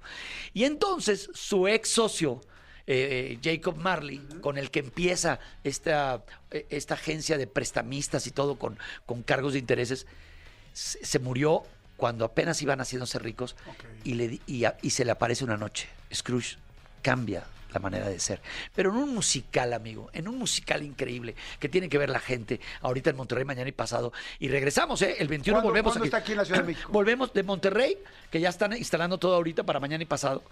Y 0.52 0.64
entonces, 0.64 1.30
su 1.34 1.68
ex 1.68 1.90
socio, 1.90 2.40
eh, 2.86 3.38
Jacob 3.42 3.76
Marley, 3.76 4.18
con 4.40 4.58
el 4.58 4.70
que 4.70 4.80
empieza 4.80 5.38
esta, 5.62 6.24
eh, 6.50 6.66
esta 6.70 6.94
agencia 6.94 7.38
de 7.38 7.46
prestamistas 7.46 8.26
y 8.26 8.32
todo 8.32 8.58
con, 8.58 8.78
con 9.06 9.22
cargos 9.22 9.52
de 9.52 9.60
intereses, 9.60 10.06
se, 10.72 11.04
se 11.04 11.18
murió 11.18 11.64
cuando 12.02 12.24
apenas 12.24 12.60
iban 12.62 12.80
haciéndose 12.80 13.20
ricos 13.20 13.54
y, 14.02 14.14
le, 14.14 14.40
y, 14.48 14.64
a- 14.64 14.76
y 14.82 14.90
se 14.90 15.04
le 15.04 15.12
aparece 15.12 15.44
una 15.44 15.56
noche. 15.56 15.86
Scrooge 16.12 16.56
cambia 17.00 17.44
la 17.72 17.78
manera 17.78 18.08
de 18.08 18.18
ser. 18.18 18.42
Pero 18.74 18.90
en 18.90 18.96
un 18.96 19.14
musical, 19.14 19.72
amigo, 19.72 20.10
en 20.12 20.26
un 20.26 20.36
musical 20.36 20.82
increíble 20.82 21.36
que 21.60 21.68
tiene 21.68 21.88
que 21.88 21.98
ver 21.98 22.10
la 22.10 22.18
gente 22.18 22.58
ahorita 22.80 23.10
en 23.10 23.16
Monterrey, 23.16 23.44
mañana 23.44 23.68
y 23.68 23.72
pasado. 23.72 24.12
Y 24.40 24.48
regresamos, 24.48 25.00
¿eh? 25.02 25.14
El 25.20 25.28
21 25.28 25.58
¿Cuándo- 25.58 25.68
volvemos 25.70 25.92
cuándo 25.92 26.04
está 26.06 26.16
aquí 26.16 26.32
en 26.32 26.38
la 26.38 26.44
Ciudad 26.44 26.60
de 26.62 26.66
México? 26.66 26.90
Volvemos 26.92 27.32
de 27.32 27.42
Monterrey, 27.44 27.96
que 28.32 28.40
ya 28.40 28.48
están 28.48 28.72
instalando 28.76 29.16
todo 29.18 29.36
ahorita 29.36 29.62
para 29.62 29.78
mañana 29.78 30.02
y 30.02 30.06
pasado. 30.06 30.42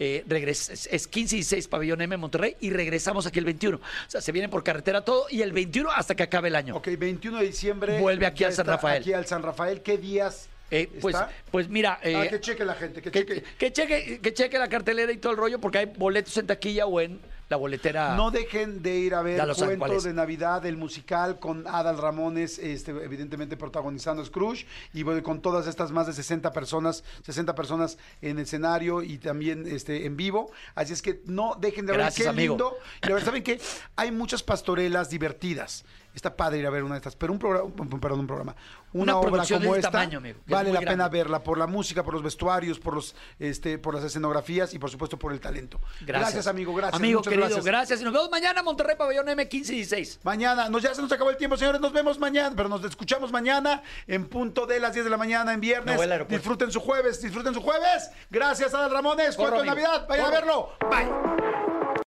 Eh, 0.00 0.24
regres- 0.26 0.70
es- 0.70 0.88
es 0.90 1.06
15 1.06 1.36
y 1.36 1.38
16 1.38 1.68
Pabellón 1.68 2.00
M 2.02 2.12
en 2.16 2.20
Monterrey 2.20 2.56
y 2.60 2.70
regresamos 2.70 3.26
aquí 3.26 3.38
el 3.38 3.44
21. 3.44 3.76
O 3.76 3.80
sea, 4.10 4.20
se 4.20 4.32
vienen 4.32 4.50
por 4.50 4.64
carretera 4.64 5.02
todo 5.04 5.26
y 5.30 5.42
el 5.42 5.52
21 5.52 5.88
hasta 5.92 6.16
que 6.16 6.24
acabe 6.24 6.48
el 6.48 6.56
año. 6.56 6.74
Ok, 6.74 6.88
21 6.98 7.38
de 7.38 7.46
diciembre. 7.46 8.00
Vuelve 8.00 8.26
aquí 8.26 8.42
al 8.42 8.52
San 8.52 8.66
Rafael. 8.66 9.00
Aquí 9.02 9.12
al 9.12 9.24
San 9.26 9.44
Rafael. 9.44 9.80
¿Qué 9.82 9.96
días 9.98 10.48
Eh, 10.70 10.90
pues, 11.00 11.14
está? 11.14 11.30
pues 11.50 11.68
mira, 11.68 12.00
eh, 12.02 12.16
ah, 12.16 12.28
que 12.28 12.40
cheque 12.40 12.64
la 12.64 12.74
gente, 12.74 13.00
que, 13.00 13.10
que, 13.10 13.24
cheque. 13.24 13.44
que 13.56 13.72
cheque, 13.72 14.20
que 14.20 14.34
cheque 14.34 14.58
la 14.58 14.68
cartelera 14.68 15.12
y 15.12 15.18
todo 15.18 15.32
el 15.32 15.38
rollo 15.38 15.60
porque 15.60 15.78
hay 15.78 15.86
boletos 15.86 16.36
en 16.38 16.46
taquilla 16.46 16.86
o 16.86 17.00
en 17.00 17.20
la 17.48 17.56
boletera. 17.56 18.16
No 18.16 18.30
dejen 18.30 18.82
de 18.82 18.96
ir 18.96 19.14
a 19.14 19.22
ver 19.22 19.38
cuál 19.38 19.78
Cuento 19.78 20.00
de 20.00 20.12
Navidad, 20.12 20.66
el 20.66 20.76
musical 20.76 21.38
con 21.38 21.66
Adal 21.66 21.98
Ramones, 21.98 22.58
este, 22.58 22.90
evidentemente 22.90 23.56
protagonizando 23.56 24.24
Scrooge, 24.24 24.66
y 24.92 25.02
bueno, 25.02 25.22
con 25.22 25.40
todas 25.40 25.66
estas 25.66 25.92
más 25.92 26.06
de 26.06 26.12
60 26.12 26.52
personas, 26.52 27.04
60 27.24 27.54
personas 27.54 27.98
en 28.20 28.38
escenario 28.38 29.02
y 29.02 29.18
también 29.18 29.66
este, 29.66 30.06
en 30.06 30.16
vivo. 30.16 30.50
Así 30.74 30.92
es 30.92 31.02
que 31.02 31.20
no 31.26 31.56
dejen 31.60 31.86
de 31.86 31.96
ver 31.96 32.12
qué 32.14 32.26
amigo. 32.26 32.54
lindo. 32.54 32.76
Y 33.02 33.06
la 33.06 33.14
verdad, 33.14 33.26
¿saben 33.26 33.42
qué? 33.42 33.60
Hay 33.94 34.10
muchas 34.10 34.42
pastorelas 34.42 35.08
divertidas. 35.10 35.84
Está 36.16 36.34
padre 36.34 36.60
ir 36.60 36.66
a 36.66 36.70
ver 36.70 36.82
una 36.82 36.94
de 36.94 37.00
estas, 37.00 37.14
pero 37.14 37.30
un 37.30 37.38
programa, 37.38 37.70
perdón, 38.00 38.20
un 38.20 38.26
programa. 38.26 38.56
Una, 38.94 39.16
Una 39.16 39.16
obra 39.18 39.44
como 39.46 39.74
de 39.74 39.80
esta 39.80 39.90
tamaño, 39.90 40.16
amigo, 40.16 40.38
es 40.46 40.50
vale 40.50 40.72
la 40.72 40.80
pena 40.80 41.10
verla 41.10 41.42
por 41.42 41.58
la 41.58 41.66
música, 41.66 42.02
por 42.02 42.14
los 42.14 42.22
vestuarios, 42.22 42.80
por 42.80 42.94
los 42.94 43.14
este, 43.38 43.76
por 43.76 43.94
las 43.94 44.02
escenografías 44.02 44.72
y 44.72 44.78
por 44.78 44.88
supuesto 44.88 45.18
por 45.18 45.34
el 45.34 45.40
talento. 45.40 45.78
Gracias. 46.00 46.46
amigo, 46.46 46.74
gracias. 46.74 46.98
Amigo 46.98 47.20
querido, 47.20 47.42
gracias. 47.42 47.64
gracias. 47.66 48.00
Y 48.00 48.04
nos 48.04 48.14
vemos 48.14 48.30
mañana 48.30 48.62
Monterrey 48.62 48.96
Pabellón 48.96 49.28
M 49.28 49.46
15 49.46 49.72
y 49.74 49.76
16. 49.76 50.20
Mañana, 50.22 50.70
nos, 50.70 50.82
ya 50.82 50.94
se 50.94 51.02
nos 51.02 51.12
acabó 51.12 51.28
el 51.28 51.36
tiempo, 51.36 51.58
señores. 51.58 51.82
Nos 51.82 51.92
vemos 51.92 52.18
mañana, 52.18 52.54
pero 52.56 52.70
nos 52.70 52.82
escuchamos 52.82 53.30
mañana 53.30 53.82
en 54.06 54.26
punto 54.26 54.64
de 54.64 54.80
las 54.80 54.94
10 54.94 55.04
de 55.04 55.10
la 55.10 55.18
mañana 55.18 55.52
en 55.52 55.60
viernes. 55.60 56.00
disfruten 56.28 56.72
su 56.72 56.80
jueves, 56.80 57.20
disfruten 57.20 57.52
su 57.52 57.60
jueves. 57.60 58.10
Gracias, 58.30 58.72
Adal 58.72 58.90
Ramones. 58.90 59.36
Corro, 59.36 59.58
amigo. 59.58 59.74
Navidad. 59.74 60.08
Vayan 60.08 60.26
a 60.26 60.30
verlo. 60.30 60.70
Bye. 60.90 62.05